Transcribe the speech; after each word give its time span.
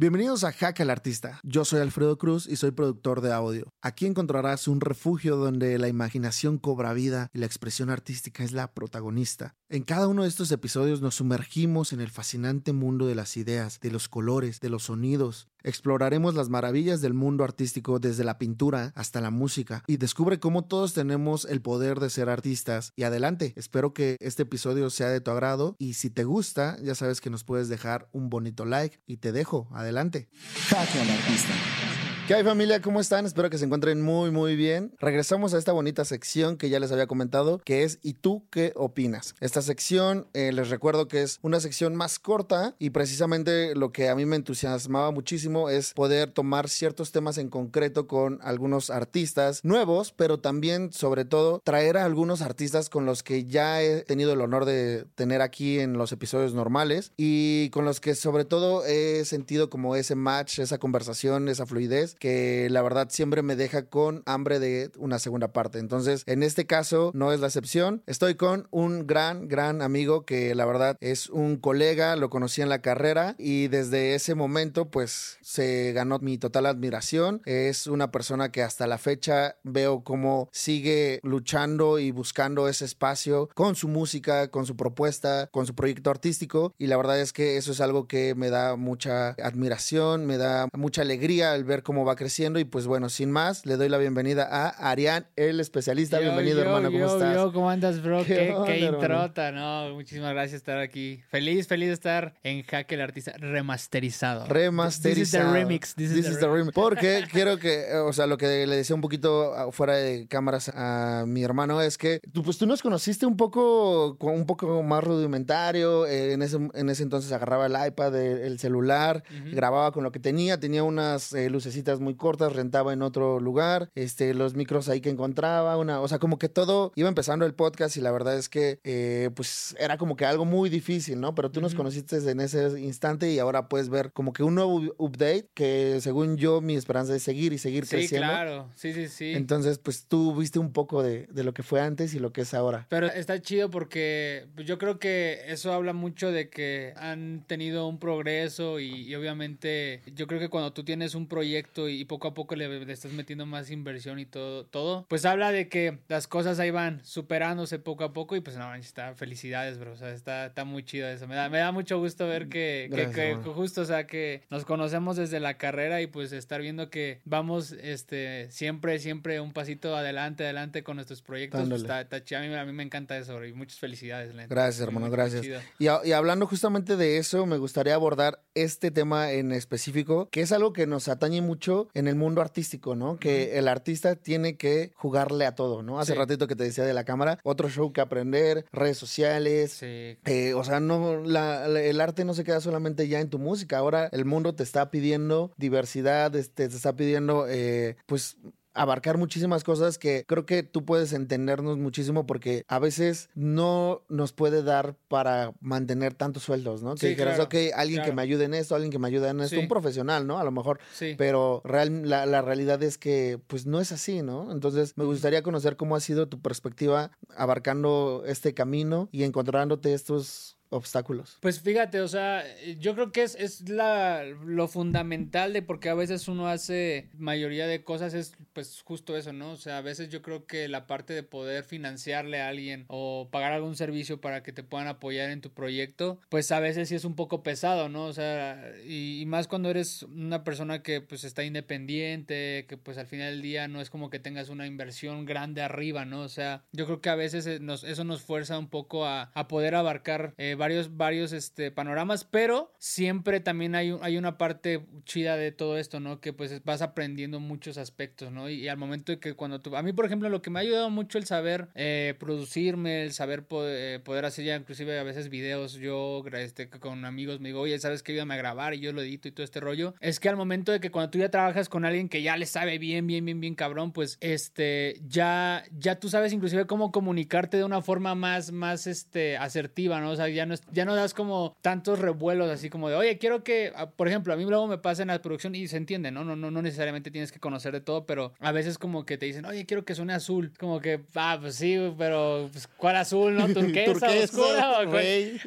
Bienvenidos 0.00 0.44
a 0.44 0.52
Hack 0.52 0.80
al 0.80 0.88
Artista. 0.88 1.40
Yo 1.42 1.66
soy 1.66 1.80
Alfredo 1.80 2.16
Cruz 2.16 2.46
y 2.46 2.56
soy 2.56 2.70
productor 2.70 3.20
de 3.20 3.34
audio. 3.34 3.74
Aquí 3.82 4.06
encontrarás 4.06 4.66
un 4.66 4.80
refugio 4.80 5.36
donde 5.36 5.76
la 5.76 5.88
imaginación 5.88 6.56
cobra 6.56 6.94
vida 6.94 7.28
y 7.34 7.38
la 7.38 7.44
expresión 7.44 7.90
artística 7.90 8.42
es 8.42 8.52
la 8.52 8.72
protagonista. 8.72 9.56
En 9.68 9.82
cada 9.82 10.08
uno 10.08 10.22
de 10.22 10.30
estos 10.30 10.50
episodios 10.52 11.02
nos 11.02 11.16
sumergimos 11.16 11.92
en 11.92 12.00
el 12.00 12.08
fascinante 12.08 12.72
mundo 12.72 13.06
de 13.06 13.14
las 13.14 13.36
ideas, 13.36 13.78
de 13.80 13.90
los 13.90 14.08
colores, 14.08 14.60
de 14.60 14.70
los 14.70 14.84
sonidos. 14.84 15.49
Exploraremos 15.62 16.34
las 16.34 16.48
maravillas 16.48 17.00
del 17.00 17.14
mundo 17.14 17.44
artístico 17.44 17.98
desde 17.98 18.24
la 18.24 18.38
pintura 18.38 18.92
hasta 18.94 19.20
la 19.20 19.30
música 19.30 19.84
y 19.86 19.96
descubre 19.96 20.40
cómo 20.40 20.64
todos 20.64 20.94
tenemos 20.94 21.44
el 21.44 21.60
poder 21.60 22.00
de 22.00 22.10
ser 22.10 22.28
artistas. 22.28 22.92
Y 22.96 23.04
adelante, 23.04 23.52
espero 23.56 23.92
que 23.92 24.16
este 24.20 24.42
episodio 24.42 24.90
sea 24.90 25.08
de 25.08 25.20
tu 25.20 25.30
agrado 25.30 25.76
y 25.78 25.94
si 25.94 26.10
te 26.10 26.24
gusta, 26.24 26.76
ya 26.82 26.94
sabes 26.94 27.20
que 27.20 27.30
nos 27.30 27.44
puedes 27.44 27.68
dejar 27.68 28.08
un 28.12 28.30
bonito 28.30 28.64
like 28.64 29.00
y 29.06 29.18
te 29.18 29.32
dejo. 29.32 29.68
Adelante. 29.72 30.28
artista. 30.72 31.89
¿Qué 32.30 32.36
hay 32.36 32.44
familia? 32.44 32.80
¿Cómo 32.80 33.00
están? 33.00 33.26
Espero 33.26 33.50
que 33.50 33.58
se 33.58 33.64
encuentren 33.64 34.02
muy 34.02 34.30
muy 34.30 34.54
bien. 34.54 34.94
Regresamos 35.00 35.52
a 35.52 35.58
esta 35.58 35.72
bonita 35.72 36.04
sección 36.04 36.58
que 36.58 36.70
ya 36.70 36.78
les 36.78 36.92
había 36.92 37.08
comentado, 37.08 37.58
que 37.64 37.82
es 37.82 37.98
¿Y 38.02 38.14
tú 38.14 38.44
qué 38.52 38.72
opinas? 38.76 39.34
Esta 39.40 39.62
sección 39.62 40.28
eh, 40.32 40.52
les 40.52 40.70
recuerdo 40.70 41.08
que 41.08 41.22
es 41.22 41.40
una 41.42 41.58
sección 41.58 41.96
más 41.96 42.20
corta 42.20 42.76
y 42.78 42.90
precisamente 42.90 43.74
lo 43.74 43.90
que 43.90 44.08
a 44.08 44.14
mí 44.14 44.26
me 44.26 44.36
entusiasmaba 44.36 45.10
muchísimo 45.10 45.70
es 45.70 45.92
poder 45.92 46.30
tomar 46.30 46.68
ciertos 46.68 47.10
temas 47.10 47.36
en 47.36 47.48
concreto 47.48 48.06
con 48.06 48.38
algunos 48.42 48.90
artistas 48.90 49.64
nuevos, 49.64 50.12
pero 50.12 50.38
también 50.38 50.92
sobre 50.92 51.24
todo 51.24 51.60
traer 51.64 51.96
a 51.96 52.04
algunos 52.04 52.42
artistas 52.42 52.90
con 52.90 53.06
los 53.06 53.24
que 53.24 53.46
ya 53.46 53.82
he 53.82 54.04
tenido 54.04 54.34
el 54.34 54.40
honor 54.40 54.66
de 54.66 55.04
tener 55.16 55.42
aquí 55.42 55.80
en 55.80 55.94
los 55.94 56.12
episodios 56.12 56.54
normales 56.54 57.10
y 57.16 57.70
con 57.70 57.84
los 57.84 57.98
que 57.98 58.14
sobre 58.14 58.44
todo 58.44 58.84
he 58.86 59.24
sentido 59.24 59.68
como 59.68 59.96
ese 59.96 60.14
match, 60.14 60.60
esa 60.60 60.78
conversación, 60.78 61.48
esa 61.48 61.66
fluidez 61.66 62.14
que 62.20 62.68
la 62.70 62.82
verdad 62.82 63.08
siempre 63.10 63.42
me 63.42 63.56
deja 63.56 63.86
con 63.86 64.22
hambre 64.26 64.60
de 64.60 64.92
una 64.98 65.18
segunda 65.18 65.52
parte. 65.52 65.80
Entonces, 65.80 66.22
en 66.26 66.44
este 66.44 66.66
caso 66.66 67.10
no 67.14 67.32
es 67.32 67.40
la 67.40 67.48
excepción. 67.48 68.02
Estoy 68.06 68.36
con 68.36 68.68
un 68.70 69.06
gran, 69.06 69.48
gran 69.48 69.82
amigo 69.82 70.24
que 70.24 70.54
la 70.54 70.66
verdad 70.66 70.96
es 71.00 71.28
un 71.28 71.56
colega, 71.56 72.14
lo 72.14 72.30
conocí 72.30 72.62
en 72.62 72.68
la 72.68 72.82
carrera 72.82 73.34
y 73.38 73.68
desde 73.68 74.14
ese 74.14 74.34
momento 74.34 74.90
pues 74.90 75.38
se 75.40 75.92
ganó 75.92 76.18
mi 76.20 76.38
total 76.38 76.66
admiración. 76.66 77.42
Es 77.46 77.86
una 77.86 78.10
persona 78.12 78.52
que 78.52 78.62
hasta 78.62 78.86
la 78.86 78.98
fecha 78.98 79.56
veo 79.64 80.04
cómo 80.04 80.48
sigue 80.52 81.20
luchando 81.22 81.98
y 81.98 82.10
buscando 82.10 82.68
ese 82.68 82.84
espacio 82.84 83.48
con 83.54 83.74
su 83.74 83.88
música, 83.88 84.50
con 84.50 84.66
su 84.66 84.76
propuesta, 84.76 85.48
con 85.50 85.66
su 85.66 85.74
proyecto 85.74 86.10
artístico 86.10 86.74
y 86.78 86.86
la 86.86 86.96
verdad 86.96 87.20
es 87.20 87.32
que 87.32 87.56
eso 87.56 87.72
es 87.72 87.80
algo 87.80 88.06
que 88.06 88.34
me 88.34 88.50
da 88.50 88.76
mucha 88.76 89.30
admiración, 89.42 90.26
me 90.26 90.36
da 90.36 90.68
mucha 90.76 91.02
alegría 91.02 91.52
al 91.52 91.64
ver 91.64 91.82
cómo 91.82 91.99
va 92.04 92.16
creciendo. 92.16 92.58
Y 92.58 92.64
pues 92.64 92.86
bueno, 92.86 93.08
sin 93.08 93.30
más, 93.30 93.66
le 93.66 93.76
doy 93.76 93.88
la 93.88 93.98
bienvenida 93.98 94.48
a 94.50 94.68
Arián, 94.90 95.26
el 95.36 95.60
especialista. 95.60 96.18
Bienvenido, 96.18 96.60
hermano, 96.60 96.90
¿cómo 96.90 97.06
estás? 97.06 97.52
¿cómo 97.52 97.70
andas, 97.70 98.02
bro? 98.02 98.24
Qué, 98.24 98.54
qué, 98.66 98.80
introta, 98.80 99.52
¿no? 99.52 99.94
Muchísimas 99.94 100.32
gracias 100.32 100.62
por 100.62 100.74
estar 100.74 100.78
aquí. 100.78 101.22
Feliz, 101.30 101.66
feliz 101.66 101.88
de 101.88 101.94
estar 101.94 102.34
en 102.42 102.62
Hack 102.62 102.90
el 102.92 103.00
Artista 103.00 103.32
remasterizado. 103.38 104.46
Remasterizado. 104.46 105.14
This 105.14 105.28
is 105.28 105.32
the 105.32 105.42
remix. 105.42 105.94
This, 105.94 106.10
is, 106.12 106.38
the, 106.38 106.48
remix. 106.48 106.74
Porque 106.74 107.24
quiero 107.30 107.58
que, 107.58 107.94
o 107.94 108.12
sea, 108.12 108.26
lo 108.26 108.36
que 108.36 108.66
le 108.66 108.76
decía 108.76 108.94
un 108.94 109.02
poquito 109.02 109.70
fuera 109.72 109.94
de 109.94 110.26
cámaras 110.28 110.70
a 110.74 111.24
mi 111.26 111.42
hermano 111.42 111.80
es 111.80 111.98
que 111.98 112.20
tú, 112.32 112.42
pues 112.42 112.58
tú 112.58 112.66
nos 112.66 112.82
conociste 112.82 113.26
un 113.26 113.36
poco, 113.36 114.16
un 114.20 114.46
poco 114.46 114.82
más 114.82 115.02
rudimentario. 115.02 116.06
Eh, 116.06 116.32
en, 116.32 116.42
ese, 116.42 116.58
en 116.74 116.90
ese 116.90 117.02
entonces 117.02 117.32
agarraba 117.32 117.66
el 117.66 117.76
iPad, 117.88 118.14
el, 118.16 118.58
celular, 118.58 119.22
grababa 119.52 119.92
con 119.92 120.04
lo 120.04 120.12
que 120.12 120.18
tenía, 120.18 120.58
tenía 120.58 120.82
unas 120.82 121.32
eh, 121.32 121.48
lucecitas 121.48 121.89
muy 121.98 122.14
cortas, 122.14 122.52
rentaba 122.52 122.92
en 122.92 123.02
otro 123.02 123.40
lugar, 123.40 123.90
este, 123.96 124.34
los 124.34 124.54
micros 124.54 124.88
ahí 124.88 125.00
que 125.00 125.10
encontraba, 125.10 125.76
una, 125.76 126.00
o 126.00 126.06
sea, 126.06 126.18
como 126.20 126.38
que 126.38 126.48
todo 126.48 126.92
iba 126.94 127.08
empezando 127.08 127.46
el 127.46 127.54
podcast 127.54 127.96
y 127.96 128.00
la 128.00 128.12
verdad 128.12 128.36
es 128.36 128.48
que, 128.48 128.78
eh, 128.84 129.30
pues, 129.34 129.74
era 129.80 129.98
como 129.98 130.14
que 130.16 130.26
algo 130.26 130.44
muy 130.44 130.70
difícil, 130.70 131.20
¿no? 131.20 131.34
Pero 131.34 131.50
tú 131.50 131.60
nos 131.60 131.74
conociste 131.74 132.18
en 132.18 132.40
ese 132.40 132.80
instante 132.80 133.32
y 133.32 133.38
ahora 133.38 133.68
puedes 133.68 133.88
ver 133.88 134.12
como 134.12 134.32
que 134.32 134.42
un 134.42 134.54
nuevo 134.54 134.82
update 134.98 135.48
que, 135.54 135.98
según 136.00 136.36
yo, 136.36 136.60
mi 136.60 136.76
esperanza 136.76 137.16
es 137.16 137.22
seguir 137.22 137.52
y 137.52 137.58
seguir 137.58 137.86
creciendo. 137.88 138.26
Sí, 138.26 138.32
claro, 138.32 138.68
sí, 138.74 138.92
sí, 138.92 139.08
sí. 139.08 139.32
Entonces, 139.32 139.78
pues, 139.78 140.06
tú 140.06 140.34
viste 140.36 140.58
un 140.58 140.72
poco 140.72 141.02
de, 141.02 141.26
de 141.30 141.44
lo 141.44 141.54
que 141.54 141.62
fue 141.62 141.80
antes 141.80 142.14
y 142.14 142.18
lo 142.18 142.32
que 142.32 142.42
es 142.42 142.54
ahora. 142.54 142.86
Pero 142.88 143.06
está 143.06 143.40
chido 143.40 143.70
porque 143.70 144.46
pues, 144.54 144.66
yo 144.66 144.78
creo 144.78 144.98
que 144.98 145.40
eso 145.46 145.72
habla 145.72 145.92
mucho 145.92 146.30
de 146.30 146.50
que 146.50 146.92
han 146.96 147.44
tenido 147.46 147.86
un 147.86 147.98
progreso 147.98 148.80
y, 148.80 149.08
y 149.08 149.14
obviamente 149.14 150.02
yo 150.14 150.26
creo 150.26 150.40
que 150.40 150.48
cuando 150.48 150.72
tú 150.72 150.84
tienes 150.84 151.14
un 151.14 151.26
proyecto 151.26 151.79
y 151.88 152.04
poco 152.04 152.28
a 152.28 152.34
poco 152.34 152.56
le, 152.56 152.90
estás 152.92 153.12
metiendo 153.12 153.46
más 153.46 153.70
inversión 153.70 154.18
y 154.18 154.26
todo, 154.26 154.66
todo, 154.66 155.06
pues 155.08 155.24
habla 155.24 155.52
de 155.52 155.68
que 155.68 155.98
las 156.08 156.26
cosas 156.26 156.58
ahí 156.58 156.70
van 156.70 157.04
superándose 157.04 157.78
poco 157.78 158.04
a 158.04 158.12
poco 158.12 158.36
y 158.36 158.40
pues 158.40 158.56
no, 158.56 158.74
está, 158.74 159.14
felicidades, 159.14 159.78
bro, 159.78 159.92
o 159.92 159.96
sea, 159.96 160.10
está, 160.12 160.46
está 160.46 160.64
muy 160.64 160.84
chido 160.84 161.08
eso. 161.08 161.26
Me 161.26 161.34
da, 161.34 161.48
me 161.48 161.58
da 161.58 161.72
mucho 161.72 161.98
gusto 161.98 162.26
ver 162.26 162.48
que, 162.48 162.90
que, 163.14 163.34
justo, 163.36 163.82
o 163.82 163.84
sea, 163.84 164.06
que 164.06 164.42
nos 164.50 164.64
conocemos 164.64 165.16
desde 165.16 165.40
la 165.40 165.56
carrera 165.56 166.00
y 166.00 166.06
pues 166.06 166.32
estar 166.32 166.60
viendo 166.60 166.90
que 166.90 167.20
vamos, 167.24 167.72
este, 167.72 168.50
siempre, 168.50 168.98
siempre 168.98 169.40
un 169.40 169.52
pasito 169.52 169.96
adelante, 169.96 170.44
adelante 170.44 170.82
con 170.82 170.96
nuestros 170.96 171.22
proyectos, 171.22 171.68
pues, 171.68 171.82
está, 171.82 172.00
está 172.00 172.24
chido. 172.24 172.40
A 172.40 172.42
mí, 172.44 172.54
a 172.54 172.64
mí, 172.64 172.72
me 172.72 172.82
encanta 172.82 173.16
eso, 173.16 173.36
bro, 173.36 173.46
y 173.46 173.52
muchas 173.52 173.78
felicidades. 173.78 174.34
Gracias, 174.48 174.80
hermano, 174.80 175.10
gracias. 175.10 175.46
Y, 175.78 175.84
y 175.84 176.12
hablando 176.12 176.46
justamente 176.46 176.96
de 176.96 177.18
eso, 177.18 177.46
me 177.46 177.58
gustaría 177.58 177.94
abordar 177.94 178.42
este 178.54 178.90
tema 178.90 179.32
en 179.32 179.52
específico, 179.52 180.28
que 180.30 180.42
es 180.42 180.52
algo 180.52 180.72
que 180.72 180.86
nos 180.86 181.08
atañe 181.08 181.40
mucho 181.40 181.69
en 181.94 182.08
el 182.08 182.16
mundo 182.16 182.40
artístico, 182.40 182.94
¿no? 182.94 183.18
Que 183.18 183.58
el 183.58 183.68
artista 183.68 184.16
tiene 184.16 184.56
que 184.56 184.92
jugarle 184.96 185.46
a 185.46 185.54
todo, 185.54 185.82
¿no? 185.82 186.00
Hace 186.00 186.14
ratito 186.14 186.46
que 186.46 186.56
te 186.56 186.64
decía 186.64 186.84
de 186.84 186.94
la 186.94 187.04
cámara, 187.04 187.38
otro 187.42 187.68
show 187.68 187.92
que 187.92 188.00
aprender, 188.00 188.66
redes 188.72 188.98
sociales. 188.98 189.72
Sí. 189.72 190.18
Eh, 190.24 190.54
o 190.54 190.64
sea, 190.64 190.80
no, 190.80 191.24
el 191.24 192.00
arte 192.00 192.24
no 192.24 192.34
se 192.34 192.44
queda 192.44 192.60
solamente 192.60 193.08
ya 193.08 193.20
en 193.20 193.30
tu 193.30 193.38
música. 193.38 193.78
Ahora 193.78 194.08
el 194.12 194.24
mundo 194.24 194.54
te 194.54 194.62
está 194.62 194.90
pidiendo 194.90 195.52
diversidad, 195.56 196.34
este, 196.36 196.68
te 196.68 196.76
está 196.76 196.94
pidiendo, 196.96 197.46
eh, 197.48 197.96
pues, 198.06 198.36
abarcar 198.74 199.18
muchísimas 199.18 199.64
cosas 199.64 199.98
que 199.98 200.24
creo 200.26 200.46
que 200.46 200.62
tú 200.62 200.84
puedes 200.84 201.12
entendernos 201.12 201.78
muchísimo 201.78 202.26
porque 202.26 202.64
a 202.68 202.78
veces 202.78 203.28
no 203.34 204.02
nos 204.08 204.32
puede 204.32 204.62
dar 204.62 204.96
para 205.08 205.52
mantener 205.60 206.14
tantos 206.14 206.44
sueldos, 206.44 206.82
¿no? 206.82 206.94
Que 206.94 207.08
dijeras, 207.08 207.40
ok, 207.40 207.54
alguien 207.74 208.02
que 208.02 208.12
me 208.12 208.22
ayude 208.22 208.44
en 208.44 208.54
esto, 208.54 208.74
alguien 208.74 208.92
que 208.92 208.98
me 208.98 209.08
ayude 209.08 209.28
en 209.28 209.40
esto, 209.40 209.58
un 209.58 209.68
profesional, 209.68 210.26
¿no? 210.26 210.38
A 210.38 210.44
lo 210.44 210.52
mejor. 210.52 210.80
Sí. 210.92 211.14
Pero 211.18 211.62
real, 211.64 212.08
la, 212.08 212.26
la, 212.26 212.42
realidad 212.42 212.82
es 212.82 212.98
que 212.98 213.40
pues 213.46 213.66
no 213.66 213.80
es 213.80 213.92
así, 213.92 214.22
¿no? 214.22 214.52
Entonces 214.52 214.96
me 214.96 215.04
gustaría 215.04 215.42
conocer 215.42 215.76
cómo 215.76 215.96
ha 215.96 216.00
sido 216.00 216.28
tu 216.28 216.40
perspectiva 216.40 217.10
abarcando 217.36 218.22
este 218.26 218.54
camino 218.54 219.08
y 219.12 219.24
encontrándote 219.24 219.94
estos 219.94 220.59
obstáculos? 220.70 221.36
Pues 221.40 221.60
fíjate, 221.60 222.00
o 222.00 222.08
sea, 222.08 222.44
yo 222.78 222.94
creo 222.94 223.12
que 223.12 223.22
es, 223.22 223.34
es 223.34 223.68
la, 223.68 224.24
lo 224.24 224.68
fundamental 224.68 225.52
de 225.52 225.62
porque 225.62 225.88
a 225.88 225.94
veces 225.94 226.28
uno 226.28 226.48
hace 226.48 227.10
mayoría 227.18 227.66
de 227.66 227.84
cosas 227.84 228.14
es 228.14 228.34
pues 228.52 228.82
justo 228.82 229.16
eso, 229.16 229.32
¿no? 229.32 229.52
O 229.52 229.56
sea, 229.56 229.78
a 229.78 229.82
veces 229.82 230.08
yo 230.08 230.22
creo 230.22 230.46
que 230.46 230.68
la 230.68 230.86
parte 230.86 231.12
de 231.12 231.22
poder 231.22 231.64
financiarle 231.64 232.40
a 232.40 232.48
alguien 232.48 232.84
o 232.88 233.28
pagar 233.30 233.52
algún 233.52 233.76
servicio 233.76 234.20
para 234.20 234.42
que 234.42 234.52
te 234.52 234.62
puedan 234.62 234.88
apoyar 234.88 235.30
en 235.30 235.40
tu 235.40 235.50
proyecto, 235.50 236.20
pues 236.28 236.50
a 236.52 236.60
veces 236.60 236.88
sí 236.88 236.94
es 236.94 237.04
un 237.04 237.16
poco 237.16 237.42
pesado, 237.42 237.88
¿no? 237.88 238.04
O 238.04 238.12
sea, 238.12 238.72
y, 238.86 239.24
más 239.26 239.46
cuando 239.46 239.70
eres 239.70 240.02
una 240.02 240.42
persona 240.42 240.82
que 240.82 241.00
pues 241.00 241.24
está 241.24 241.44
independiente, 241.44 242.66
que 242.68 242.76
pues 242.76 242.98
al 242.98 243.06
final 243.06 243.32
del 243.32 243.42
día 243.42 243.68
no 243.68 243.80
es 243.80 243.90
como 243.90 244.10
que 244.10 244.18
tengas 244.18 244.48
una 244.48 244.66
inversión 244.66 245.24
grande 245.24 245.62
arriba, 245.62 246.04
¿no? 246.04 246.22
O 246.22 246.28
sea, 246.28 246.64
yo 246.72 246.86
creo 246.86 247.00
que 247.00 247.10
a 247.10 247.14
veces 247.14 247.46
eh, 247.46 247.60
eso 247.86 248.04
nos 248.04 248.22
fuerza 248.22 248.58
un 248.58 248.68
poco 248.68 249.04
a, 249.06 249.30
a 249.34 249.48
poder 249.48 249.74
abarcar 249.74 250.34
eh, 250.36 250.54
varios, 250.60 250.96
varios 250.96 251.32
este, 251.32 251.70
panoramas, 251.70 252.24
pero 252.24 252.72
siempre 252.78 253.40
también 253.40 253.74
hay, 253.74 253.96
hay 254.02 254.18
una 254.18 254.36
parte 254.38 254.84
chida 255.04 255.36
de 255.36 255.52
todo 255.52 255.78
esto, 255.78 256.00
¿no? 256.00 256.20
Que 256.20 256.32
pues 256.32 256.62
vas 256.64 256.82
aprendiendo 256.82 257.40
muchos 257.40 257.78
aspectos, 257.78 258.30
¿no? 258.30 258.48
Y, 258.48 258.68
al 258.68 258.76
momento 258.76 259.10
de 259.10 259.18
que 259.18 259.34
cuando 259.34 259.60
tú... 259.60 259.74
A 259.74 259.82
mí, 259.82 259.92
por 259.92 260.04
ejemplo, 260.04 260.28
lo 260.28 260.42
que 260.42 260.50
me 260.50 260.58
ha 260.58 260.62
ayudado 260.62 260.90
mucho 260.90 261.16
el 261.16 261.24
saber 261.24 261.68
eh, 261.74 262.14
producirme, 262.18 263.02
el 263.02 263.12
saber 263.12 263.46
eh, 263.50 264.00
poder, 264.04 264.24
hacer 264.26 264.44
ya 264.44 264.54
inclusive 264.54 264.98
a 264.98 265.02
veces 265.02 265.30
videos, 265.30 265.74
yo 265.74 266.22
este, 266.32 266.68
con 266.68 267.04
amigos 267.06 267.40
me 267.40 267.48
digo, 267.48 267.60
oye, 267.60 267.78
¿sabes 267.78 268.02
qué? 268.02 268.12
Iba 268.12 268.22
a 268.22 268.36
grabar 268.36 268.74
y 268.74 268.80
yo 268.80 268.92
lo 268.92 269.00
edito 269.00 269.28
y 269.28 269.32
todo 269.32 269.44
este 269.44 269.60
rollo. 269.60 269.94
Es 270.00 270.20
que 270.20 270.28
al 270.28 270.36
momento 270.36 270.72
de 270.72 270.80
que 270.80 270.90
cuando 270.90 271.10
tú 271.10 271.18
ya 271.18 271.30
trabajas 271.30 271.70
con 271.70 271.86
alguien 271.86 272.08
que 272.10 272.22
ya 272.22 272.36
le 272.36 272.44
sabe 272.44 272.78
bien, 272.78 273.06
bien, 273.06 273.24
bien, 273.24 273.40
bien 273.40 273.54
cabrón, 273.54 273.92
pues 273.92 274.18
este, 274.20 275.00
ya, 275.08 275.64
ya 275.76 275.98
tú 275.98 276.10
sabes 276.10 276.34
inclusive 276.34 276.66
cómo 276.66 276.92
comunicarte 276.92 277.56
de 277.56 277.64
una 277.64 277.80
forma 277.80 278.14
más, 278.14 278.52
más, 278.52 278.86
este, 278.86 279.38
asertiva, 279.38 280.00
¿no? 280.00 280.10
O 280.10 280.16
sea, 280.16 280.28
ya 280.28 280.46
no, 280.50 280.56
ya 280.72 280.84
no 280.84 280.94
das 280.94 281.14
como 281.14 281.56
tantos 281.62 281.98
revuelos 281.98 282.50
así 282.50 282.68
como 282.68 282.88
de, 282.88 282.96
oye, 282.96 283.18
quiero 283.18 283.42
que, 283.42 283.72
ah, 283.74 283.90
por 283.90 284.08
ejemplo, 284.08 284.32
a 284.32 284.36
mí 284.36 284.44
luego 284.44 284.66
me 284.66 284.78
pasa 284.78 285.02
en 285.02 285.08
la 285.08 285.20
producción 285.22 285.54
y 285.54 285.66
se 285.68 285.76
entiende, 285.76 286.10
¿no? 286.10 286.24
No, 286.24 286.36
no, 286.36 286.50
no 286.50 286.62
necesariamente 286.62 287.10
tienes 287.10 287.32
que 287.32 287.40
conocer 287.40 287.72
de 287.72 287.80
todo, 287.80 288.04
pero 288.04 288.32
a 288.40 288.52
veces 288.52 288.78
como 288.78 289.04
que 289.04 289.18
te 289.18 289.26
dicen, 289.26 289.44
oye, 289.46 289.66
quiero 289.66 289.84
que 289.84 289.94
suene 289.94 290.12
azul. 290.12 290.52
Como 290.58 290.80
que, 290.80 291.00
ah, 291.14 291.38
pues 291.40 291.54
sí, 291.56 291.78
pero 291.96 292.48
pues, 292.52 292.66
¿cuál 292.66 292.96
azul, 292.96 293.34
no? 293.34 293.48
Turquesa, 293.54 294.08
oscura. 294.08 294.80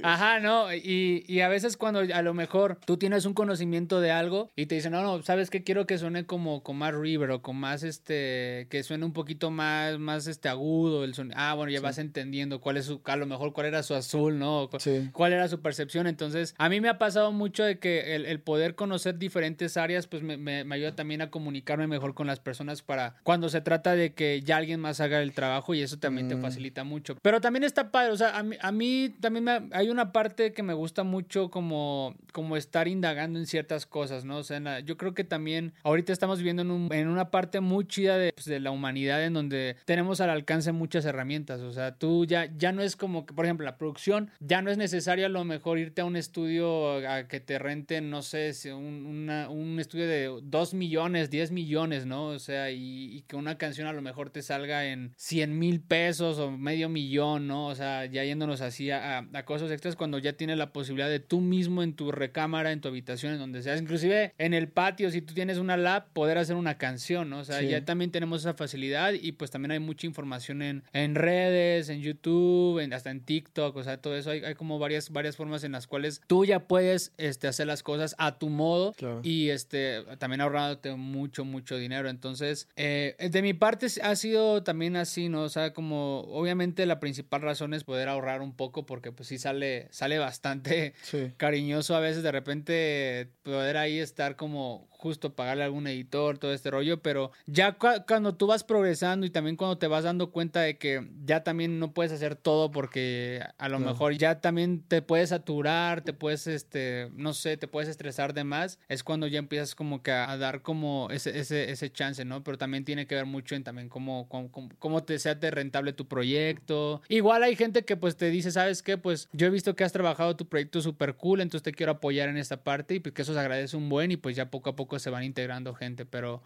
Ajá, 0.04 0.40
¿no? 0.40 0.74
Y, 0.74 1.24
y 1.28 1.42
a 1.42 1.48
veces 1.48 1.78
cuando 1.78 2.00
a 2.00 2.22
lo 2.22 2.34
mejor 2.34 2.80
tú 2.86 2.98
tienes 2.98 3.26
un 3.26 3.34
conocimiento 3.34 4.02
de 4.02 4.12
algo 4.12 4.52
y 4.56 4.66
te 4.66 4.76
dicen, 4.76 4.92
no, 4.92 5.02
no, 5.02 5.22
¿sabes 5.24 5.50
qué? 5.50 5.64
Quiero 5.64 5.86
que 5.86 5.98
suene 5.98 6.26
como 6.26 6.64
con 6.64 6.78
más 6.78 6.94
river 6.94 7.32
o 7.32 7.42
con 7.42 7.58
más, 7.58 7.84
este, 7.84 8.68
que 8.70 8.84
suene 8.84 9.06
un 9.06 9.14
poquito 9.14 9.52
más, 9.52 10.00
más, 10.00 10.28
este, 10.28 10.50
agudo 10.50 11.04
el 11.04 11.14
sonido. 11.14 11.36
Ah, 11.38 11.54
bueno, 11.54 11.72
ya 11.72 11.82
vas 11.82 11.98
entendiendo 11.98 12.62
cuál 12.62 12.78
es 12.78 12.86
su, 12.86 13.02
a 13.04 13.16
lo 13.16 13.26
mejor 13.26 13.54
cuál 13.54 13.68
era 13.68 13.84
su 13.84 13.94
azul, 13.94 14.40
¿no? 14.40 14.70
Cuál 15.12 15.34
era 15.34 15.48
su 15.48 15.62
percepción. 15.62 16.08
Entonces, 16.08 16.56
a 16.58 16.70
mí 16.70 16.82
me 16.82 16.90
ha 16.90 16.98
pasado 16.98 17.32
mucho 17.32 17.64
de 17.64 17.80
que 17.80 18.16
el, 18.16 18.40
poder 18.40 18.76
conocer 18.76 19.18
diferentes 19.18 19.78
áreas, 19.78 20.08
pues 20.08 20.24
me, 20.24 20.38
me, 20.38 20.76
ayuda 20.76 20.96
también 20.96 21.22
a 21.22 21.30
comunicarme 21.30 21.88
mejor 21.88 22.14
con 22.14 22.28
las 22.28 22.40
personas 22.40 22.82
para 22.82 23.16
cuando 23.24 23.50
se 23.50 23.62
trata 23.62 23.96
de 23.96 24.14
que 24.14 24.42
ya 24.42 24.58
alguien 24.58 24.80
más 24.80 25.00
haga 25.00 25.22
el 25.22 25.34
trabajo 25.34 25.74
y 25.74 25.82
eso 25.82 25.98
también 25.98 26.28
te 26.28 26.36
mm. 26.36 26.42
facilita 26.42 26.84
mucho. 26.84 27.16
Pero 27.22 27.42
también 27.42 27.64
está 27.64 27.92
padre, 27.92 28.12
o 28.12 28.18
sea, 28.18 28.38
a 28.38 28.44
mí, 28.44 28.56
a 28.60 28.72
mí 28.72 29.14
también 29.20 29.44
me, 29.44 29.62
hay 29.72 29.90
una 29.90 30.12
parte 30.12 30.54
que 30.54 30.64
me 30.64 30.74
gusta 30.74 31.04
mucho 31.04 31.50
como, 31.50 32.16
como 32.32 32.58
estar 32.58 32.88
indagando 32.88 33.40
en 33.40 33.46
ciertas 33.46 33.86
cosas, 33.86 34.26
¿no? 34.26 34.38
O 34.38 34.44
sea, 34.44 34.80
yo 34.80 34.98
creo 34.98 35.14
que 35.14 35.24
también 35.24 35.74
ahorita 35.84 36.14
estamos 36.14 36.38
viviendo 36.40 36.62
en, 36.62 36.72
un, 36.72 36.94
en 36.94 37.08
una 37.08 37.32
parte 37.32 37.60
muy 37.60 37.86
chida 37.86 38.18
de, 38.18 38.34
pues, 38.34 38.46
de, 38.46 38.60
la 38.60 38.72
humanidad 38.72 39.24
en 39.24 39.34
donde 39.34 39.76
tenemos 39.86 40.22
al 40.22 40.30
alcance 40.30 40.72
muchas 40.72 41.06
herramientas, 41.06 41.62
o 41.62 41.72
sea, 41.72 41.96
tú 41.96 42.26
ya, 42.26 42.50
ya 42.58 42.72
no 42.72 42.82
es 42.82 42.96
como 42.96 43.26
que, 43.26 43.34
por 43.34 43.46
ejemplo, 43.46 43.66
la 43.66 43.78
producción, 43.78 44.32
ya 44.40 44.62
no 44.62 44.72
es 44.72 44.78
necesario 44.84 45.26
a 45.26 45.30
lo 45.30 45.46
mejor 45.46 45.80
irte 45.80 46.02
a 46.02 46.06
un 46.06 46.18
estudio 46.18 46.98
a 47.08 47.28
que 47.30 47.40
te 47.40 47.58
renten, 47.58 48.10
no 48.10 48.22
sé, 48.22 48.52
un, 48.74 49.30
un 49.30 49.80
estudio 49.80 50.08
de 50.08 50.42
2 50.44 50.74
millones, 50.74 51.30
10 51.30 51.52
millones, 51.52 52.06
¿no? 52.06 52.26
O 52.26 52.40
sea, 52.40 52.70
y, 52.70 53.16
y, 53.16 53.22
que 53.22 53.38
una 53.38 53.58
canción 53.58 53.88
a 53.88 53.94
lo 53.94 54.02
mejor 54.02 54.30
te 54.30 54.42
salga 54.42 54.86
en 54.86 55.14
100 55.16 55.58
mil 55.58 55.80
pesos 55.80 56.38
o 56.38 56.52
medio 56.52 56.90
millón, 56.90 57.48
¿no? 57.48 57.68
O 57.68 57.76
sea, 57.76 58.06
ya 58.06 58.26
yéndonos 58.26 58.60
así 58.60 58.92
a, 58.92 59.20
a, 59.20 59.46
cosas 59.46 59.72
extras 59.72 59.96
cuando 59.96 60.18
ya 60.18 60.34
tienes 60.34 60.58
la 60.58 60.74
posibilidad 60.74 61.10
de 61.10 61.22
tú 61.22 61.40
mismo 61.40 61.82
en 61.82 61.94
tu 61.94 62.12
recámara, 62.12 62.74
en 62.74 62.82
tu 62.82 62.90
habitación, 62.90 63.34
en 63.34 63.40
donde 63.40 63.64
seas, 63.64 63.82
inclusive 63.82 64.34
en 64.38 64.54
el 64.54 64.68
patio, 64.68 65.10
si 65.12 65.22
tú 65.22 65.34
tienes 65.34 65.60
una 65.60 65.78
lab, 65.78 66.12
poder 66.12 66.38
hacer 66.38 66.58
una 66.58 66.78
canción, 66.78 67.30
¿no? 67.30 67.40
O 67.40 67.44
sea, 67.46 67.62
ya 67.62 67.86
también 67.86 68.12
tenemos 68.12 68.42
esa 68.42 68.54
facilidad 68.54 69.14
y 69.14 69.32
pues 69.32 69.50
también 69.50 69.72
hay 69.72 69.80
mucha 69.80 70.08
información 70.08 70.62
en, 70.62 70.84
en 70.92 71.16
redes, 71.16 71.88
en 71.88 72.02
YouTube, 72.02 72.80
en, 72.80 72.92
hasta 72.92 73.12
en 73.12 73.22
TikTok, 73.22 73.76
o 73.76 73.84
sea, 73.84 73.98
todo 73.98 74.16
eso, 74.18 74.32
hay, 74.32 74.44
hay, 74.44 74.56
como 74.56 74.73
varias, 74.80 75.10
varias 75.12 75.36
formas 75.36 75.64
en 75.64 75.72
las 75.72 75.88
cuales 75.88 76.22
tú 76.28 76.46
ya 76.46 76.68
puedes 76.68 77.14
este, 77.18 77.48
hacer 77.48 77.68
las 77.68 77.84
cosas 77.84 78.16
a 78.18 78.38
tu 78.38 78.50
modo 78.50 78.94
y 79.24 79.50
este, 79.50 80.04
también 80.18 80.42
ahorrándote 80.42 80.94
mucho, 80.96 81.46
mucho 81.46 81.78
dinero. 81.78 82.10
Entonces, 82.10 82.68
eh, 82.76 83.16
de 83.32 83.42
mi 83.42 83.54
parte 83.54 83.88
ha 84.02 84.16
sido 84.16 84.64
también 84.64 84.96
así, 84.96 85.30
¿no? 85.30 85.44
O 85.44 85.50
sea, 85.50 85.74
como 85.74 86.22
obviamente 86.22 86.86
la 86.86 87.00
principal 87.00 87.42
razón 87.42 87.74
es 87.74 87.84
poder 87.84 88.10
ahorrar 88.10 88.42
un 88.42 88.54
poco 88.54 88.86
porque 88.86 89.12
pues 89.12 89.30
sí 89.30 89.38
sale, 89.38 89.88
sale 89.92 90.20
bastante 90.20 90.94
cariñoso 91.38 91.96
a 91.96 92.00
veces 92.00 92.24
de 92.24 92.32
repente 92.32 93.30
poder 93.44 93.78
ahí 93.78 94.00
estar 94.00 94.36
como 94.36 94.88
justo 95.04 95.36
pagarle 95.36 95.64
a 95.64 95.66
algún 95.66 95.86
editor, 95.86 96.38
todo 96.38 96.54
este 96.54 96.72
rollo, 96.72 97.02
pero 97.02 97.32
ya 97.46 97.78
cuando 98.08 98.36
tú 98.36 98.48
vas 98.48 98.64
progresando 98.64 99.26
y 99.26 99.30
también 99.30 99.58
cuando 99.58 99.78
te 99.78 99.88
vas 99.88 100.06
dando 100.06 100.32
cuenta 100.32 100.62
de 100.62 100.78
que 100.78 101.06
ya 101.26 101.44
también 101.44 101.78
no 101.78 101.94
puedes 101.94 102.14
hacer 102.14 102.38
todo 102.38 102.72
porque 102.72 103.42
a 103.58 103.68
lo 103.68 103.80
mejor 103.80 104.14
ya 104.14 104.40
también 104.40 104.53
te 104.88 105.02
puedes 105.02 105.30
saturar, 105.30 106.02
te 106.02 106.14
puedes, 106.14 106.48
este, 106.48 107.10
no 107.16 107.34
sé, 107.34 107.58
te 107.58 107.68
puedes 107.68 107.90
estresar 107.90 108.34
de 108.34 108.44
más, 108.44 108.80
es 108.88 109.04
cuando 109.04 109.28
ya 109.28 109.40
empiezas 109.40 109.76
como 109.76 110.04
que 110.04 110.12
a, 110.12 110.36
dar 110.38 110.62
como 110.62 111.10
ese, 111.12 111.38
ese, 111.40 111.72
ese, 111.72 111.92
chance, 111.92 112.26
¿no? 112.26 112.44
Pero 112.44 112.58
también 112.58 112.86
tiene 112.86 113.08
que 113.08 113.16
ver 113.16 113.26
mucho 113.26 113.56
en 113.56 113.64
también 113.64 113.90
cómo, 113.90 114.28
cómo, 114.30 114.50
cómo 114.80 115.04
te 115.04 115.20
sea 115.20 115.36
rentable 115.36 115.94
tu 115.94 116.08
proyecto. 116.08 117.02
Igual 117.10 117.44
hay 117.44 117.56
gente 117.56 117.84
que 117.84 117.98
pues 117.98 118.16
te 118.16 118.30
dice, 118.30 118.52
¿sabes 118.52 118.82
qué? 118.82 118.98
Pues 118.98 119.30
yo 119.34 119.48
he 119.48 119.50
visto 119.50 119.76
que 119.76 119.84
has 119.84 119.92
trabajado 119.92 120.36
tu 120.36 120.48
proyecto 120.48 120.82
súper 120.82 121.16
cool, 121.16 121.42
entonces 121.42 121.64
te 121.64 121.74
quiero 121.74 121.94
apoyar 121.94 122.30
en 122.30 122.38
esta 122.38 122.64
parte 122.64 122.96
y 122.96 123.00
pues 123.00 123.14
que 123.14 123.22
eso 123.22 123.34
se 123.34 123.40
agradece 123.40 123.78
un 123.78 123.90
buen 123.90 124.12
y 124.12 124.18
pues 124.18 124.36
ya 124.36 124.50
poco 124.50 124.70
a 124.70 124.76
poco 124.76 125.00
se 125.00 125.10
van 125.10 125.24
integrando 125.24 125.74
gente, 125.74 126.06
pero, 126.06 126.44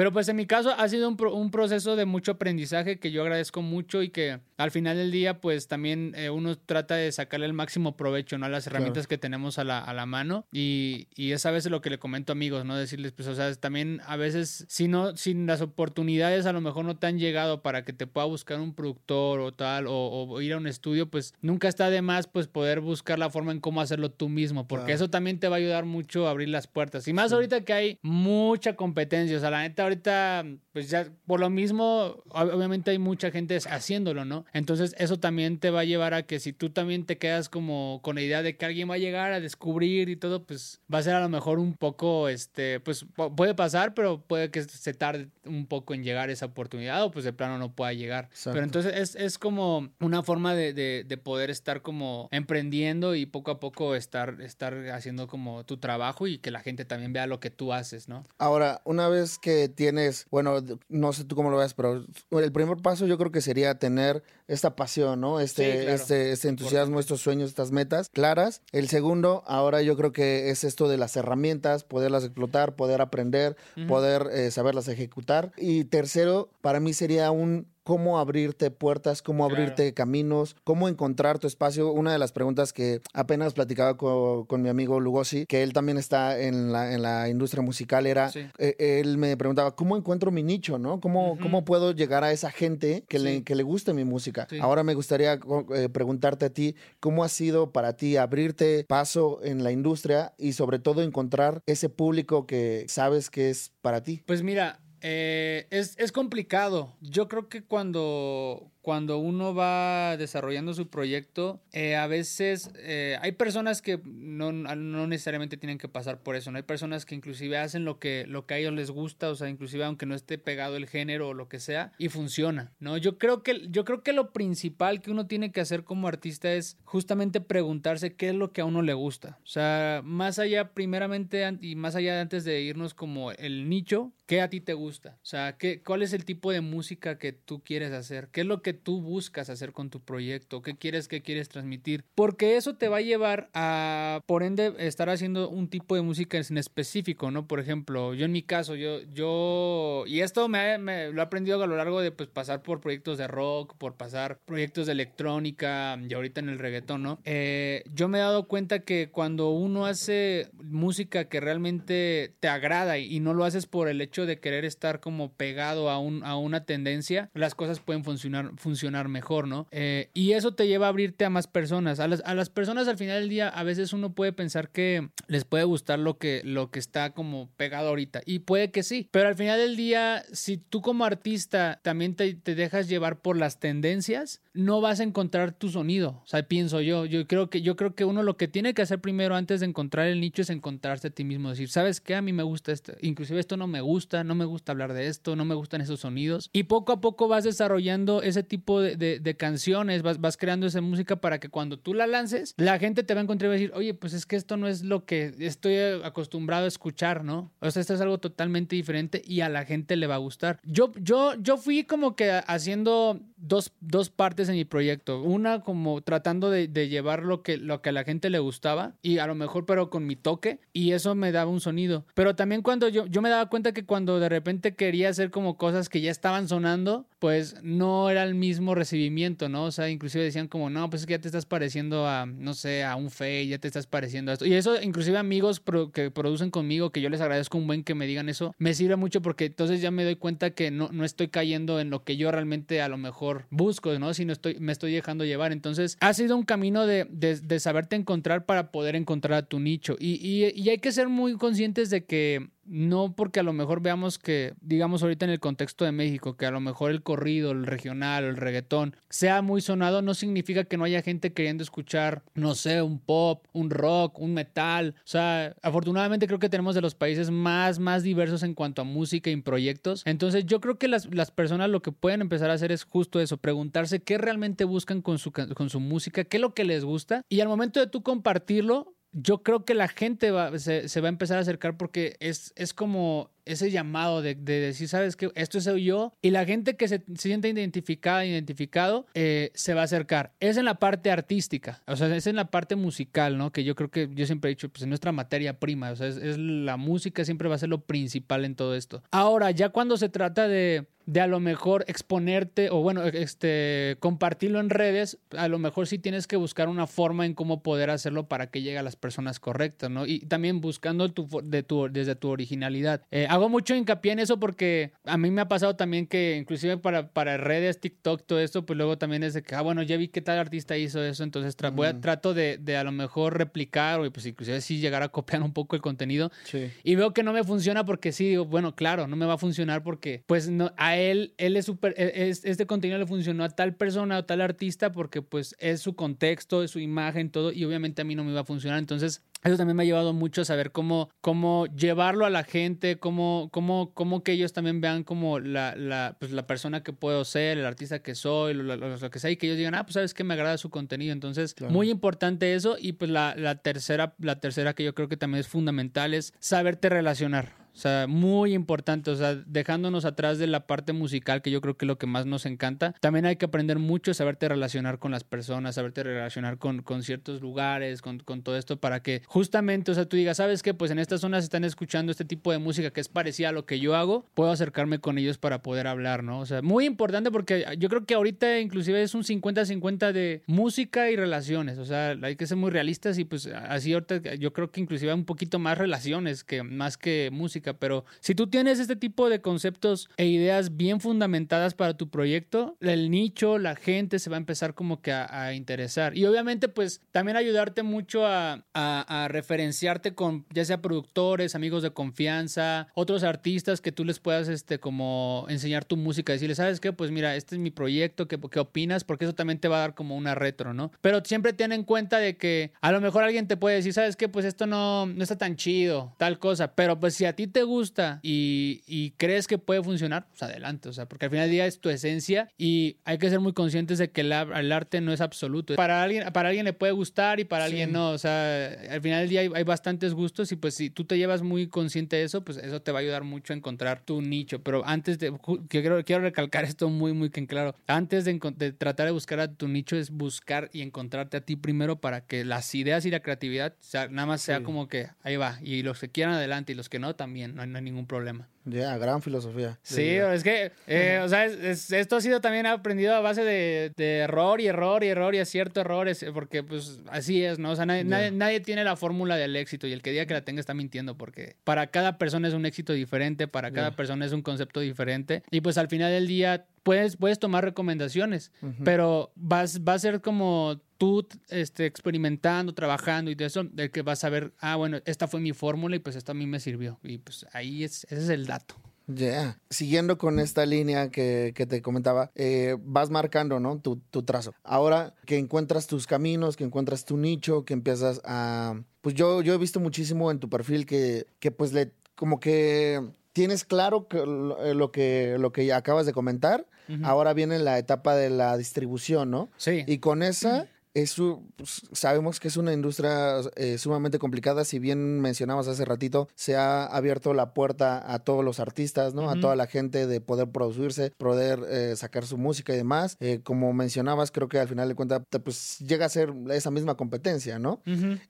pero 0.00 0.14
pues 0.14 0.26
en 0.30 0.36
mi 0.36 0.46
caso 0.46 0.70
ha 0.70 0.88
sido 0.88 1.10
un, 1.10 1.50
proceso 1.50 1.94
de 1.94 2.06
mucho 2.06 2.32
aprendizaje 2.32 2.98
que 2.98 3.10
yo 3.10 3.20
agradezco 3.20 3.60
mucho 3.60 4.02
y 4.02 4.08
que 4.08 4.40
al 4.56 4.70
final 4.70 4.96
del 4.96 5.10
día 5.10 5.42
pues 5.42 5.68
también 5.68 6.14
eh, 6.16 6.30
uno 6.30 6.56
trata 6.56 6.94
de 6.94 7.12
sacarle 7.12 7.44
el 7.44 7.52
máximo 7.52 7.98
provecho, 7.98 8.38
¿no? 8.38 8.46
A 8.46 8.48
las 8.48 8.66
herramientas 8.66 9.06
que 9.06 9.18
tenemos 9.18 9.58
a 9.58 9.64
la, 9.64 9.78
a 9.78 9.92
la 9.92 10.06
mano 10.06 10.46
y, 10.52 11.08
y, 11.16 11.32
es 11.32 11.44
a 11.44 11.50
veces 11.50 11.70
lo 11.70 11.82
que 11.82 11.90
le 11.90 11.98
comento 11.98 12.32
a 12.32 12.34
amigos, 12.34 12.64
¿no? 12.64 12.78
Decirles 12.78 13.12
pues, 13.12 13.28
o 13.28 13.34
sea, 13.34 13.54
también 13.56 14.00
a 14.06 14.16
veces 14.16 14.64
si 14.70 14.88
no, 14.88 15.14
sin 15.18 15.46
las 15.46 15.60
oportunidades 15.60 16.46
a 16.46 16.54
lo 16.54 16.62
mejor 16.62 16.86
no 16.86 16.96
te 16.96 17.06
han 17.06 17.18
llegado 17.18 17.60
para 17.60 17.84
que 17.84 17.92
te 17.92 18.06
pueda 18.06 18.26
buscar 18.26 18.58
un 18.58 18.74
productor 18.74 19.40
o 19.40 19.52
tal, 19.52 19.84
o, 19.86 20.40
ir 20.40 20.54
a 20.54 20.56
un 20.56 20.66
estudio, 20.66 21.10
pues 21.10 21.34
nunca 21.42 21.68
está 21.68 21.90
de 21.90 22.00
más 22.00 22.26
pues 22.26 22.48
poder 22.48 22.80
buscar 22.80 23.18
la 23.18 23.28
forma 23.28 23.52
en 23.52 23.60
cómo 23.60 23.82
hacerlo 23.82 24.10
tú 24.10 24.30
mismo, 24.30 24.66
porque 24.66 24.92
eso 24.92 25.10
también 25.10 25.38
te 25.38 25.48
va 25.48 25.56
a 25.56 25.58
ayudar 25.58 25.84
mucho 25.84 26.26
a 26.26 26.30
abrir 26.30 26.48
las 26.48 26.66
puertas. 26.68 27.06
Y 27.06 27.12
más 27.12 27.34
ahorita 27.34 27.66
que 27.66 27.74
hay 27.74 27.98
mucha 28.00 28.76
competencia. 28.76 29.36
O 29.36 29.40
sea, 29.40 29.50
la 29.50 29.60
neta 29.60 29.89
ahorita, 29.90 30.44
pues 30.72 30.90
ya 30.90 31.06
por 31.26 31.40
lo 31.40 31.50
mismo, 31.50 32.22
obviamente 32.30 32.90
hay 32.90 32.98
mucha 32.98 33.30
gente 33.30 33.56
haciéndolo, 33.56 34.24
¿no? 34.24 34.44
Entonces 34.52 34.94
eso 34.98 35.18
también 35.18 35.58
te 35.58 35.70
va 35.70 35.80
a 35.80 35.84
llevar 35.84 36.14
a 36.14 36.22
que 36.22 36.40
si 36.40 36.52
tú 36.52 36.70
también 36.70 37.04
te 37.04 37.18
quedas 37.18 37.48
como 37.48 38.00
con 38.02 38.16
la 38.16 38.22
idea 38.22 38.42
de 38.42 38.56
que 38.56 38.64
alguien 38.64 38.88
va 38.90 38.94
a 38.94 38.98
llegar 38.98 39.32
a 39.32 39.40
descubrir 39.40 40.08
y 40.08 40.16
todo, 40.16 40.44
pues 40.44 40.80
va 40.92 40.98
a 40.98 41.02
ser 41.02 41.14
a 41.14 41.20
lo 41.20 41.28
mejor 41.28 41.58
un 41.58 41.74
poco, 41.74 42.28
este, 42.28 42.80
pues 42.80 43.06
puede 43.36 43.54
pasar, 43.54 43.94
pero 43.94 44.22
puede 44.22 44.50
que 44.50 44.62
se 44.62 44.94
tarde 44.94 45.28
un 45.44 45.66
poco 45.66 45.94
en 45.94 46.04
llegar 46.04 46.30
esa 46.30 46.46
oportunidad 46.46 47.04
o 47.04 47.10
pues 47.10 47.24
de 47.24 47.32
plano 47.32 47.58
no 47.58 47.74
pueda 47.74 47.92
llegar. 47.92 48.28
Pero 48.44 48.62
entonces 48.62 48.94
es, 48.96 49.14
es 49.16 49.38
como 49.38 49.90
una 50.00 50.22
forma 50.22 50.54
de, 50.54 50.72
de, 50.72 51.04
de, 51.06 51.16
poder 51.18 51.50
estar 51.50 51.82
como 51.82 52.28
emprendiendo 52.30 53.14
y 53.14 53.26
poco 53.26 53.50
a 53.50 53.60
poco 53.60 53.94
estar, 53.94 54.40
estar 54.40 54.74
haciendo 54.90 55.26
como 55.26 55.64
tu 55.64 55.76
trabajo 55.78 56.26
y 56.26 56.38
que 56.38 56.50
la 56.50 56.60
gente 56.60 56.84
también 56.84 57.12
vea 57.12 57.26
lo 57.26 57.40
que 57.40 57.50
tú 57.50 57.72
haces. 57.72 58.08
¿no? 58.08 58.24
Ahora, 58.38 58.80
una 58.84 59.08
vez 59.08 59.38
que 59.38 59.68
tienes, 59.80 60.26
bueno, 60.30 60.58
no 60.90 61.14
sé 61.14 61.24
tú 61.24 61.34
cómo 61.34 61.50
lo 61.50 61.56
ves, 61.56 61.72
pero 61.72 62.04
el 62.32 62.52
primer 62.52 62.76
paso 62.82 63.06
yo 63.06 63.16
creo 63.16 63.32
que 63.32 63.40
sería 63.40 63.78
tener 63.78 64.22
esta 64.46 64.76
pasión, 64.76 65.22
¿no? 65.22 65.40
Este, 65.40 65.90
este, 65.94 66.32
este 66.32 66.50
entusiasmo, 66.50 67.00
estos 67.00 67.22
sueños, 67.22 67.48
estas 67.48 67.72
metas 67.72 68.10
claras. 68.10 68.60
El 68.72 68.90
segundo, 68.90 69.42
ahora 69.46 69.80
yo 69.80 69.96
creo 69.96 70.12
que 70.12 70.50
es 70.50 70.64
esto 70.64 70.86
de 70.86 70.98
las 70.98 71.16
herramientas, 71.16 71.82
poderlas 71.82 72.24
explotar, 72.24 72.76
poder 72.76 73.00
aprender, 73.00 73.56
poder 73.88 74.28
eh, 74.30 74.50
saberlas 74.50 74.86
ejecutar. 74.88 75.50
Y 75.56 75.84
tercero, 75.84 76.50
para 76.60 76.78
mí 76.78 76.92
sería 76.92 77.30
un 77.30 77.66
cómo 77.82 78.18
abrirte 78.18 78.70
puertas, 78.70 79.22
cómo 79.22 79.44
abrirte 79.44 79.94
caminos, 79.94 80.56
cómo 80.64 80.88
encontrar 80.88 81.38
tu 81.38 81.46
espacio. 81.46 81.92
Una 81.92 82.12
de 82.12 82.18
las 82.18 82.32
preguntas 82.32 82.72
que 82.72 83.00
apenas 83.12 83.54
platicaba 83.54 83.96
con, 83.96 84.62
mi 84.62 84.68
amigo 84.68 85.00
Lugosi, 85.00 85.46
que 85.46 85.62
él 85.62 85.72
también 85.72 85.98
está 85.98 86.38
en 86.38 86.72
la, 86.72 86.92
en 86.92 87.02
la 87.02 87.28
industria 87.28 87.62
musical, 87.62 88.06
era, 88.06 88.30
eh, 88.58 89.00
él 89.00 89.16
me 89.16 89.36
preguntaba, 89.36 89.74
¿cómo 89.74 89.96
encuentro 89.96 90.30
mi 90.30 90.42
nicho, 90.42 90.78
no? 90.78 91.00
¿Cómo, 91.00 91.38
¿cómo 91.40 91.64
puedo 91.64 91.92
llegar 91.92 92.24
a 92.24 92.32
esa 92.32 92.50
gente 92.50 93.04
que, 93.08 93.18
le, 93.18 93.42
que 93.42 93.54
le 93.54 93.62
guste 93.62 93.94
mi 93.94 94.04
música? 94.04 94.46
Ahora 94.60 94.82
me 94.82 94.94
gustaría 94.94 95.40
eh, 95.74 95.88
preguntarte 95.88 96.46
a 96.46 96.50
ti, 96.50 96.76
¿cómo 97.00 97.24
ha 97.24 97.28
sido 97.28 97.72
para 97.72 97.96
ti 97.96 98.16
abrirte 98.16 98.84
paso 98.88 99.40
en 99.42 99.64
la 99.64 99.72
industria 99.72 100.34
y 100.38 100.52
sobre 100.52 100.78
todo 100.78 101.02
encontrar 101.02 101.62
ese 101.66 101.88
público 101.88 102.46
que 102.46 102.84
sabes 102.88 103.30
que 103.30 103.50
es 103.50 103.72
para 103.80 104.02
ti? 104.02 104.22
Pues 104.26 104.42
mira, 104.42 104.80
eh, 105.02 105.66
es, 105.70 105.94
es, 105.98 106.12
complicado. 106.12 106.94
Yo 107.00 107.28
creo 107.28 107.48
que 107.48 107.62
cuando, 107.62 108.70
cuando 108.82 109.18
uno 109.18 109.54
va 109.54 110.16
desarrollando 110.16 110.72
su 110.74 110.88
proyecto, 110.88 111.60
eh, 111.72 111.96
a 111.96 112.06
veces 112.06 112.70
eh, 112.76 113.18
hay 113.20 113.32
personas 113.32 113.82
que 113.82 114.00
no, 114.04 114.52
no, 114.52 115.06
necesariamente 115.06 115.56
tienen 115.56 115.78
que 115.78 115.88
pasar 115.88 116.22
por 116.22 116.36
eso, 116.36 116.50
¿no? 116.50 116.56
Hay 116.56 116.62
personas 116.62 117.04
que 117.04 117.14
inclusive 117.14 117.58
hacen 117.58 117.84
lo 117.84 117.98
que, 117.98 118.24
lo 118.26 118.46
que 118.46 118.54
a 118.54 118.58
ellos 118.58 118.72
les 118.72 118.90
gusta, 118.90 119.28
o 119.28 119.34
sea, 119.34 119.48
inclusive 119.48 119.84
aunque 119.84 120.06
no 120.06 120.14
esté 120.14 120.38
pegado 120.38 120.76
el 120.76 120.86
género 120.86 121.28
o 121.28 121.34
lo 121.34 121.48
que 121.48 121.60
sea, 121.60 121.92
y 121.98 122.08
funciona, 122.08 122.72
¿no? 122.80 122.96
Yo 122.96 123.18
creo 123.18 123.42
que, 123.42 123.68
yo 123.68 123.84
creo 123.84 124.02
que 124.02 124.12
lo 124.12 124.32
principal 124.32 125.02
que 125.02 125.10
uno 125.10 125.26
tiene 125.26 125.52
que 125.52 125.60
hacer 125.60 125.84
como 125.84 126.08
artista 126.08 126.52
es 126.52 126.78
justamente 126.84 127.40
preguntarse 127.40 128.14
qué 128.14 128.30
es 128.30 128.34
lo 128.34 128.52
que 128.52 128.62
a 128.62 128.64
uno 128.64 128.82
le 128.82 128.94
gusta. 128.94 129.38
O 129.44 129.48
sea, 129.48 130.00
más 130.04 130.38
allá, 130.38 130.72
primeramente, 130.72 131.46
y 131.60 131.76
más 131.76 131.96
allá 131.96 132.14
de 132.14 132.20
antes 132.20 132.44
de 132.44 132.62
irnos 132.62 132.94
como 132.94 133.32
el 133.32 133.68
nicho, 133.68 134.12
¿qué 134.26 134.40
a 134.40 134.48
ti 134.48 134.60
te 134.60 134.74
gusta? 134.74 135.18
O 135.22 135.26
sea, 135.26 135.56
¿qué, 135.58 135.82
¿cuál 135.82 136.02
es 136.02 136.12
el 136.12 136.24
tipo 136.24 136.52
de 136.52 136.60
música 136.60 137.18
que 137.18 137.32
tú 137.32 137.62
quieres 137.62 137.92
hacer? 137.92 138.28
¿Qué 138.28 138.42
es 138.42 138.46
lo 138.46 138.62
que 138.62 138.69
tú 138.74 139.00
buscas 139.00 139.50
hacer 139.50 139.72
con 139.72 139.90
tu 139.90 140.00
proyecto? 140.00 140.62
¿Qué 140.62 140.76
quieres, 140.76 141.08
qué 141.08 141.22
quieres 141.22 141.48
transmitir? 141.48 142.04
Porque 142.14 142.56
eso 142.56 142.76
te 142.76 142.88
va 142.88 142.98
a 142.98 143.02
llevar 143.02 143.50
a, 143.54 144.22
por 144.26 144.42
ende, 144.42 144.74
estar 144.78 145.08
haciendo 145.10 145.48
un 145.48 145.68
tipo 145.68 145.94
de 145.94 146.02
música 146.02 146.38
en 146.38 146.58
específico, 146.58 147.30
¿no? 147.30 147.46
Por 147.46 147.60
ejemplo, 147.60 148.14
yo 148.14 148.24
en 148.24 148.32
mi 148.32 148.42
caso, 148.42 148.74
yo, 148.74 149.00
yo, 149.12 150.04
y 150.06 150.20
esto 150.20 150.48
me, 150.48 150.78
lo 150.78 151.20
he 151.20 151.24
aprendido 151.24 151.62
a 151.62 151.66
lo 151.66 151.76
largo 151.76 152.00
de 152.00 152.12
pues, 152.12 152.28
pasar 152.28 152.62
por 152.62 152.80
proyectos 152.80 153.18
de 153.18 153.26
rock, 153.26 153.76
por 153.76 153.96
pasar 153.96 154.38
proyectos 154.44 154.86
de 154.86 154.92
electrónica 154.92 155.98
y 156.08 156.12
ahorita 156.14 156.40
en 156.40 156.48
el 156.48 156.58
reggaetón, 156.58 157.02
¿no? 157.02 157.20
Eh, 157.24 157.82
yo 157.94 158.08
me 158.08 158.18
he 158.18 158.20
dado 158.20 158.46
cuenta 158.48 158.80
que 158.80 159.10
cuando 159.10 159.50
uno 159.50 159.86
hace 159.86 160.50
música 160.62 161.28
que 161.28 161.40
realmente 161.40 162.34
te 162.40 162.48
agrada 162.48 162.98
y 162.98 163.20
no 163.20 163.34
lo 163.34 163.44
haces 163.44 163.66
por 163.66 163.88
el 163.88 164.00
hecho 164.00 164.26
de 164.26 164.40
querer 164.40 164.64
estar 164.64 165.00
como 165.00 165.32
pegado 165.32 165.90
a 165.90 165.98
una 165.98 166.64
tendencia, 166.64 167.30
las 167.34 167.54
cosas 167.54 167.80
pueden 167.80 168.04
funcionar, 168.04 168.52
funcionar 168.60 169.08
mejor, 169.08 169.48
¿no? 169.48 169.66
Eh, 169.70 170.10
y 170.14 170.32
eso 170.32 170.54
te 170.54 170.68
lleva 170.68 170.86
a 170.86 170.90
abrirte 170.90 171.24
a 171.24 171.30
más 171.30 171.46
personas. 171.46 172.00
A 172.00 172.06
las, 172.06 172.22
a 172.24 172.34
las 172.34 172.50
personas 172.50 172.86
al 172.88 172.96
final 172.96 173.20
del 173.20 173.28
día 173.28 173.48
a 173.48 173.62
veces 173.64 173.92
uno 173.92 174.14
puede 174.14 174.32
pensar 174.32 174.70
que 174.70 175.10
les 175.26 175.44
puede 175.44 175.64
gustar 175.64 175.98
lo 175.98 176.18
que, 176.18 176.42
lo 176.44 176.70
que 176.70 176.78
está 176.78 177.10
como 177.10 177.50
pegado 177.56 177.88
ahorita. 177.88 178.20
Y 178.24 178.40
puede 178.40 178.70
que 178.70 178.82
sí. 178.82 179.08
Pero 179.10 179.28
al 179.28 179.34
final 179.34 179.58
del 179.58 179.76
día, 179.76 180.24
si 180.32 180.56
tú 180.56 180.80
como 180.80 181.04
artista 181.04 181.80
también 181.82 182.14
te, 182.14 182.34
te 182.34 182.54
dejas 182.54 182.88
llevar 182.88 183.20
por 183.20 183.36
las 183.36 183.58
tendencias, 183.58 184.40
no 184.52 184.80
vas 184.80 185.00
a 185.00 185.04
encontrar 185.04 185.52
tu 185.52 185.68
sonido. 185.68 186.20
O 186.24 186.26
sea, 186.26 186.42
pienso 186.42 186.80
yo. 186.80 187.06
Yo 187.06 187.26
creo 187.26 187.50
que, 187.50 187.62
yo 187.62 187.76
creo 187.76 187.94
que 187.94 188.04
uno 188.04 188.22
lo 188.22 188.36
que 188.36 188.48
tiene 188.48 188.74
que 188.74 188.82
hacer 188.82 189.00
primero 189.00 189.34
antes 189.36 189.60
de 189.60 189.66
encontrar 189.66 190.06
el 190.06 190.20
nicho 190.20 190.42
es 190.42 190.50
encontrarse 190.50 191.08
a 191.08 191.10
ti 191.10 191.24
mismo. 191.24 191.50
Decir, 191.50 191.68
¿sabes 191.68 192.00
qué? 192.00 192.14
A 192.14 192.22
mí 192.22 192.32
me 192.32 192.42
gusta 192.42 192.72
esto. 192.72 192.92
Inclusive 193.00 193.40
esto 193.40 193.56
no 193.56 193.66
me 193.66 193.80
gusta, 193.80 194.24
no 194.24 194.34
me 194.34 194.44
gusta 194.44 194.72
hablar 194.72 194.92
de 194.92 195.06
esto, 195.06 195.36
no 195.36 195.44
me 195.44 195.54
gustan 195.54 195.80
esos 195.80 196.00
sonidos. 196.00 196.50
Y 196.52 196.64
poco 196.64 196.92
a 196.92 197.00
poco 197.00 197.28
vas 197.28 197.44
desarrollando 197.44 198.22
ese 198.22 198.42
tipo 198.50 198.80
de, 198.80 198.96
de, 198.96 199.36
canciones, 199.36 200.02
vas, 200.02 200.20
vas 200.20 200.36
creando 200.36 200.66
esa 200.66 200.80
música 200.80 201.20
para 201.20 201.38
que 201.38 201.48
cuando 201.48 201.78
tú 201.78 201.94
la 201.94 202.08
lances, 202.08 202.52
la 202.56 202.80
gente 202.80 203.04
te 203.04 203.14
va 203.14 203.20
a 203.20 203.22
encontrar 203.22 203.46
y 203.46 203.48
va 203.48 203.54
a 203.54 203.58
decir, 203.58 203.72
oye, 203.76 203.94
pues 203.94 204.12
es 204.12 204.26
que 204.26 204.34
esto 204.34 204.56
no 204.56 204.66
es 204.66 204.82
lo 204.82 205.04
que 205.04 205.32
estoy 205.38 205.76
acostumbrado 206.02 206.64
a 206.64 206.68
escuchar, 206.68 207.22
¿no? 207.22 207.52
O 207.60 207.70
sea, 207.70 207.80
esto 207.80 207.94
es 207.94 208.00
algo 208.00 208.18
totalmente 208.18 208.74
diferente 208.74 209.22
y 209.24 209.42
a 209.42 209.48
la 209.48 209.64
gente 209.64 209.94
le 209.94 210.08
va 210.08 210.16
a 210.16 210.18
gustar. 210.18 210.58
Yo, 210.64 210.92
yo, 211.00 211.34
yo 211.40 211.58
fui 211.58 211.84
como 211.84 212.16
que 212.16 212.42
haciendo 212.44 213.20
dos, 213.36 213.72
dos 213.80 214.10
partes 214.10 214.48
en 214.48 214.56
mi 214.56 214.64
proyecto. 214.64 215.22
Una 215.22 215.62
como 215.62 216.00
tratando 216.00 216.50
de, 216.50 216.66
de, 216.66 216.88
llevar 216.88 217.22
lo 217.22 217.44
que, 217.44 217.56
lo 217.56 217.82
que 217.82 217.90
a 217.90 217.92
la 217.92 218.02
gente 218.02 218.30
le 218.30 218.40
gustaba 218.40 218.94
y 219.00 219.18
a 219.18 219.28
lo 219.28 219.36
mejor 219.36 219.64
pero 219.64 219.90
con 219.90 220.06
mi 220.06 220.16
toque 220.16 220.58
y 220.72 220.90
eso 220.90 221.14
me 221.14 221.30
daba 221.30 221.50
un 221.50 221.60
sonido. 221.60 222.04
Pero 222.14 222.34
también 222.34 222.62
cuando 222.62 222.88
yo, 222.88 223.06
yo 223.06 223.22
me 223.22 223.28
daba 223.28 223.48
cuenta 223.48 223.72
que 223.72 223.86
cuando 223.86 224.18
de 224.18 224.28
repente 224.28 224.74
quería 224.74 225.08
hacer 225.08 225.30
como 225.30 225.56
cosas 225.56 225.88
que 225.88 226.00
ya 226.00 226.10
estaban 226.10 226.48
sonando, 226.48 227.06
pues 227.20 227.62
no 227.62 228.10
era 228.10 228.24
el 228.24 228.34
mismo 228.40 228.74
recibimiento, 228.74 229.48
¿no? 229.48 229.64
O 229.64 229.70
sea, 229.70 229.88
inclusive 229.90 230.24
decían 230.24 230.48
como, 230.48 230.70
no, 230.70 230.88
pues 230.90 231.02
es 231.02 231.06
que 231.06 231.12
ya 231.12 231.20
te 231.20 231.28
estás 231.28 231.46
pareciendo 231.46 232.08
a, 232.08 232.26
no 232.26 232.54
sé, 232.54 232.82
a 232.82 232.96
un 232.96 233.10
fe, 233.10 233.46
ya 233.46 233.58
te 233.58 233.68
estás 233.68 233.86
pareciendo 233.86 234.30
a 234.30 234.34
esto. 234.34 234.46
Y 234.46 234.54
eso, 234.54 234.80
inclusive 234.82 235.18
amigos 235.18 235.62
que 235.92 236.10
producen 236.10 236.50
conmigo, 236.50 236.90
que 236.90 237.00
yo 237.00 237.10
les 237.10 237.20
agradezco 237.20 237.58
un 237.58 237.66
buen 237.66 237.84
que 237.84 237.94
me 237.94 238.06
digan 238.06 238.28
eso, 238.28 238.54
me 238.58 238.74
sirve 238.74 238.96
mucho 238.96 239.22
porque 239.22 239.44
entonces 239.44 239.80
ya 239.80 239.90
me 239.90 240.04
doy 240.04 240.16
cuenta 240.16 240.50
que 240.50 240.70
no, 240.70 240.88
no 240.90 241.04
estoy 241.04 241.28
cayendo 241.28 241.78
en 241.78 241.90
lo 241.90 242.02
que 242.02 242.16
yo 242.16 242.32
realmente 242.32 242.80
a 242.80 242.88
lo 242.88 242.96
mejor 242.96 243.46
busco, 243.50 243.96
¿no? 243.98 244.14
Sino 244.14 244.32
estoy, 244.32 244.58
me 244.58 244.72
estoy 244.72 244.92
dejando 244.92 245.24
llevar. 245.24 245.52
Entonces, 245.52 245.96
ha 246.00 246.14
sido 246.14 246.36
un 246.36 246.44
camino 246.44 246.86
de, 246.86 247.04
de, 247.04 247.60
saberte 247.60 247.94
encontrar 247.94 248.46
para 248.46 248.72
poder 248.72 248.96
encontrar 248.96 249.34
a 249.34 249.46
tu 249.46 249.60
nicho. 249.60 249.96
Y, 250.00 250.14
y, 250.26 250.50
y 250.58 250.70
hay 250.70 250.78
que 250.78 250.92
ser 250.92 251.08
muy 251.08 251.34
conscientes 251.36 251.90
de 251.90 252.04
que 252.04 252.48
no 252.70 253.14
porque 253.16 253.40
a 253.40 253.42
lo 253.42 253.52
mejor 253.52 253.82
veamos 253.82 254.18
que, 254.18 254.54
digamos 254.60 255.02
ahorita 255.02 255.24
en 255.24 255.32
el 255.32 255.40
contexto 255.40 255.84
de 255.84 255.92
México, 255.92 256.36
que 256.36 256.46
a 256.46 256.52
lo 256.52 256.60
mejor 256.60 256.92
el 256.92 257.02
corrido, 257.02 257.50
el 257.50 257.66
regional, 257.66 258.24
el 258.24 258.36
reggaetón 258.36 258.94
sea 259.08 259.42
muy 259.42 259.60
sonado, 259.60 260.02
no 260.02 260.14
significa 260.14 260.64
que 260.64 260.76
no 260.76 260.84
haya 260.84 261.02
gente 261.02 261.32
queriendo 261.32 261.64
escuchar, 261.64 262.22
no 262.34 262.54
sé, 262.54 262.80
un 262.80 263.00
pop, 263.00 263.44
un 263.52 263.70
rock, 263.70 264.20
un 264.20 264.34
metal. 264.34 264.94
O 264.98 265.08
sea, 265.08 265.56
afortunadamente 265.62 266.28
creo 266.28 266.38
que 266.38 266.48
tenemos 266.48 266.76
de 266.76 266.80
los 266.80 266.94
países 266.94 267.30
más, 267.30 267.80
más 267.80 268.04
diversos 268.04 268.44
en 268.44 268.54
cuanto 268.54 268.82
a 268.82 268.84
música 268.84 269.30
y 269.30 269.40
proyectos. 269.42 270.02
Entonces 270.06 270.46
yo 270.46 270.60
creo 270.60 270.78
que 270.78 270.86
las, 270.86 271.12
las 271.12 271.32
personas 271.32 271.70
lo 271.70 271.82
que 271.82 271.90
pueden 271.90 272.20
empezar 272.20 272.50
a 272.50 272.54
hacer 272.54 272.70
es 272.70 272.84
justo 272.84 273.20
eso, 273.20 273.36
preguntarse 273.36 274.02
qué 274.02 274.16
realmente 274.16 274.64
buscan 274.64 275.02
con 275.02 275.18
su, 275.18 275.32
con 275.32 275.70
su 275.70 275.80
música, 275.80 276.22
qué 276.22 276.36
es 276.36 276.40
lo 276.40 276.54
que 276.54 276.64
les 276.64 276.84
gusta. 276.84 277.24
Y 277.28 277.40
al 277.40 277.48
momento 277.48 277.80
de 277.80 277.88
tú 277.88 278.02
compartirlo, 278.02 278.94
yo 279.12 279.42
creo 279.42 279.64
que 279.64 279.74
la 279.74 279.88
gente 279.88 280.30
va, 280.30 280.58
se, 280.58 280.88
se, 280.88 281.00
va 281.00 281.08
a 281.08 281.10
empezar 281.10 281.38
a 281.38 281.40
acercar 281.40 281.76
porque 281.76 282.16
es, 282.20 282.52
es 282.56 282.74
como 282.74 283.30
ese 283.44 283.70
llamado 283.70 284.22
de, 284.22 284.34
de, 284.34 284.60
decir, 284.60 284.88
¿sabes 284.88 285.16
qué? 285.16 285.30
Esto 285.34 285.60
soy 285.60 285.84
yo. 285.84 286.12
Y 286.22 286.30
la 286.30 286.44
gente 286.44 286.76
que 286.76 286.88
se, 286.88 287.02
siente 287.16 287.48
identificada, 287.48 288.24
identificado, 288.24 289.06
eh, 289.14 289.50
se 289.54 289.74
va 289.74 289.82
a 289.82 289.84
acercar. 289.84 290.32
Es 290.40 290.56
en 290.56 290.64
la 290.64 290.74
parte 290.74 291.10
artística, 291.10 291.82
o 291.86 291.96
sea, 291.96 292.14
es 292.14 292.26
en 292.26 292.36
la 292.36 292.50
parte 292.50 292.76
musical, 292.76 293.38
¿no? 293.38 293.52
Que 293.52 293.64
yo 293.64 293.74
creo 293.74 293.90
que 293.90 294.08
yo 294.12 294.26
siempre 294.26 294.50
he 294.50 294.54
dicho, 294.54 294.68
pues 294.68 294.82
es 294.82 294.88
nuestra 294.88 295.12
materia 295.12 295.58
prima, 295.58 295.90
o 295.90 295.96
sea, 295.96 296.08
es, 296.08 296.38
la 296.38 296.76
música 296.76 297.24
siempre 297.24 297.48
va 297.48 297.54
a 297.54 297.58
ser 297.58 297.68
lo 297.68 297.82
principal 297.82 298.44
en 298.44 298.54
todo 298.54 298.74
esto. 298.74 299.02
Ahora, 299.10 299.50
ya 299.50 299.70
cuando 299.70 299.96
se 299.96 300.08
trata 300.08 300.48
de 300.48 300.86
de 301.10 301.20
a 301.20 301.26
lo 301.26 301.40
mejor 301.40 301.84
exponerte 301.88 302.70
o 302.70 302.82
bueno, 302.82 303.04
este 303.04 303.96
compartirlo 303.98 304.60
en 304.60 304.70
redes, 304.70 305.18
a 305.36 305.48
lo 305.48 305.58
mejor 305.58 305.88
sí 305.88 305.98
tienes 305.98 306.28
que 306.28 306.36
buscar 306.36 306.68
una 306.68 306.86
forma 306.86 307.26
en 307.26 307.34
cómo 307.34 307.64
poder 307.64 307.90
hacerlo 307.90 308.28
para 308.28 308.50
que 308.50 308.62
llegue 308.62 308.78
a 308.78 308.82
las 308.84 308.94
personas 308.94 309.40
correctas, 309.40 309.90
¿no? 309.90 310.06
Y 310.06 310.20
también 310.20 310.60
buscando 310.60 311.10
tu, 311.10 311.26
de 311.42 311.64
tu, 311.64 311.88
desde 311.90 312.14
tu 312.14 312.28
originalidad. 312.28 313.02
Eh, 313.10 313.26
hago 313.40 313.48
mucho 313.48 313.74
hincapié 313.74 314.12
en 314.12 314.18
eso 314.20 314.38
porque 314.38 314.92
a 315.04 315.16
mí 315.18 315.30
me 315.30 315.40
ha 315.40 315.48
pasado 315.48 315.76
también 315.76 316.06
que 316.06 316.36
inclusive 316.36 316.76
para, 316.76 317.08
para 317.08 317.36
redes, 317.36 317.80
TikTok, 317.80 318.22
todo 318.26 318.40
esto, 318.40 318.66
pues 318.66 318.76
luego 318.76 318.98
también 318.98 319.22
es 319.22 319.34
de 319.34 319.42
que, 319.42 319.54
ah, 319.54 319.62
bueno, 319.62 319.82
ya 319.82 319.96
vi 319.96 320.08
que 320.08 320.20
tal 320.20 320.38
artista 320.38 320.76
hizo 320.76 321.02
eso, 321.02 321.24
entonces 321.24 321.56
voy 321.72 321.86
a, 321.86 322.00
trato 322.00 322.34
de, 322.34 322.58
de, 322.58 322.76
a 322.76 322.84
lo 322.84 322.92
mejor 322.92 323.36
replicar 323.36 324.00
o 324.00 324.10
pues 324.10 324.26
inclusive 324.26 324.60
sí 324.60 324.78
llegar 324.78 325.02
a 325.02 325.08
copiar 325.08 325.42
un 325.42 325.52
poco 325.52 325.76
el 325.76 325.82
contenido. 325.82 326.30
Sí. 326.44 326.70
Y 326.84 326.94
veo 326.94 327.12
que 327.12 327.22
no 327.22 327.32
me 327.32 327.44
funciona 327.44 327.84
porque 327.84 328.12
sí, 328.12 328.28
digo, 328.28 328.44
bueno, 328.44 328.74
claro, 328.74 329.06
no 329.06 329.16
me 329.16 329.26
va 329.26 329.34
a 329.34 329.38
funcionar 329.38 329.82
porque 329.82 330.22
pues 330.26 330.48
no, 330.48 330.72
a 330.76 330.96
él, 330.96 331.34
él 331.38 331.56
es 331.56 331.66
súper, 331.66 331.94
e, 331.96 332.28
es, 332.28 332.44
este 332.44 332.66
contenido 332.66 332.98
le 332.98 333.06
funcionó 333.06 333.44
a 333.44 333.48
tal 333.48 333.74
persona 333.74 334.18
o 334.18 334.24
tal 334.24 334.40
artista 334.40 334.92
porque 334.92 335.22
pues 335.22 335.56
es 335.58 335.80
su 335.80 335.94
contexto, 335.94 336.62
es 336.62 336.70
su 336.70 336.78
imagen, 336.78 337.30
todo, 337.30 337.52
y 337.52 337.64
obviamente 337.64 338.02
a 338.02 338.04
mí 338.04 338.14
no 338.14 338.24
me 338.24 338.30
iba 338.30 338.40
a 338.40 338.44
funcionar. 338.44 338.78
Entonces, 338.78 339.22
eso 339.42 339.56
también 339.56 339.76
me 339.76 339.84
ha 339.84 339.86
llevado 339.86 340.12
mucho 340.12 340.42
a 340.42 340.44
saber 340.44 340.70
cómo, 340.70 341.10
cómo 341.20 341.66
llevarlo 341.66 342.26
a 342.26 342.30
la 342.30 342.44
gente, 342.44 342.98
cómo, 342.98 343.48
cómo, 343.52 343.92
cómo 343.94 344.22
que 344.22 344.32
ellos 344.32 344.52
también 344.52 344.80
vean 344.80 345.02
como 345.02 345.38
la, 345.38 345.74
la, 345.76 346.16
pues 346.18 346.32
la 346.32 346.46
persona 346.46 346.82
que 346.82 346.92
puedo 346.92 347.24
ser, 347.24 347.58
el 347.58 347.64
artista 347.64 348.02
que 348.02 348.14
soy, 348.14 348.54
lo, 348.54 348.76
lo, 348.76 349.10
que 349.10 349.18
sea, 349.18 349.30
y 349.30 349.36
que 349.36 349.46
ellos 349.46 349.56
digan, 349.56 349.74
ah, 349.74 349.84
pues 349.84 349.94
sabes 349.94 350.12
que 350.12 350.24
me 350.24 350.34
agrada 350.34 350.58
su 350.58 350.68
contenido. 350.68 351.12
Entonces, 351.12 351.54
muy 351.70 351.90
importante 351.90 352.54
eso. 352.54 352.76
Y 352.78 352.92
pues 352.92 353.10
la, 353.10 353.34
la, 353.36 353.56
tercera, 353.56 354.14
la 354.18 354.40
tercera 354.40 354.74
que 354.74 354.84
yo 354.84 354.94
creo 354.94 355.08
que 355.08 355.16
también 355.16 355.40
es 355.40 355.48
fundamental 355.48 356.12
es 356.12 356.34
saberte 356.38 356.88
relacionar. 356.88 357.60
O 357.80 357.82
sea, 357.82 358.06
muy 358.06 358.52
importante, 358.52 359.10
o 359.10 359.16
sea, 359.16 359.36
dejándonos 359.46 360.04
atrás 360.04 360.36
de 360.36 360.46
la 360.46 360.66
parte 360.66 360.92
musical, 360.92 361.40
que 361.40 361.50
yo 361.50 361.62
creo 361.62 361.78
que 361.78 361.86
es 361.86 361.88
lo 361.88 361.96
que 361.96 362.06
más 362.06 362.26
nos 362.26 362.44
encanta, 362.44 362.94
también 363.00 363.24
hay 363.24 363.36
que 363.36 363.46
aprender 363.46 363.78
mucho, 363.78 364.12
saberte 364.12 364.50
relacionar 364.50 364.98
con 364.98 365.10
las 365.12 365.24
personas, 365.24 365.76
saberte 365.76 366.02
relacionar 366.02 366.58
con, 366.58 366.82
con 366.82 367.02
ciertos 367.02 367.40
lugares, 367.40 368.02
con, 368.02 368.18
con, 368.18 368.42
todo 368.42 368.58
esto, 368.58 368.78
para 368.78 369.02
que 369.02 369.22
justamente, 369.24 369.92
o 369.92 369.94
sea, 369.94 370.04
tú 370.04 370.18
digas, 370.18 370.36
¿sabes 370.36 370.62
qué? 370.62 370.74
Pues 370.74 370.90
en 370.90 370.98
estas 370.98 371.22
zonas 371.22 371.42
están 371.42 371.64
escuchando 371.64 372.12
este 372.12 372.26
tipo 372.26 372.52
de 372.52 372.58
música 372.58 372.90
que 372.90 373.00
es 373.00 373.08
parecida 373.08 373.48
a 373.48 373.52
lo 373.52 373.64
que 373.64 373.80
yo 373.80 373.96
hago, 373.96 374.26
puedo 374.34 374.50
acercarme 374.50 374.98
con 374.98 375.16
ellos 375.16 375.38
para 375.38 375.62
poder 375.62 375.86
hablar, 375.86 376.22
¿no? 376.22 376.40
O 376.40 376.44
sea, 376.44 376.60
muy 376.60 376.84
importante 376.84 377.30
porque 377.30 377.64
yo 377.78 377.88
creo 377.88 378.04
que 378.04 378.12
ahorita 378.12 378.60
inclusive 378.60 379.02
es 379.02 379.14
un 379.14 379.22
50-50 379.22 380.12
de 380.12 380.42
música 380.46 381.10
y 381.10 381.16
relaciones, 381.16 381.78
o 381.78 381.86
sea, 381.86 382.14
hay 382.20 382.36
que 382.36 382.46
ser 382.46 382.58
muy 382.58 382.72
realistas 382.72 383.16
y 383.16 383.24
pues 383.24 383.46
así 383.46 383.94
ahorita 383.94 384.34
yo 384.34 384.52
creo 384.52 384.70
que 384.70 384.82
inclusive 384.82 385.12
hay 385.12 385.16
un 385.16 385.24
poquito 385.24 385.58
más 385.58 385.78
relaciones 385.78 386.44
que 386.44 386.62
más 386.62 386.98
que 386.98 387.30
música 387.32 387.69
pero 387.74 388.04
si 388.20 388.34
tú 388.34 388.48
tienes 388.48 388.78
este 388.78 388.96
tipo 388.96 389.28
de 389.28 389.40
conceptos 389.40 390.08
e 390.16 390.26
ideas 390.26 390.76
bien 390.76 391.00
fundamentadas 391.00 391.74
para 391.74 391.96
tu 391.96 392.08
proyecto, 392.08 392.76
el 392.80 393.10
nicho, 393.10 393.58
la 393.58 393.76
gente 393.76 394.18
se 394.18 394.30
va 394.30 394.36
a 394.36 394.38
empezar 394.38 394.74
como 394.74 395.00
que 395.00 395.12
a, 395.12 395.52
interesar. 395.54 396.16
Y 396.16 396.26
obviamente 396.26 396.68
pues 396.68 397.00
también 397.12 397.36
ayudarte 397.36 397.82
mucho 397.82 398.26
a, 398.26 398.64
a, 398.74 399.28
referenciarte 399.28 400.14
con 400.14 400.46
ya 400.50 400.64
sea 400.64 400.80
productores, 400.80 401.54
amigos 401.54 401.82
de 401.82 401.90
confianza, 401.90 402.88
otros 402.94 403.24
artistas 403.24 403.80
que 403.80 403.92
tú 403.92 404.04
les 404.04 404.18
puedas 404.18 404.48
este 404.48 404.78
como 404.78 405.46
enseñar 405.48 405.84
tu 405.84 405.96
música, 405.96 406.32
decirles, 406.32 406.58
¿sabes 406.58 406.80
qué? 406.80 406.92
Pues 406.92 407.10
mira, 407.10 407.36
este 407.36 407.54
es 407.56 407.60
mi 407.60 407.70
proyecto, 407.70 408.28
¿qué, 408.28 408.38
qué 408.50 408.60
opinas? 408.60 409.04
Porque 409.04 409.24
eso 409.24 409.34
también 409.34 409.58
te 409.58 409.68
va 409.68 409.76
a 409.76 409.80
dar 409.80 409.94
como 409.94 410.16
una 410.16 410.34
retro, 410.34 410.74
¿no? 410.74 410.92
Pero 411.00 411.22
siempre 411.24 411.52
ten 411.52 411.72
en 411.72 411.84
cuenta 411.84 412.18
de 412.18 412.36
que 412.36 412.72
a 412.80 412.92
lo 412.92 413.00
mejor 413.00 413.24
alguien 413.24 413.46
te 413.46 413.56
puede 413.56 413.76
decir, 413.76 413.92
¿sabes 413.92 414.16
qué? 414.16 414.28
Pues 414.28 414.44
esto 414.44 414.66
no, 414.66 415.06
no 415.06 415.22
está 415.22 415.36
tan 415.38 415.56
chido, 415.56 416.14
tal 416.18 416.38
cosa, 416.38 416.74
pero 416.74 416.98
pues 416.98 417.14
si 417.14 417.24
a 417.24 417.34
ti 417.34 417.46
te 417.50 417.62
gusta 417.62 418.20
y, 418.22 418.82
y 418.86 419.12
crees 419.12 419.46
que 419.46 419.58
puede 419.58 419.82
funcionar, 419.82 420.26
pues 420.28 420.42
adelante, 420.42 420.88
o 420.88 420.92
sea, 420.92 421.06
porque 421.06 421.26
al 421.26 421.30
final 421.30 421.46
del 421.46 421.52
día 421.52 421.66
es 421.66 421.80
tu 421.80 421.90
esencia 421.90 422.48
y 422.56 422.96
hay 423.04 423.18
que 423.18 423.30
ser 423.30 423.40
muy 423.40 423.52
conscientes 423.52 423.98
de 423.98 424.10
que 424.10 424.22
el, 424.22 424.32
el 424.32 424.72
arte 424.72 425.00
no 425.00 425.12
es 425.12 425.20
absoluto. 425.20 425.74
Para 425.76 426.02
alguien, 426.02 426.32
para 426.32 426.48
alguien 426.48 426.64
le 426.64 426.72
puede 426.72 426.92
gustar 426.92 427.40
y 427.40 427.44
para 427.44 427.64
alguien 427.64 427.92
no, 427.92 428.10
o 428.10 428.18
sea, 428.18 428.66
al 428.90 429.00
final 429.00 429.20
del 429.20 429.28
día 429.28 429.40
hay, 429.40 429.50
hay, 429.54 429.64
bastantes 429.64 430.14
gustos 430.14 430.52
y 430.52 430.56
pues 430.56 430.74
si 430.74 430.90
tú 430.90 431.04
te 431.04 431.18
llevas 431.18 431.42
muy 431.42 431.68
consciente 431.68 432.16
de 432.16 432.24
eso, 432.24 432.44
pues 432.44 432.58
eso 432.58 432.82
te 432.82 432.92
va 432.92 432.98
a 432.98 433.02
ayudar 433.02 433.24
mucho 433.24 433.52
a 433.52 433.56
encontrar 433.56 434.02
tu 434.04 434.22
nicho. 434.22 434.62
Pero 434.62 434.86
antes 434.86 435.18
de, 435.18 435.32
quiero, 435.68 436.04
quiero 436.04 436.22
recalcar 436.22 436.64
esto 436.64 436.88
muy, 436.88 437.12
muy 437.12 437.30
claro, 437.30 437.74
antes 437.86 438.24
de, 438.24 438.38
de 438.56 438.72
tratar 438.72 439.06
de 439.06 439.12
buscar 439.12 439.40
a 439.40 439.52
tu 439.52 439.68
nicho 439.68 439.96
es 439.96 440.10
buscar 440.10 440.70
y 440.72 440.82
encontrarte 440.82 441.36
a 441.36 441.40
ti 441.40 441.56
primero 441.56 442.00
para 442.00 442.20
que 442.22 442.44
las 442.44 442.74
ideas 442.74 443.04
y 443.06 443.10
la 443.10 443.20
creatividad 443.20 443.74
sea, 443.80 444.08
nada 444.08 444.26
más 444.26 444.42
sea 444.42 444.62
como 444.62 444.88
que 444.88 445.08
ahí 445.22 445.36
va 445.36 445.58
y 445.62 445.82
los 445.82 446.00
que 446.00 446.08
quieran 446.08 446.34
adelante 446.34 446.72
y 446.72 446.74
los 446.74 446.88
que 446.88 446.98
no 446.98 447.14
también, 447.14 447.39
no 447.48 447.62
hay, 447.62 447.82
ningún 447.82 448.06
problema. 448.06 448.48
Ya, 448.64 448.96
gran 448.98 449.22
filosofía. 449.22 449.78
Sí, 449.82 450.02
es 450.02 450.44
que, 450.44 450.72
eh, 450.86 451.20
o 451.24 451.28
sea, 451.28 451.46
esto 451.46 452.16
ha 452.16 452.20
sido 452.20 452.40
también 452.40 452.66
aprendido 452.66 453.14
a 453.14 453.20
base 453.20 453.42
de, 453.42 453.92
de, 453.96 454.18
error 454.18 454.60
y 454.60 454.66
error 454.66 455.02
y 455.02 455.08
error 455.08 455.34
y 455.34 455.38
acierto 455.38 455.80
errores, 455.80 456.24
porque 456.34 456.62
pues 456.62 457.00
así 457.10 457.42
es, 457.42 457.58
¿no? 457.58 457.70
O 457.70 457.76
sea, 457.76 457.86
nadie, 457.86 458.04
nadie, 458.04 458.60
tiene 458.60 458.84
la 458.84 458.96
fórmula 458.96 459.36
del 459.36 459.56
éxito 459.56 459.86
y 459.86 459.92
el 459.92 460.02
que 460.02 460.10
diga 460.10 460.26
que 460.26 460.34
la 460.34 460.44
tenga 460.44 460.60
está 460.60 460.74
mintiendo, 460.74 461.16
porque 461.16 461.56
para 461.64 461.86
cada 461.86 462.18
persona 462.18 462.48
es 462.48 462.54
un 462.54 462.66
éxito 462.66 462.92
diferente, 462.92 463.48
para 463.48 463.70
cada 463.70 463.92
persona 463.92 464.26
es 464.26 464.32
un 464.32 464.42
concepto 464.42 464.80
diferente 464.80 465.42
y 465.50 465.62
pues 465.62 465.78
al 465.78 465.88
final 465.88 466.10
del 466.12 466.26
día 466.26 466.66
puedes, 466.82 467.16
puedes 467.16 467.38
tomar 467.38 467.64
recomendaciones, 467.64 468.52
pero 468.84 469.32
vas, 469.36 469.80
va 469.80 469.94
a 469.94 469.98
ser 469.98 470.20
como 470.20 470.80
tú 471.00 471.26
este, 471.48 471.86
experimentando, 471.86 472.74
trabajando 472.74 473.30
y 473.30 473.34
de 473.34 473.46
eso, 473.46 473.64
de 473.64 473.90
que 473.90 474.02
vas 474.02 474.22
a 474.22 474.28
ver, 474.28 474.52
ah, 474.58 474.76
bueno, 474.76 474.98
esta 475.06 475.28
fue 475.28 475.40
mi 475.40 475.52
fórmula 475.52 475.96
y 475.96 475.98
pues 475.98 476.14
esto 476.14 476.32
a 476.32 476.34
mí 476.34 476.46
me 476.46 476.60
sirvió. 476.60 476.98
Y 477.02 477.16
pues 477.16 477.46
ahí 477.54 477.84
es, 477.84 478.04
ese 478.10 478.22
es 478.22 478.28
el 478.28 478.46
dato. 478.50 478.74
Ya, 479.06 479.58
siguiendo 479.70 480.18
con 480.18 480.38
esta 480.38 480.66
línea 480.66 481.10
que, 481.10 481.52
que 481.54 481.66
te 481.66 481.82
comentaba, 481.82 482.30
eh, 482.34 482.76
vas 482.80 483.10
marcando, 483.10 483.58
¿no? 483.58 483.78
Tu, 483.78 483.96
tu, 483.96 484.22
trazo. 484.22 484.54
Ahora 484.62 485.14
que 485.26 485.38
encuentras 485.38 485.86
tus 485.86 486.06
caminos, 486.06 486.56
que 486.56 486.64
encuentras 486.64 487.04
tu 487.04 487.16
nicho, 487.16 487.64
que 487.64 487.74
empiezas 487.74 488.20
a... 488.24 488.80
Pues 489.00 489.14
yo, 489.14 489.42
yo 489.42 489.54
he 489.54 489.58
visto 489.58 489.80
muchísimo 489.80 490.30
en 490.30 490.38
tu 490.38 490.48
perfil 490.48 490.86
que, 490.86 491.26
que 491.40 491.50
pues 491.50 491.72
le, 491.72 491.92
como 492.14 492.38
que 492.38 493.00
tienes 493.32 493.64
claro 493.64 494.06
que 494.06 494.18
eh, 494.18 494.74
lo, 494.74 494.92
que, 494.92 495.36
lo 495.38 495.52
que 495.52 495.72
acabas 495.72 496.06
de 496.06 496.12
comentar. 496.12 496.66
Ahora 497.04 497.34
viene 497.34 497.60
la 497.60 497.78
etapa 497.78 498.16
de 498.16 498.30
la 498.30 498.56
distribución, 498.56 499.30
¿no? 499.30 499.48
Sí. 499.58 499.84
Y 499.86 499.98
con 499.98 500.24
esa 500.24 500.66
es, 500.94 501.16
pues, 501.56 501.82
sabemos 501.92 502.40
que 502.40 502.48
es 502.48 502.56
una 502.56 502.72
industria 502.72 503.40
eh, 503.56 503.78
sumamente 503.78 504.18
complicada. 504.18 504.64
Si 504.64 504.78
bien 504.78 505.20
mencionabas 505.20 505.68
hace 505.68 505.84
ratito, 505.84 506.28
se 506.34 506.56
ha 506.56 506.84
abierto 506.84 507.34
la 507.34 507.54
puerta 507.54 508.12
a 508.12 508.18
todos 508.20 508.44
los 508.44 508.60
artistas, 508.60 509.14
¿no? 509.14 509.30
A 509.30 509.38
toda 509.38 509.56
la 509.56 509.66
gente 509.66 510.06
de 510.06 510.20
poder 510.20 510.48
producirse, 510.48 511.12
poder 511.16 511.60
eh, 511.68 511.94
sacar 511.96 512.26
su 512.26 512.38
música 512.38 512.72
y 512.72 512.76
demás. 512.76 513.16
Eh, 513.20 513.40
como 513.42 513.72
mencionabas, 513.72 514.30
creo 514.30 514.48
que 514.48 514.58
al 514.58 514.68
final 514.68 514.88
de 514.88 514.94
cuentas, 514.94 515.22
pues 515.44 515.78
llega 515.78 516.06
a 516.06 516.08
ser 516.08 516.32
esa 516.50 516.70
misma 516.70 516.96
competencia, 516.96 517.58
¿no? 517.58 517.82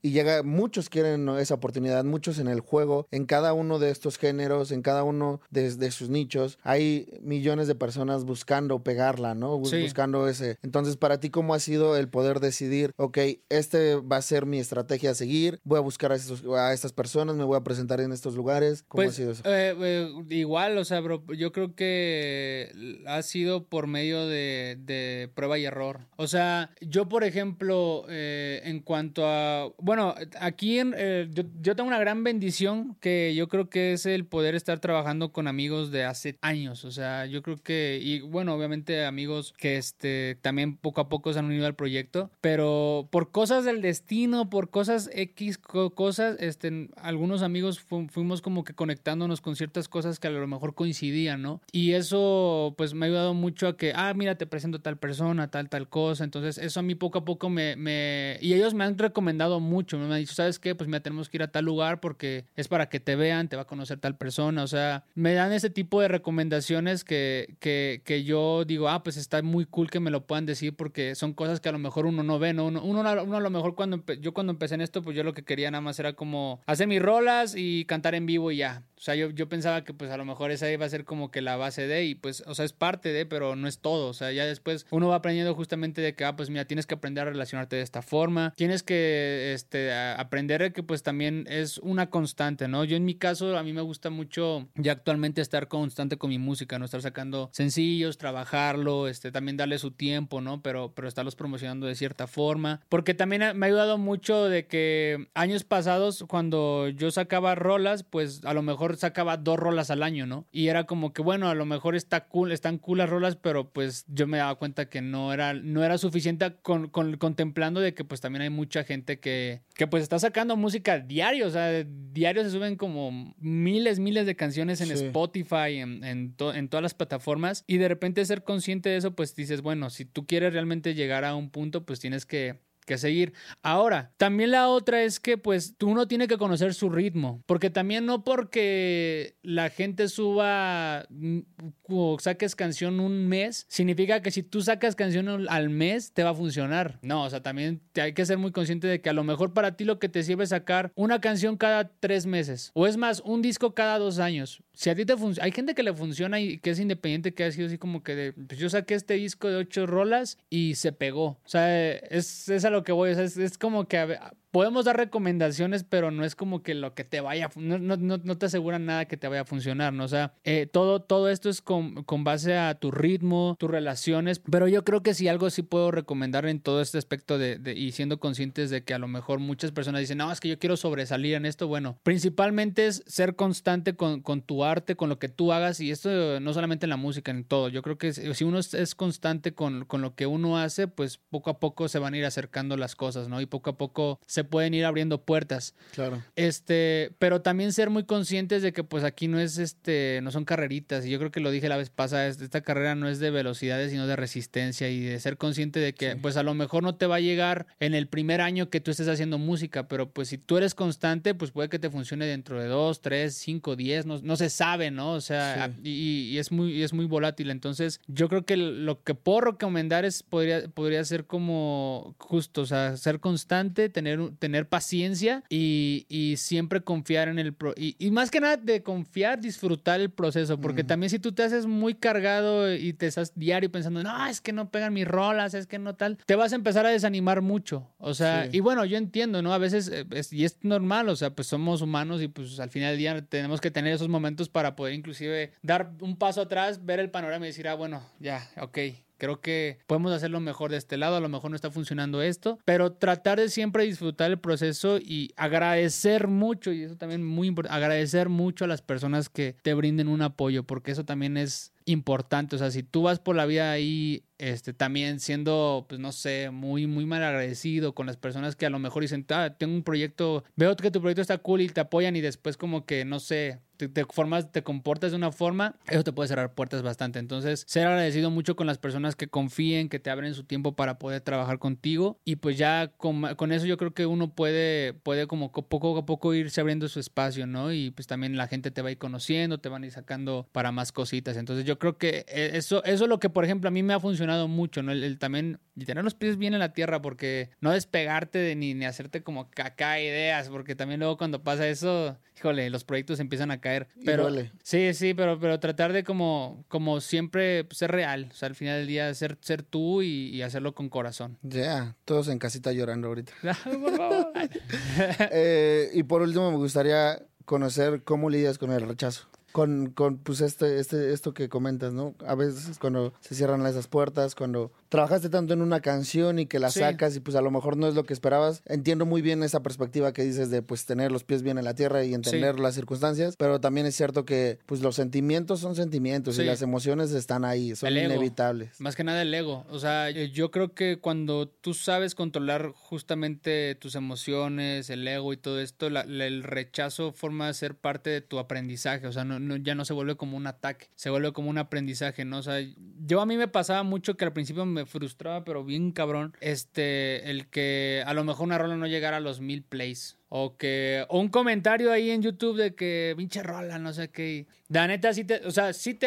Y 0.02 0.10
llega, 0.10 0.42
muchos 0.42 0.88
quieren 0.88 1.28
esa 1.30 1.54
oportunidad, 1.54 2.04
muchos 2.04 2.38
en 2.38 2.48
el 2.48 2.60
juego, 2.60 3.06
en 3.10 3.26
cada 3.26 3.52
uno 3.52 3.78
de 3.78 3.90
estos 3.90 4.18
géneros, 4.18 4.70
en 4.72 4.82
cada 4.82 5.04
uno 5.04 5.40
de, 5.50 5.74
de 5.74 5.90
sus 5.90 6.10
nichos. 6.10 6.58
Hay 6.62 7.18
millones 7.22 7.68
de 7.68 7.74
personas 7.74 8.24
buscando 8.24 8.82
pegarla, 8.82 9.34
¿no? 9.34 9.58
Buscando 9.58 10.28
ese. 10.28 10.58
Entonces, 10.62 10.96
para 10.96 11.20
ti, 11.20 11.30
¿cómo 11.30 11.54
ha 11.54 11.60
sido 11.60 11.96
el 11.96 12.08
poder 12.08 12.40
de 12.40 12.49
decidir, 12.50 12.92
ok, 12.96 13.18
este 13.48 13.96
va 13.96 14.16
a 14.16 14.22
ser 14.22 14.46
mi 14.46 14.58
estrategia 14.58 15.12
a 15.12 15.14
seguir, 15.14 15.60
voy 15.64 15.78
a 15.78 15.80
buscar 15.80 16.12
a, 16.12 16.16
estos, 16.16 16.44
a 16.44 16.72
estas 16.72 16.92
personas, 16.92 17.36
me 17.36 17.44
voy 17.44 17.56
a 17.56 17.64
presentar 17.64 18.00
en 18.00 18.12
estos 18.12 18.34
lugares? 18.34 18.84
¿Cómo 18.88 19.02
pues, 19.02 19.10
ha 19.10 19.12
sido 19.12 19.32
eso? 19.32 19.42
Eh, 19.46 19.74
eh, 19.80 20.08
igual, 20.30 20.78
o 20.78 20.84
sea, 20.84 21.00
bro, 21.00 21.24
yo 21.34 21.52
creo 21.52 21.74
que 21.74 22.70
ha 23.06 23.22
sido 23.22 23.64
por 23.64 23.86
medio 23.86 24.26
de, 24.26 24.76
de 24.80 25.30
prueba 25.34 25.58
y 25.58 25.64
error. 25.64 26.00
O 26.16 26.26
sea, 26.26 26.70
yo, 26.80 27.08
por 27.08 27.24
ejemplo, 27.24 28.04
eh, 28.08 28.60
en 28.64 28.80
cuanto 28.80 29.26
a, 29.26 29.72
bueno, 29.78 30.14
aquí 30.40 30.78
en, 30.78 30.94
yo, 31.32 31.44
yo 31.60 31.76
tengo 31.76 31.88
una 31.88 31.98
gran 31.98 32.24
bendición 32.24 32.96
que 33.00 33.34
yo 33.34 33.48
creo 33.48 33.70
que 33.70 33.92
es 33.92 34.06
el 34.06 34.26
poder 34.26 34.54
estar 34.54 34.80
trabajando 34.80 35.32
con 35.32 35.48
amigos 35.48 35.90
de 35.90 36.04
hace 36.04 36.38
años. 36.42 36.84
O 36.84 36.90
sea, 36.90 37.26
yo 37.26 37.42
creo 37.42 37.56
que, 37.56 37.98
y 38.02 38.20
bueno, 38.20 38.54
obviamente 38.54 39.04
amigos 39.04 39.54
que 39.56 39.76
este, 39.76 40.36
también 40.42 40.76
poco 40.76 41.00
a 41.00 41.08
poco 41.08 41.32
se 41.32 41.38
han 41.38 41.46
unido 41.46 41.66
al 41.66 41.74
proyecto, 41.74 42.30
pero 42.40 43.08
por 43.10 43.30
cosas 43.30 43.64
del 43.64 43.82
destino, 43.82 44.48
por 44.48 44.70
cosas 44.70 45.10
X, 45.12 45.58
cosas, 45.58 46.36
este, 46.40 46.88
algunos 46.96 47.42
amigos 47.42 47.80
fuimos 47.80 48.40
como 48.40 48.64
que 48.64 48.74
conectándonos 48.74 49.40
con 49.40 49.56
ciertas 49.56 49.88
cosas 49.88 50.18
que 50.18 50.28
a 50.28 50.30
lo 50.30 50.46
mejor 50.46 50.74
coincidían, 50.74 51.42
¿no? 51.42 51.60
Y 51.72 51.92
eso 51.92 52.74
pues 52.76 52.94
me 52.94 53.06
ha 53.06 53.08
ayudado 53.08 53.34
mucho 53.34 53.68
a 53.68 53.76
que, 53.76 53.92
ah, 53.94 54.12
mira, 54.14 54.36
te 54.36 54.46
presento 54.46 54.80
tal 54.80 54.96
persona, 54.96 55.50
tal, 55.50 55.68
tal 55.68 55.88
cosa, 55.88 56.24
entonces 56.24 56.58
eso 56.58 56.80
a 56.80 56.82
mí 56.82 56.94
poco 56.94 57.18
a 57.18 57.24
poco 57.24 57.50
me, 57.50 57.76
me... 57.76 58.38
y 58.40 58.54
ellos 58.54 58.74
me 58.74 58.84
han 58.84 58.96
recomendado 58.96 59.60
mucho, 59.60 59.98
me 59.98 60.04
han 60.04 60.20
dicho, 60.20 60.34
¿sabes 60.34 60.58
qué? 60.58 60.74
Pues 60.74 60.88
mira, 60.88 61.00
tenemos 61.00 61.28
que 61.28 61.36
ir 61.36 61.42
a 61.42 61.52
tal 61.52 61.64
lugar 61.64 62.00
porque 62.00 62.46
es 62.56 62.68
para 62.68 62.88
que 62.88 63.00
te 63.00 63.16
vean, 63.16 63.48
te 63.48 63.56
va 63.56 63.62
a 63.62 63.66
conocer 63.66 63.98
tal 63.98 64.16
persona, 64.16 64.62
o 64.62 64.66
sea, 64.66 65.04
me 65.14 65.34
dan 65.34 65.52
ese 65.52 65.68
tipo 65.68 66.00
de 66.00 66.08
recomendaciones 66.08 67.04
que, 67.04 67.56
que, 67.60 68.02
que 68.04 68.24
yo 68.24 68.64
digo, 68.64 68.88
ah, 68.88 69.02
pues 69.02 69.16
está 69.16 69.42
muy 69.42 69.66
cool 69.66 69.90
que 69.90 70.00
me 70.00 70.10
lo 70.10 70.26
puedan 70.26 70.46
decir 70.46 70.74
porque 70.74 71.14
son 71.14 71.34
cosas 71.34 71.60
que 71.60 71.68
a 71.68 71.72
lo 71.72 71.78
mejor 71.78 72.06
uno 72.06 72.22
no 72.22 72.29
no 72.30 72.38
ve, 72.38 72.52
¿no? 72.52 72.66
Uno, 72.66 72.82
uno, 72.82 73.00
a 73.08 73.14
lo 73.24 73.50
mejor 73.50 73.74
cuando 73.74 74.02
yo 74.20 74.32
cuando 74.32 74.52
empecé 74.52 74.76
en 74.76 74.80
esto, 74.80 75.02
pues 75.02 75.16
yo 75.16 75.24
lo 75.24 75.34
que 75.34 75.44
quería 75.44 75.70
nada 75.70 75.82
más 75.82 75.98
era 75.98 76.12
como 76.12 76.60
hacer 76.66 76.86
mis 76.86 77.02
rolas 77.02 77.54
y 77.56 77.84
cantar 77.86 78.14
en 78.14 78.26
vivo 78.26 78.52
y 78.52 78.58
ya. 78.58 78.84
O 79.00 79.02
sea, 79.02 79.14
yo, 79.14 79.30
yo 79.30 79.48
pensaba 79.48 79.82
que 79.82 79.94
pues 79.94 80.10
a 80.10 80.18
lo 80.18 80.26
mejor 80.26 80.50
esa 80.50 80.70
iba 80.70 80.84
a 80.84 80.88
ser 80.90 81.06
como 81.06 81.30
que 81.30 81.40
la 81.40 81.56
base 81.56 81.86
de 81.86 82.04
y 82.04 82.14
pues, 82.14 82.42
o 82.46 82.54
sea, 82.54 82.66
es 82.66 82.74
parte 82.74 83.14
de, 83.14 83.24
pero 83.24 83.56
no 83.56 83.66
es 83.66 83.78
todo. 83.78 84.08
O 84.08 84.12
sea, 84.12 84.30
ya 84.30 84.44
después 84.44 84.86
uno 84.90 85.08
va 85.08 85.16
aprendiendo 85.16 85.54
justamente 85.54 86.02
de 86.02 86.14
que, 86.14 86.26
ah, 86.26 86.36
pues 86.36 86.50
mira, 86.50 86.66
tienes 86.66 86.86
que 86.86 86.94
aprender 86.94 87.26
a 87.26 87.30
relacionarte 87.30 87.76
de 87.76 87.82
esta 87.82 88.02
forma. 88.02 88.52
Tienes 88.56 88.82
que, 88.82 89.54
este, 89.54 89.90
aprender 89.92 90.74
que 90.74 90.82
pues 90.82 91.02
también 91.02 91.46
es 91.48 91.78
una 91.78 92.10
constante, 92.10 92.68
¿no? 92.68 92.84
Yo 92.84 92.98
en 92.98 93.06
mi 93.06 93.14
caso, 93.14 93.56
a 93.56 93.62
mí 93.62 93.72
me 93.72 93.80
gusta 93.80 94.10
mucho 94.10 94.68
ya 94.74 94.92
actualmente 94.92 95.40
estar 95.40 95.68
constante 95.68 96.18
con 96.18 96.28
mi 96.28 96.38
música, 96.38 96.78
¿no? 96.78 96.84
Estar 96.84 97.00
sacando 97.00 97.48
sencillos, 97.54 98.18
trabajarlo, 98.18 99.08
este, 99.08 99.32
también 99.32 99.56
darle 99.56 99.78
su 99.78 99.92
tiempo, 99.92 100.42
¿no? 100.42 100.60
Pero, 100.60 100.92
pero 100.94 101.08
estarlos 101.08 101.36
promocionando 101.36 101.86
de 101.86 101.94
cierta 101.94 102.26
forma. 102.26 102.82
Porque 102.90 103.14
también 103.14 103.56
me 103.56 103.64
ha 103.64 103.68
ayudado 103.68 103.96
mucho 103.96 104.44
de 104.50 104.66
que 104.66 105.28
años 105.32 105.64
pasados, 105.64 106.24
cuando 106.28 106.88
yo 106.88 107.10
sacaba 107.10 107.54
rolas, 107.54 108.02
pues 108.02 108.44
a 108.44 108.52
lo 108.52 108.60
mejor 108.60 108.89
sacaba 108.96 109.36
dos 109.36 109.58
rolas 109.58 109.90
al 109.90 110.02
año, 110.02 110.26
¿no? 110.26 110.46
Y 110.50 110.68
era 110.68 110.84
como 110.84 111.12
que, 111.12 111.22
bueno, 111.22 111.48
a 111.48 111.54
lo 111.54 111.66
mejor 111.66 111.94
está 111.94 112.26
cool, 112.28 112.52
están 112.52 112.78
cool 112.78 112.98
las 112.98 113.10
rolas, 113.10 113.36
pero 113.36 113.70
pues 113.70 114.04
yo 114.08 114.26
me 114.26 114.38
daba 114.38 114.54
cuenta 114.56 114.88
que 114.88 115.00
no 115.02 115.32
era, 115.32 115.54
no 115.54 115.84
era 115.84 115.98
suficiente 115.98 116.54
con, 116.62 116.88
contemplando 116.88 117.80
de 117.80 117.94
que 117.94 118.04
pues 118.04 118.20
también 118.20 118.42
hay 118.42 118.50
mucha 118.50 118.84
gente 118.84 119.20
que, 119.20 119.62
que 119.74 119.86
pues 119.86 120.02
está 120.02 120.18
sacando 120.18 120.56
música 120.56 120.98
diario, 120.98 121.46
o 121.46 121.50
sea, 121.50 121.84
diario 121.84 122.42
se 122.42 122.50
suben 122.50 122.76
como 122.76 123.34
miles, 123.38 123.98
miles 123.98 124.26
de 124.26 124.36
canciones 124.36 124.80
en 124.80 124.90
Spotify, 124.90 125.78
en, 125.78 126.04
en, 126.04 126.34
en 126.54 126.68
todas 126.68 126.82
las 126.82 126.94
plataformas, 126.94 127.64
y 127.66 127.78
de 127.78 127.88
repente 127.88 128.24
ser 128.24 128.44
consciente 128.44 128.88
de 128.88 128.96
eso, 128.96 129.14
pues 129.14 129.34
dices, 129.34 129.62
bueno, 129.62 129.90
si 129.90 130.04
tú 130.04 130.26
quieres 130.26 130.52
realmente 130.52 130.94
llegar 130.94 131.24
a 131.24 131.34
un 131.34 131.50
punto, 131.50 131.84
pues 131.84 132.00
tienes 132.00 132.26
que 132.26 132.60
que 132.90 132.98
seguir. 132.98 133.34
Ahora, 133.62 134.10
también 134.16 134.50
la 134.50 134.68
otra 134.68 135.04
es 135.04 135.20
que 135.20 135.38
pues 135.38 135.76
uno 135.80 136.08
tiene 136.08 136.26
que 136.26 136.38
conocer 136.38 136.74
su 136.74 136.90
ritmo, 136.90 137.40
porque 137.46 137.70
también 137.70 138.04
no 138.04 138.24
porque 138.24 139.36
la 139.42 139.70
gente 139.70 140.08
suba 140.08 141.06
mm, 141.08 141.38
o 141.84 142.18
saques 142.18 142.56
canción 142.56 142.98
un 142.98 143.28
mes, 143.28 143.64
significa 143.68 144.22
que 144.22 144.32
si 144.32 144.42
tú 144.42 144.60
sacas 144.60 144.96
canción 144.96 145.46
al 145.48 145.70
mes 145.70 146.12
te 146.12 146.24
va 146.24 146.30
a 146.30 146.34
funcionar. 146.34 146.98
No, 147.02 147.22
o 147.22 147.30
sea, 147.30 147.44
también 147.44 147.80
hay 147.94 148.12
que 148.12 148.26
ser 148.26 148.38
muy 148.38 148.50
consciente 148.50 148.88
de 148.88 149.00
que 149.00 149.10
a 149.10 149.12
lo 149.12 149.22
mejor 149.22 149.52
para 149.52 149.76
ti 149.76 149.84
lo 149.84 150.00
que 150.00 150.08
te 150.08 150.24
sirve 150.24 150.42
es 150.42 150.50
sacar 150.50 150.90
una 150.96 151.20
canción 151.20 151.56
cada 151.56 151.92
tres 152.00 152.26
meses, 152.26 152.72
o 152.74 152.88
es 152.88 152.96
más, 152.96 153.22
un 153.24 153.40
disco 153.40 153.72
cada 153.72 153.98
dos 153.98 154.18
años. 154.18 154.64
Si 154.72 154.90
a 154.90 154.96
ti 154.96 155.04
te 155.04 155.16
funciona, 155.16 155.44
hay 155.44 155.52
gente 155.52 155.74
que 155.74 155.84
le 155.84 155.94
funciona 155.94 156.40
y 156.40 156.58
que 156.58 156.70
es 156.70 156.80
independiente, 156.80 157.34
que 157.34 157.44
ha 157.44 157.52
sido 157.52 157.68
así 157.68 157.78
como 157.78 158.02
que 158.02 158.16
de, 158.16 158.32
pues 158.32 158.58
yo 158.58 158.68
saqué 158.68 158.94
este 158.94 159.14
disco 159.14 159.48
de 159.48 159.56
ocho 159.56 159.86
rolas 159.86 160.38
y 160.48 160.74
se 160.74 160.90
pegó. 160.90 161.38
O 161.44 161.48
sea, 161.48 161.92
es, 161.92 162.48
es 162.48 162.64
a 162.64 162.70
lo 162.70 162.79
que 162.82 162.92
voy, 162.92 163.10
es, 163.10 163.36
es 163.36 163.58
como 163.58 163.86
que 163.86 164.18
podemos 164.50 164.84
dar 164.84 164.96
recomendaciones, 164.96 165.84
pero 165.84 166.10
no 166.10 166.24
es 166.24 166.34
como 166.34 166.62
que 166.62 166.74
lo 166.74 166.94
que 166.94 167.04
te 167.04 167.20
vaya, 167.20 167.48
no, 167.56 167.78
no, 167.78 167.96
no 167.96 168.38
te 168.38 168.46
aseguran 168.46 168.84
nada 168.84 169.04
que 169.06 169.16
te 169.16 169.28
vaya 169.28 169.42
a 169.42 169.44
funcionar, 169.44 169.92
¿no? 169.92 170.04
O 170.04 170.08
sea, 170.08 170.34
eh, 170.44 170.66
todo, 170.70 171.00
todo 171.00 171.28
esto 171.28 171.48
es 171.48 171.60
con, 171.60 172.02
con, 172.04 172.24
base 172.24 172.56
a 172.56 172.74
tu 172.74 172.90
ritmo, 172.90 173.56
tus 173.58 173.70
relaciones, 173.70 174.40
pero 174.40 174.68
yo 174.68 174.84
creo 174.84 175.02
que 175.02 175.14
si 175.14 175.28
algo 175.28 175.50
sí 175.50 175.62
puedo 175.62 175.90
recomendar 175.90 176.46
en 176.46 176.60
todo 176.60 176.80
este 176.80 176.98
aspecto 176.98 177.38
de, 177.38 177.58
de, 177.58 177.74
y 177.74 177.92
siendo 177.92 178.18
conscientes 178.18 178.70
de 178.70 178.84
que 178.84 178.94
a 178.94 178.98
lo 178.98 179.08
mejor 179.08 179.38
muchas 179.38 179.72
personas 179.72 180.00
dicen, 180.00 180.18
no, 180.18 180.30
es 180.30 180.40
que 180.40 180.48
yo 180.48 180.58
quiero 180.58 180.76
sobresalir 180.76 181.34
en 181.34 181.46
esto, 181.46 181.68
bueno, 181.68 181.98
principalmente 182.02 182.86
es 182.86 183.02
ser 183.06 183.36
constante 183.36 183.94
con, 183.94 184.20
con 184.20 184.42
tu 184.42 184.64
arte, 184.64 184.96
con 184.96 185.08
lo 185.08 185.18
que 185.18 185.28
tú 185.28 185.52
hagas, 185.52 185.80
y 185.80 185.90
esto 185.90 186.40
no 186.40 186.52
solamente 186.52 186.86
en 186.86 186.90
la 186.90 186.96
música, 186.96 187.30
en 187.30 187.44
todo, 187.44 187.68
yo 187.68 187.82
creo 187.82 187.98
que 187.98 188.12
si 188.12 188.44
uno 188.44 188.58
es, 188.58 188.74
es 188.74 188.94
constante 188.94 189.54
con, 189.54 189.84
con 189.84 190.02
lo 190.02 190.14
que 190.14 190.26
uno 190.26 190.58
hace, 190.58 190.88
pues 190.88 191.18
poco 191.18 191.50
a 191.50 191.60
poco 191.60 191.88
se 191.88 191.98
van 191.98 192.14
a 192.14 192.18
ir 192.18 192.24
acercando 192.24 192.69
las 192.76 192.96
cosas, 192.96 193.28
¿no? 193.28 193.40
Y 193.40 193.46
poco 193.46 193.70
a 193.70 193.78
poco 193.78 194.20
se 194.26 194.44
pueden 194.44 194.74
ir 194.74 194.84
abriendo 194.84 195.22
puertas. 195.22 195.74
Claro. 195.92 196.22
Este, 196.36 197.12
pero 197.18 197.42
también 197.42 197.72
ser 197.72 197.90
muy 197.90 198.04
conscientes 198.04 198.62
de 198.62 198.72
que 198.72 198.84
pues 198.84 199.04
aquí 199.04 199.28
no 199.28 199.38
es 199.38 199.58
este, 199.58 200.20
no 200.22 200.30
son 200.30 200.44
carreritas. 200.44 201.06
Y 201.06 201.10
yo 201.10 201.18
creo 201.18 201.30
que 201.30 201.40
lo 201.40 201.50
dije 201.50 201.68
la 201.68 201.76
vez 201.76 201.90
pasada, 201.90 202.26
esta 202.26 202.60
carrera 202.60 202.94
no 202.94 203.08
es 203.08 203.18
de 203.18 203.30
velocidades, 203.30 203.90
sino 203.90 204.06
de 204.06 204.16
resistencia 204.16 204.88
y 204.88 205.00
de 205.00 205.20
ser 205.20 205.36
consciente 205.36 205.80
de 205.80 205.94
que 205.94 206.16
pues 206.16 206.36
a 206.36 206.42
lo 206.42 206.54
mejor 206.54 206.82
no 206.82 206.94
te 206.94 207.06
va 207.06 207.16
a 207.16 207.20
llegar 207.20 207.66
en 207.78 207.94
el 207.94 208.06
primer 208.06 208.40
año 208.40 208.70
que 208.70 208.80
tú 208.80 208.90
estés 208.90 209.08
haciendo 209.08 209.38
música, 209.38 209.88
pero 209.88 210.10
pues 210.10 210.28
si 210.28 210.38
tú 210.38 210.56
eres 210.56 210.74
constante, 210.74 211.34
pues 211.34 211.50
puede 211.50 211.68
que 211.68 211.78
te 211.78 211.90
funcione 211.90 212.26
dentro 212.26 212.60
de 212.60 212.68
dos, 212.68 213.00
tres, 213.00 213.34
cinco, 213.34 213.76
diez, 213.76 214.06
no, 214.06 214.20
no 214.22 214.36
se 214.36 214.50
sabe, 214.50 214.90
¿no? 214.90 215.12
O 215.12 215.20
sea, 215.20 215.74
y, 215.82 216.30
y, 216.30 216.38
es 216.38 216.52
muy, 216.52 216.82
es 216.82 216.92
muy 216.92 217.06
volátil. 217.06 217.50
Entonces, 217.50 218.00
yo 218.06 218.28
creo 218.28 218.44
que 218.44 218.56
lo 218.56 219.02
que 219.02 219.14
puedo 219.14 219.40
recomendar 219.42 220.04
es, 220.04 220.22
podría, 220.22 220.68
podría 220.68 221.04
ser 221.04 221.26
como 221.26 222.14
justo, 222.18 222.49
o 222.56 222.66
sea, 222.66 222.96
ser 222.96 223.20
constante, 223.20 223.88
tener, 223.88 224.30
tener 224.38 224.68
paciencia 224.68 225.44
y, 225.48 226.06
y 226.08 226.36
siempre 226.36 226.80
confiar 226.80 227.28
en 227.28 227.38
el... 227.38 227.52
Pro 227.52 227.74
y, 227.76 227.96
y, 227.98 228.10
más 228.10 228.30
que 228.30 228.40
nada 228.40 228.56
de 228.56 228.82
confiar, 228.82 229.40
disfrutar 229.40 230.00
el 230.00 230.10
proceso, 230.10 230.60
porque 230.60 230.84
también 230.84 231.10
si 231.10 231.18
tú 231.18 231.32
te 231.32 231.42
haces 231.42 231.66
muy 231.66 231.94
cargado 231.94 232.72
y 232.74 232.92
te 232.92 233.06
estás 233.06 233.32
diario 233.34 233.70
pensando, 233.70 234.02
no, 234.02 234.26
es 234.26 234.40
que 234.40 234.52
no 234.52 234.70
pegan 234.70 234.92
mis 234.92 235.06
rolas, 235.06 235.54
es 235.54 235.66
que 235.66 235.78
no 235.78 235.94
tal, 235.94 236.18
te 236.26 236.36
vas 236.36 236.52
a 236.52 236.56
empezar 236.56 236.86
a 236.86 236.90
desanimar 236.90 237.42
mucho. 237.42 237.88
O 237.98 238.14
sea, 238.14 238.48
y 238.50 238.60
bueno, 238.60 238.84
yo 238.84 238.96
entiendo, 238.96 239.42
¿no? 239.42 239.52
A 239.52 239.58
veces, 239.58 239.90
eh, 239.92 240.04
y 240.30 240.44
es 240.44 240.58
normal, 240.62 241.08
o 241.08 241.16
sea, 241.16 241.30
pues 241.30 241.48
somos 241.48 241.82
humanos 241.82 242.22
y 242.22 242.28
pues 242.28 242.58
al 242.60 242.70
final 242.70 242.90
del 242.90 242.98
día 242.98 243.22
tenemos 243.22 243.60
que 243.60 243.70
tener 243.70 243.92
esos 243.92 244.08
momentos 244.08 244.48
para 244.48 244.76
poder 244.76 244.94
inclusive 244.94 245.52
dar 245.62 245.92
un 246.00 246.16
paso 246.16 246.42
atrás, 246.42 246.84
ver 246.84 247.00
el 247.00 247.10
panorama 247.10 247.46
y 247.46 247.48
decir, 247.48 247.68
ah, 247.68 247.74
bueno, 247.74 248.02
ya, 248.18 248.48
ok, 248.60 248.78
Creo 249.20 249.40
que 249.40 249.78
podemos 249.86 250.12
hacerlo 250.12 250.40
mejor 250.40 250.70
de 250.70 250.78
este 250.78 250.96
lado, 250.96 251.16
a 251.16 251.20
lo 251.20 251.28
mejor 251.28 251.50
no 251.50 251.54
está 251.54 251.70
funcionando 251.70 252.22
esto, 252.22 252.58
pero 252.64 252.92
tratar 252.92 253.38
de 253.38 253.50
siempre 253.50 253.84
disfrutar 253.84 254.30
el 254.30 254.40
proceso 254.40 254.98
y 254.98 255.30
agradecer 255.36 256.26
mucho, 256.26 256.72
y 256.72 256.82
eso 256.82 256.96
también 256.96 257.22
muy 257.22 257.48
importante, 257.48 257.76
agradecer 257.76 258.30
mucho 258.30 258.64
a 258.64 258.68
las 258.68 258.80
personas 258.80 259.28
que 259.28 259.56
te 259.62 259.74
brinden 259.74 260.08
un 260.08 260.22
apoyo, 260.22 260.64
porque 260.64 260.90
eso 260.90 261.04
también 261.04 261.36
es 261.36 261.72
importante. 261.84 262.56
O 262.56 262.58
sea, 262.58 262.70
si 262.70 262.82
tú 262.82 263.02
vas 263.02 263.18
por 263.18 263.36
la 263.36 263.46
vida 263.46 263.70
ahí, 263.70 264.24
este, 264.38 264.72
también 264.72 265.20
siendo, 265.20 265.84
pues 265.88 266.00
no 266.00 266.12
sé, 266.12 266.50
muy, 266.50 266.86
muy 266.86 267.04
mal 267.04 267.22
agradecido 267.22 267.94
con 267.94 268.06
las 268.06 268.16
personas 268.16 268.56
que 268.56 268.66
a 268.66 268.70
lo 268.70 268.78
mejor 268.78 269.02
dicen, 269.02 269.26
ah, 269.30 269.54
tengo 269.58 269.74
un 269.74 269.82
proyecto, 269.82 270.44
veo 270.56 270.74
que 270.76 270.90
tu 270.90 271.00
proyecto 271.00 271.20
está 271.22 271.38
cool 271.38 271.60
y 271.60 271.68
te 271.68 271.80
apoyan 271.80 272.16
y 272.16 272.22
después 272.22 272.56
como 272.56 272.86
que, 272.86 273.04
no 273.04 273.20
sé, 273.20 273.60
te, 273.88 274.04
formas, 274.04 274.50
te 274.52 274.62
comportas 274.62 275.12
de 275.12 275.16
una 275.16 275.32
forma, 275.32 275.76
eso 275.88 276.04
te 276.04 276.12
puede 276.12 276.28
cerrar 276.28 276.54
puertas 276.54 276.82
bastante. 276.82 277.18
Entonces, 277.18 277.64
ser 277.66 277.86
agradecido 277.86 278.30
mucho 278.30 278.56
con 278.56 278.66
las 278.66 278.78
personas 278.78 279.16
que 279.16 279.28
confíen, 279.28 279.88
que 279.88 279.98
te 279.98 280.10
abren 280.10 280.34
su 280.34 280.44
tiempo 280.44 280.74
para 280.74 280.98
poder 280.98 281.20
trabajar 281.20 281.58
contigo. 281.58 282.18
Y 282.24 282.36
pues 282.36 282.58
ya 282.58 282.88
con, 282.96 283.34
con 283.36 283.52
eso 283.52 283.66
yo 283.66 283.76
creo 283.76 283.92
que 283.94 284.06
uno 284.06 284.34
puede, 284.34 284.94
puede 284.94 285.26
como 285.26 285.52
poco 285.52 285.96
a 285.98 286.06
poco 286.06 286.34
irse 286.34 286.60
abriendo 286.60 286.88
su 286.88 287.00
espacio, 287.00 287.46
¿no? 287.46 287.72
Y 287.72 287.90
pues 287.90 288.06
también 288.06 288.36
la 288.36 288.46
gente 288.46 288.70
te 288.70 288.82
va 288.82 288.88
a 288.88 288.92
ir 288.92 288.98
conociendo, 288.98 289.58
te 289.58 289.68
van 289.68 289.82
a 289.82 289.86
ir 289.86 289.92
sacando 289.92 290.48
para 290.52 290.72
más 290.72 290.92
cositas. 290.92 291.36
Entonces, 291.36 291.64
yo 291.64 291.78
creo 291.78 291.98
que 291.98 292.24
eh, 292.28 292.50
eso, 292.54 292.84
eso 292.84 293.04
es 293.04 293.08
lo 293.08 293.18
que, 293.18 293.30
por 293.30 293.44
ejemplo, 293.44 293.68
a 293.68 293.70
mí 293.70 293.82
me 293.82 293.94
ha 293.94 294.00
funcionado 294.00 294.48
mucho, 294.48 294.82
¿no? 294.82 294.92
El, 294.92 295.18
también 295.18 295.58
tener 295.84 296.04
los 296.04 296.14
pies 296.14 296.36
bien 296.36 296.54
en 296.54 296.60
la 296.60 296.72
tierra, 296.72 297.00
porque 297.00 297.50
no 297.60 297.70
despegarte 297.70 298.38
de, 298.38 298.54
ni, 298.54 298.74
ni 298.74 298.84
hacerte 298.84 299.22
como 299.22 299.50
caca 299.50 300.00
ideas, 300.00 300.48
porque 300.48 300.74
también 300.74 301.00
luego 301.00 301.16
cuando 301.16 301.42
pasa 301.42 301.68
eso, 301.68 302.18
híjole, 302.36 302.70
los 302.70 302.84
proyectos 302.84 303.20
empiezan 303.20 303.50
a 303.50 303.60
caer. 303.60 303.69
Pero, 304.04 304.28
sí, 304.62 304.94
sí, 304.94 305.14
pero, 305.14 305.38
pero 305.38 305.60
tratar 305.60 305.92
de 305.92 306.04
como, 306.04 306.64
como 306.68 307.00
siempre 307.00 307.66
ser 307.70 307.90
real, 307.90 308.28
o 308.30 308.34
sea, 308.34 308.48
al 308.48 308.54
final 308.54 308.78
del 308.78 308.86
día 308.86 309.12
ser, 309.14 309.38
ser 309.40 309.62
tú 309.62 310.02
y, 310.02 310.42
hacerlo 310.42 310.74
con 310.74 310.88
corazón. 310.88 311.38
Ya, 311.42 311.96
todos 312.04 312.28
en 312.28 312.38
casita 312.38 312.72
llorando 312.72 313.08
ahorita. 313.08 313.32
eh, 315.32 315.90
y 315.92 316.02
por 316.02 316.22
último, 316.22 316.50
me 316.50 316.56
gustaría 316.56 317.22
conocer 317.44 318.02
cómo 318.04 318.30
lidias 318.30 318.58
con 318.58 318.72
el 318.72 318.86
rechazo 318.86 319.28
con, 319.52 319.90
con 319.90 320.18
pues 320.18 320.40
este, 320.40 320.78
este, 320.78 321.12
esto 321.12 321.34
que 321.34 321.48
comentas, 321.48 321.92
¿no? 321.92 322.14
A 322.26 322.34
veces 322.34 322.78
cuando 322.78 323.12
se 323.20 323.34
cierran 323.34 323.64
esas 323.66 323.88
puertas, 323.88 324.34
cuando 324.34 324.72
trabajaste 324.88 325.28
tanto 325.28 325.54
en 325.54 325.62
una 325.62 325.80
canción 325.80 326.38
y 326.38 326.46
que 326.46 326.58
la 326.58 326.70
sacas 326.70 327.16
y 327.16 327.20
pues 327.20 327.36
a 327.36 327.40
lo 327.40 327.50
mejor 327.50 327.76
no 327.76 327.86
es 327.86 327.94
lo 327.94 328.04
que 328.04 328.12
esperabas. 328.12 328.62
Entiendo 328.66 329.06
muy 329.06 329.22
bien 329.22 329.42
esa 329.42 329.62
perspectiva 329.62 330.12
que 330.12 330.22
dices 330.22 330.50
de 330.50 330.62
pues 330.62 330.86
tener 330.86 331.12
los 331.12 331.24
pies 331.24 331.42
bien 331.42 331.58
en 331.58 331.64
la 331.64 331.74
tierra 331.74 332.04
y 332.04 332.14
entender 332.14 332.60
las 332.60 332.74
circunstancias, 332.74 333.36
pero 333.36 333.60
también 333.60 333.86
es 333.86 333.96
cierto 333.96 334.24
que 334.24 334.58
pues 334.66 334.80
los 334.80 334.96
sentimientos 334.96 335.60
son 335.60 335.74
sentimientos 335.74 336.38
y 336.38 336.44
las 336.44 336.62
emociones 336.62 337.12
están 337.12 337.44
ahí, 337.44 337.74
son 337.74 337.90
inevitables. 337.90 338.80
Más 338.80 338.96
que 338.96 339.04
nada 339.04 339.22
el 339.22 339.34
ego. 339.34 339.64
O 339.70 339.78
sea, 339.78 340.10
yo 340.10 340.50
creo 340.50 340.74
que 340.74 340.98
cuando 340.98 341.48
tú 341.48 341.74
sabes 341.74 342.14
controlar 342.14 342.72
justamente 342.74 343.74
tus 343.74 343.94
emociones, 343.94 344.90
el 344.90 345.06
ego 345.06 345.32
y 345.32 345.36
todo 345.36 345.60
esto, 345.60 345.86
el 345.86 346.42
rechazo 346.42 347.12
forma 347.12 347.46
de 347.46 347.54
ser 347.54 347.74
parte 347.74 348.10
de 348.10 348.20
tu 348.20 348.38
aprendizaje. 348.38 349.06
O 349.06 349.12
sea, 349.12 349.24
no, 349.24 349.39
ya 349.62 349.74
no 349.74 349.84
se 349.84 349.92
vuelve 349.92 350.16
como 350.16 350.36
un 350.36 350.46
ataque, 350.46 350.88
se 350.94 351.10
vuelve 351.10 351.32
como 351.32 351.50
un 351.50 351.58
aprendizaje, 351.58 352.24
¿no? 352.24 352.38
O 352.38 352.42
sea, 352.42 352.60
yo 353.06 353.20
a 353.20 353.26
mí 353.26 353.36
me 353.36 353.48
pasaba 353.48 353.82
mucho 353.82 354.16
que 354.16 354.24
al 354.24 354.32
principio 354.32 354.64
me 354.64 354.86
frustraba, 354.86 355.44
pero 355.44 355.64
bien 355.64 355.92
cabrón, 355.92 356.36
este, 356.40 357.30
el 357.30 357.48
que 357.48 358.02
a 358.06 358.14
lo 358.14 358.24
mejor 358.24 358.46
una 358.46 358.58
rola 358.58 358.76
no 358.76 358.86
llegara 358.86 359.18
a 359.18 359.20
los 359.20 359.40
mil 359.40 359.62
plays. 359.62 360.16
O 360.32 360.56
que, 360.56 361.04
o 361.08 361.18
un 361.18 361.28
comentario 361.28 361.90
ahí 361.90 362.10
en 362.10 362.22
YouTube 362.22 362.56
de 362.56 362.76
que 362.76 363.14
pinche 363.16 363.42
rola, 363.42 363.80
no 363.80 363.92
sé 363.92 364.10
qué. 364.10 364.46
La 364.68 364.86
neta, 364.86 365.12
sí 365.12 365.24
te, 365.24 365.44
o 365.44 365.50
sea, 365.50 365.72
sí 365.72 365.94
te, 365.94 366.06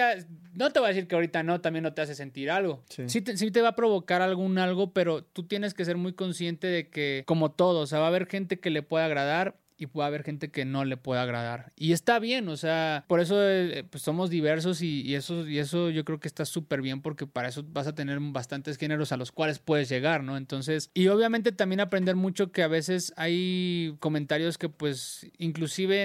no 0.54 0.72
te 0.72 0.80
voy 0.80 0.86
a 0.86 0.94
decir 0.94 1.10
que 1.10 1.16
ahorita 1.16 1.44
no, 1.44 1.60
también 1.60 1.84
no 1.84 1.94
te 1.94 2.04
hace 2.04 2.16
sentir 2.16 2.50
algo. 2.50 2.86
Sí. 2.88 3.04
Sí 3.08 3.20
te, 3.20 3.36
sí 3.36 3.52
te 3.52 3.62
va 3.62 3.70
a 3.70 3.76
provocar 3.76 4.22
algún 4.22 4.58
algo, 4.60 4.94
pero 4.94 5.26
tú 5.26 5.44
tienes 5.44 5.74
que 5.74 5.84
ser 5.84 5.98
muy 5.98 6.14
consciente 6.14 6.68
de 6.68 6.88
que, 6.88 7.24
como 7.26 7.52
todo, 7.52 7.82
o 7.82 7.86
sea, 7.86 8.00
va 8.00 8.06
a 8.06 8.08
haber 8.08 8.28
gente 8.28 8.62
que 8.62 8.70
le 8.70 8.82
pueda 8.82 9.04
agradar 9.04 9.58
y 9.78 9.88
puede 9.88 10.08
haber 10.08 10.24
gente 10.24 10.50
que 10.50 10.66
no 10.66 10.86
le 10.86 10.98
pueda 10.98 11.24
agradar. 11.24 11.72
Y 11.78 11.92
está 11.92 12.20
bien, 12.20 12.48
o 12.50 12.58
sea, 12.58 13.06
por 13.08 13.20
eso 13.20 13.36
eh, 13.42 13.84
pues 13.90 14.04
somos 14.04 14.30
diversos 14.30 14.82
y, 14.82 15.16
eso, 15.16 15.48
y 15.48 15.60
eso 15.60 15.90
yo 15.90 16.06
creo 16.06 16.20
que 16.20 16.28
está 16.28 16.46
súper 16.46 16.82
bien 16.82 17.02
porque 17.02 17.28
para 17.28 17.48
eso 17.48 17.64
vas 17.68 17.88
a 17.88 17.96
tener 17.96 18.20
bastantes 18.20 18.78
géneros 18.78 19.12
a 19.12 19.18
los 19.18 19.32
cuales 19.32 19.60
puedes 19.60 19.90
llegar, 19.90 20.24
¿no? 20.24 20.38
Entonces, 20.38 20.90
y 20.94 21.08
obviamente 21.08 21.52
también 21.52 21.80
aprender 21.80 22.16
mucho 22.16 22.52
que 22.52 22.64
a 22.64 22.68
veces 22.68 23.14
hay 23.18 23.96
comentarios 24.00 24.58
que 24.58 24.70
pues 24.70 25.28
inclusive 25.38 26.04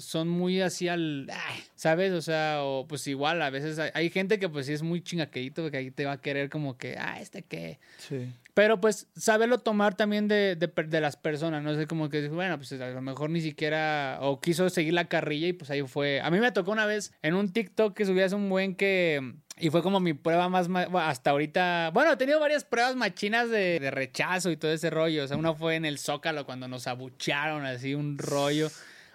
son 0.00 0.28
muy 0.28 0.60
así 0.60 0.88
al, 0.88 1.30
¿sabes? 1.74 2.12
O 2.12 2.22
sea, 2.22 2.62
o 2.62 2.86
pues 2.86 3.06
igual 3.06 3.42
a 3.42 3.50
veces 3.50 3.78
hay, 3.78 4.10
gente 4.10 4.38
que 4.38 4.48
pues 4.48 4.66
sí 4.66 4.72
es 4.72 4.82
muy 4.82 5.02
chingaquedito 5.02 5.70
que 5.70 5.76
ahí 5.76 5.90
te 5.90 6.04
va 6.04 6.12
a 6.12 6.20
querer 6.20 6.50
como 6.50 6.76
que, 6.76 6.96
ah, 6.98 7.20
este 7.20 7.42
qué. 7.42 7.78
Sí. 7.98 8.32
Pero 8.54 8.80
pues 8.80 9.08
saberlo 9.16 9.58
tomar 9.58 9.94
también 9.94 10.28
de, 10.28 10.56
de, 10.56 11.00
las 11.00 11.16
personas, 11.16 11.62
no 11.62 11.74
sé, 11.74 11.86
como 11.86 12.08
que, 12.08 12.28
bueno, 12.28 12.56
pues 12.56 12.72
a 12.72 12.88
lo 12.88 13.00
mejor 13.00 13.30
ni 13.30 13.40
siquiera, 13.40 14.18
o 14.20 14.40
quiso 14.40 14.68
seguir 14.70 14.94
la 14.94 15.08
carrilla 15.08 15.48
y 15.48 15.52
pues 15.52 15.70
ahí 15.70 15.82
fue. 15.82 16.20
A 16.20 16.30
mí 16.30 16.40
me 16.40 16.52
tocó 16.52 16.72
una 16.72 16.86
vez 16.86 17.12
en 17.22 17.34
un 17.34 17.52
TikTok 17.52 17.96
que 17.96 18.04
subías 18.04 18.32
un 18.32 18.48
buen 18.48 18.74
que... 18.74 19.34
Y 19.58 19.68
fue 19.68 19.82
como 19.82 20.00
mi 20.00 20.14
prueba 20.14 20.48
más, 20.48 20.68
hasta 20.94 21.30
ahorita. 21.30 21.90
Bueno, 21.92 22.12
he 22.12 22.16
tenido 22.16 22.40
varias 22.40 22.64
pruebas 22.64 22.96
machinas 22.96 23.50
de, 23.50 23.78
de 23.78 23.90
rechazo 23.90 24.50
y 24.50 24.56
todo 24.56 24.72
ese 24.72 24.88
rollo. 24.88 25.24
O 25.24 25.26
sea, 25.26 25.36
una 25.36 25.52
fue 25.52 25.76
en 25.76 25.84
el 25.84 25.98
Zócalo 25.98 26.46
cuando 26.46 26.66
nos 26.66 26.86
abucharon 26.86 27.66
así 27.66 27.94
un 27.94 28.16
rollo. 28.16 28.70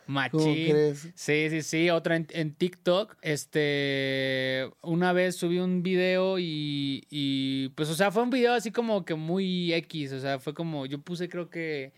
Machín. 0.08 0.96
Sí, 1.16 1.50
sí, 1.50 1.62
sí. 1.62 1.90
Otra 1.90 2.16
en, 2.16 2.54
TikTok. 2.54 3.18
Este. 3.22 4.70
Una 4.82 5.14
vez 5.14 5.36
subí 5.36 5.60
un 5.60 5.84
video 5.84 6.40
y, 6.40 7.06
y. 7.10 7.70
Pues, 7.70 7.90
o 7.90 7.96
sea, 7.96 8.12
fue 8.12 8.24
un 8.24 8.30
video 8.30 8.54
así 8.54 8.72
como 8.72 9.06
que 9.06 9.16
muy 9.16 9.74
X. 9.74 10.14
O 10.14 10.20
sea, 10.20 10.40
fue 10.40 10.54
como. 10.54 10.86
Yo 10.86 11.00
puse, 11.00 11.30
creo 11.30 11.50
que. 11.50 11.94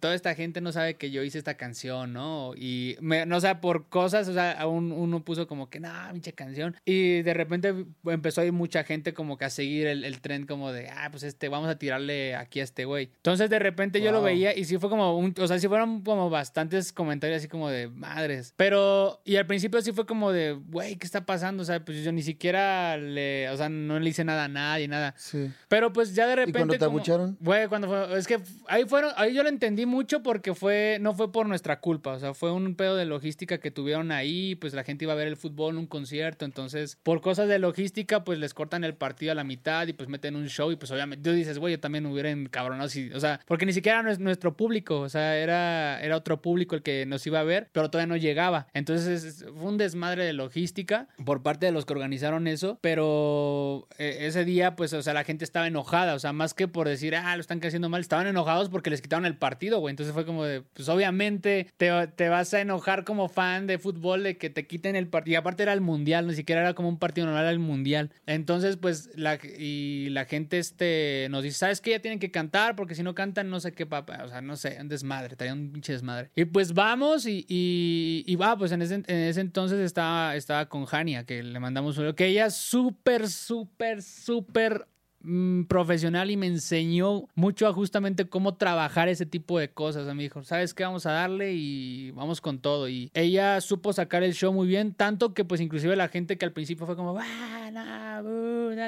toda 0.00 0.14
esta 0.14 0.34
gente 0.34 0.60
no 0.60 0.72
sabe 0.72 0.94
que 0.94 1.10
yo 1.10 1.22
hice 1.22 1.38
esta 1.38 1.56
canción, 1.56 2.12
¿no? 2.12 2.54
Y. 2.56 2.96
Me, 3.00 3.26
no, 3.26 3.36
o 3.36 3.40
sea, 3.40 3.60
por 3.60 3.88
cosas. 3.88 4.28
O 4.28 4.32
sea, 4.32 4.52
aún 4.52 4.92
uno 4.92 5.24
puso 5.24 5.46
como 5.46 5.68
que, 5.68 5.80
nah, 5.80 6.12
pinche 6.12 6.32
canción. 6.32 6.76
Y 6.84 7.22
de 7.22 7.34
repente 7.34 7.74
empezó 8.06 8.40
a 8.40 8.44
ir 8.44 8.52
mucha 8.52 8.84
gente 8.84 9.14
como 9.14 9.38
que 9.38 9.44
a 9.44 9.50
seguir 9.50 9.86
el, 9.86 10.04
el 10.04 10.20
tren, 10.20 10.46
como 10.46 10.72
de, 10.72 10.88
ah, 10.88 11.08
pues 11.10 11.22
este, 11.22 11.48
vamos 11.48 11.68
a 11.68 11.78
tirarle 11.78 12.34
aquí 12.34 12.60
a 12.60 12.64
este 12.64 12.84
güey. 12.84 13.10
Entonces, 13.16 13.50
de 13.50 13.58
repente 13.58 14.00
yo 14.00 14.12
lo 14.12 14.22
veía 14.22 14.56
y 14.56 14.64
sí 14.64 14.78
fue 14.78 14.88
como 14.88 15.16
un. 15.16 15.34
O 15.38 15.46
sea, 15.46 15.58
sí 15.58 15.68
fueron 15.68 16.02
como 16.02 16.30
bastantes 16.30 16.92
comentarios 16.92 17.41
así 17.42 17.48
como 17.48 17.68
de 17.68 17.88
madres. 17.88 18.54
Pero, 18.56 19.20
y 19.24 19.36
al 19.36 19.46
principio 19.46 19.80
sí 19.82 19.92
fue 19.92 20.06
como 20.06 20.32
de, 20.32 20.52
güey, 20.52 20.96
¿qué 20.96 21.06
está 21.06 21.26
pasando? 21.26 21.62
O 21.62 21.66
sea, 21.66 21.84
pues 21.84 22.02
yo 22.04 22.12
ni 22.12 22.22
siquiera 22.22 22.96
le, 22.96 23.50
o 23.50 23.56
sea, 23.56 23.68
no 23.68 23.98
le 23.98 24.08
hice 24.08 24.24
nada 24.24 24.44
a 24.44 24.48
nadie, 24.48 24.88
nada. 24.88 25.14
Sí. 25.16 25.50
Pero 25.68 25.92
pues 25.92 26.14
ya 26.14 26.26
de 26.26 26.36
repente. 26.36 26.58
¿Y 26.58 26.60
cuando 26.60 26.78
te 26.78 26.84
abucharon? 26.84 27.36
Güey, 27.40 27.68
cuando 27.68 27.88
fue, 27.88 28.18
es 28.18 28.26
que 28.26 28.40
ahí 28.68 28.84
fueron, 28.84 29.12
ahí 29.16 29.34
yo 29.34 29.42
lo 29.42 29.48
entendí 29.48 29.86
mucho 29.86 30.22
porque 30.22 30.54
fue, 30.54 30.98
no 31.00 31.14
fue 31.14 31.32
por 31.32 31.46
nuestra 31.46 31.80
culpa, 31.80 32.12
o 32.12 32.18
sea, 32.20 32.34
fue 32.34 32.52
un 32.52 32.74
pedo 32.74 32.96
de 32.96 33.04
logística 33.04 33.58
que 33.58 33.70
tuvieron 33.70 34.12
ahí, 34.12 34.54
pues 34.54 34.72
la 34.74 34.84
gente 34.84 35.04
iba 35.04 35.12
a 35.12 35.16
ver 35.16 35.28
el 35.28 35.36
fútbol, 35.36 35.76
un 35.76 35.86
concierto, 35.86 36.44
entonces, 36.44 36.98
por 37.02 37.20
cosas 37.20 37.48
de 37.48 37.58
logística, 37.58 38.24
pues 38.24 38.38
les 38.38 38.54
cortan 38.54 38.84
el 38.84 38.94
partido 38.94 39.32
a 39.32 39.34
la 39.34 39.44
mitad 39.44 39.86
y 39.86 39.92
pues 39.92 40.08
meten 40.08 40.36
un 40.36 40.48
show 40.48 40.70
y 40.70 40.76
pues 40.76 40.90
obviamente, 40.90 41.28
tú 41.28 41.34
dices, 41.34 41.58
güey, 41.58 41.74
yo 41.74 41.80
también 41.80 42.06
hubiera 42.06 42.30
encabronado, 42.30 42.88
o 43.14 43.20
sea, 43.20 43.40
porque 43.46 43.66
ni 43.66 43.72
siquiera 43.72 44.00
era 44.00 44.16
nuestro 44.16 44.56
público, 44.56 45.00
o 45.00 45.08
sea, 45.08 45.36
era, 45.36 46.00
era 46.02 46.16
otro 46.16 46.40
público 46.40 46.74
el 46.74 46.82
que 46.82 47.06
nos 47.06 47.26
iba 47.26 47.31
iba 47.32 47.40
a 47.40 47.44
ver, 47.44 47.68
pero 47.72 47.90
todavía 47.90 48.08
no 48.08 48.16
llegaba. 48.16 48.68
Entonces 48.74 49.44
fue 49.54 49.68
un 49.68 49.78
desmadre 49.78 50.24
de 50.24 50.32
logística 50.32 51.08
por 51.24 51.42
parte 51.42 51.66
de 51.66 51.72
los 51.72 51.84
que 51.84 51.92
organizaron 51.92 52.46
eso, 52.46 52.78
pero 52.80 53.88
eh, 53.98 54.18
ese 54.20 54.44
día, 54.44 54.76
pues, 54.76 54.92
o 54.92 55.02
sea, 55.02 55.14
la 55.14 55.24
gente 55.24 55.44
estaba 55.44 55.66
enojada, 55.66 56.14
o 56.14 56.18
sea, 56.18 56.32
más 56.32 56.54
que 56.54 56.68
por 56.68 56.88
decir, 56.88 57.16
ah, 57.16 57.34
lo 57.36 57.40
están 57.40 57.60
haciendo 57.64 57.88
mal, 57.88 58.00
estaban 58.00 58.26
enojados 58.26 58.68
porque 58.68 58.90
les 58.90 59.02
quitaron 59.02 59.26
el 59.26 59.36
partido, 59.36 59.80
güey. 59.80 59.92
Entonces 59.92 60.14
fue 60.14 60.26
como 60.26 60.44
de, 60.44 60.62
pues 60.62 60.88
obviamente 60.88 61.68
te, 61.76 61.90
te 62.08 62.28
vas 62.28 62.52
a 62.54 62.60
enojar 62.60 63.04
como 63.04 63.28
fan 63.28 63.66
de 63.66 63.78
fútbol 63.78 64.22
de 64.22 64.36
que 64.36 64.50
te 64.50 64.66
quiten 64.66 64.96
el 64.96 65.08
partido. 65.08 65.32
Y 65.32 65.36
aparte 65.36 65.62
era 65.62 65.72
el 65.72 65.80
mundial, 65.80 66.26
ni 66.26 66.34
siquiera 66.34 66.60
era 66.60 66.74
como 66.74 66.88
un 66.88 66.98
partido 66.98 67.26
normal, 67.26 67.44
era 67.44 67.52
el 67.52 67.58
mundial. 67.58 68.10
Entonces, 68.26 68.76
pues, 68.76 69.10
la, 69.14 69.38
y 69.58 70.08
la 70.10 70.24
gente 70.24 70.58
este, 70.58 71.28
nos 71.30 71.42
dice, 71.42 71.58
¿sabes 71.58 71.80
qué? 71.80 71.92
Ya 71.92 72.00
tienen 72.00 72.18
que 72.18 72.30
cantar 72.30 72.76
porque 72.76 72.94
si 72.94 73.02
no 73.02 73.14
cantan, 73.14 73.50
no 73.50 73.60
sé 73.60 73.72
qué, 73.72 73.86
papá. 73.86 74.22
O 74.24 74.28
sea, 74.28 74.40
no 74.40 74.56
sé, 74.56 74.78
un 74.80 74.88
desmadre, 74.88 75.36
traía 75.36 75.52
un 75.52 75.72
pinche 75.72 75.92
desmadre. 75.92 76.30
Y 76.34 76.44
pues 76.44 76.72
vamos 76.74 77.21
y, 77.26 77.44
y, 77.48 78.36
va, 78.36 78.56
pues 78.56 78.72
en 78.72 78.82
ese, 78.82 78.94
en 78.94 79.04
ese 79.06 79.40
entonces 79.40 79.78
estaba, 79.80 80.36
estaba 80.36 80.66
con 80.68 80.86
Jania, 80.86 81.24
que 81.24 81.42
le 81.42 81.60
mandamos 81.60 81.98
un 81.98 82.12
que 82.14 82.26
ella 82.26 82.46
es 82.46 82.54
súper, 82.54 83.28
súper, 83.28 84.02
súper 84.02 84.86
Mm, 85.24 85.64
profesional 85.64 86.30
y 86.30 86.36
me 86.36 86.46
enseñó 86.46 87.28
mucho 87.34 87.68
a 87.68 87.72
justamente 87.72 88.28
cómo 88.28 88.54
trabajar 88.54 89.08
ese 89.08 89.26
tipo 89.26 89.58
de 89.58 89.70
cosas. 89.70 90.08
A 90.08 90.14
me 90.14 90.24
dijo, 90.24 90.42
¿sabes 90.42 90.74
qué? 90.74 90.84
Vamos 90.84 91.06
a 91.06 91.12
darle 91.12 91.52
y 91.54 92.10
vamos 92.12 92.40
con 92.40 92.58
todo. 92.58 92.88
Y 92.88 93.10
ella 93.14 93.60
supo 93.60 93.92
sacar 93.92 94.22
el 94.22 94.34
show 94.34 94.52
muy 94.52 94.66
bien, 94.66 94.94
tanto 94.94 95.34
que 95.34 95.44
pues 95.44 95.60
inclusive 95.60 95.94
la 95.96 96.08
gente 96.08 96.36
que 96.38 96.44
al 96.44 96.52
principio 96.52 96.86
fue 96.86 96.96
como, 96.96 97.18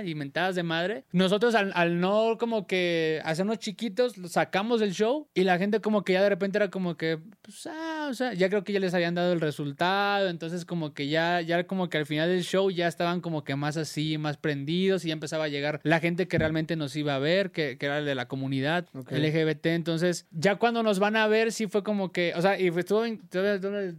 y 0.04 0.14
mentadas 0.14 0.54
de 0.54 0.62
madre. 0.62 1.04
Nosotros 1.12 1.54
al, 1.54 2.00
no 2.00 2.36
como 2.38 2.66
que 2.66 3.20
hacernos 3.24 3.58
chiquitos, 3.58 4.14
sacamos 4.28 4.82
el 4.82 4.92
show 4.92 5.28
y 5.34 5.44
la 5.44 5.58
gente 5.58 5.80
como 5.80 6.02
que 6.04 6.14
ya 6.14 6.22
de 6.22 6.28
repente 6.28 6.58
era 6.58 6.70
como 6.70 6.96
que, 6.96 7.18
pues, 7.42 7.66
ah, 7.66 8.08
o 8.10 8.14
sea, 8.14 8.34
ya 8.34 8.48
creo 8.48 8.64
que 8.64 8.72
ya 8.72 8.80
les 8.80 8.94
habían 8.94 9.14
dado 9.14 9.32
el 9.32 9.40
resultado, 9.40 10.28
entonces 10.28 10.64
como 10.64 10.94
que 10.94 11.08
ya, 11.08 11.40
ya 11.40 11.66
como 11.66 11.88
que 11.88 11.98
al 11.98 12.06
final 12.06 12.28
del 12.28 12.42
show 12.42 12.70
ya 12.70 12.88
estaban 12.88 13.20
como 13.20 13.44
que 13.44 13.56
más 13.56 13.76
así, 13.76 14.18
más 14.18 14.36
prendidos 14.36 15.04
y 15.04 15.08
ya 15.08 15.14
empezaba 15.14 15.44
a 15.44 15.48
llegar 15.48 15.80
la 15.82 16.00
gente 16.00 16.23
que 16.28 16.38
realmente 16.38 16.76
nos 16.76 16.96
iba 16.96 17.14
a 17.14 17.18
ver, 17.18 17.50
que, 17.50 17.76
era 17.80 17.98
el 17.98 18.04
de 18.04 18.14
la 18.14 18.26
comunidad 18.26 18.86
LGBT. 18.94 19.66
Entonces, 19.66 20.26
ya 20.30 20.56
cuando 20.56 20.82
nos 20.82 20.98
van 20.98 21.16
a 21.16 21.26
ver, 21.26 21.52
sí 21.52 21.66
fue 21.66 21.82
como 21.82 22.12
que, 22.12 22.32
o 22.36 22.42
sea, 22.42 22.58
y 22.58 22.68
estuvo, 22.68 23.02
todavía, 23.28 23.54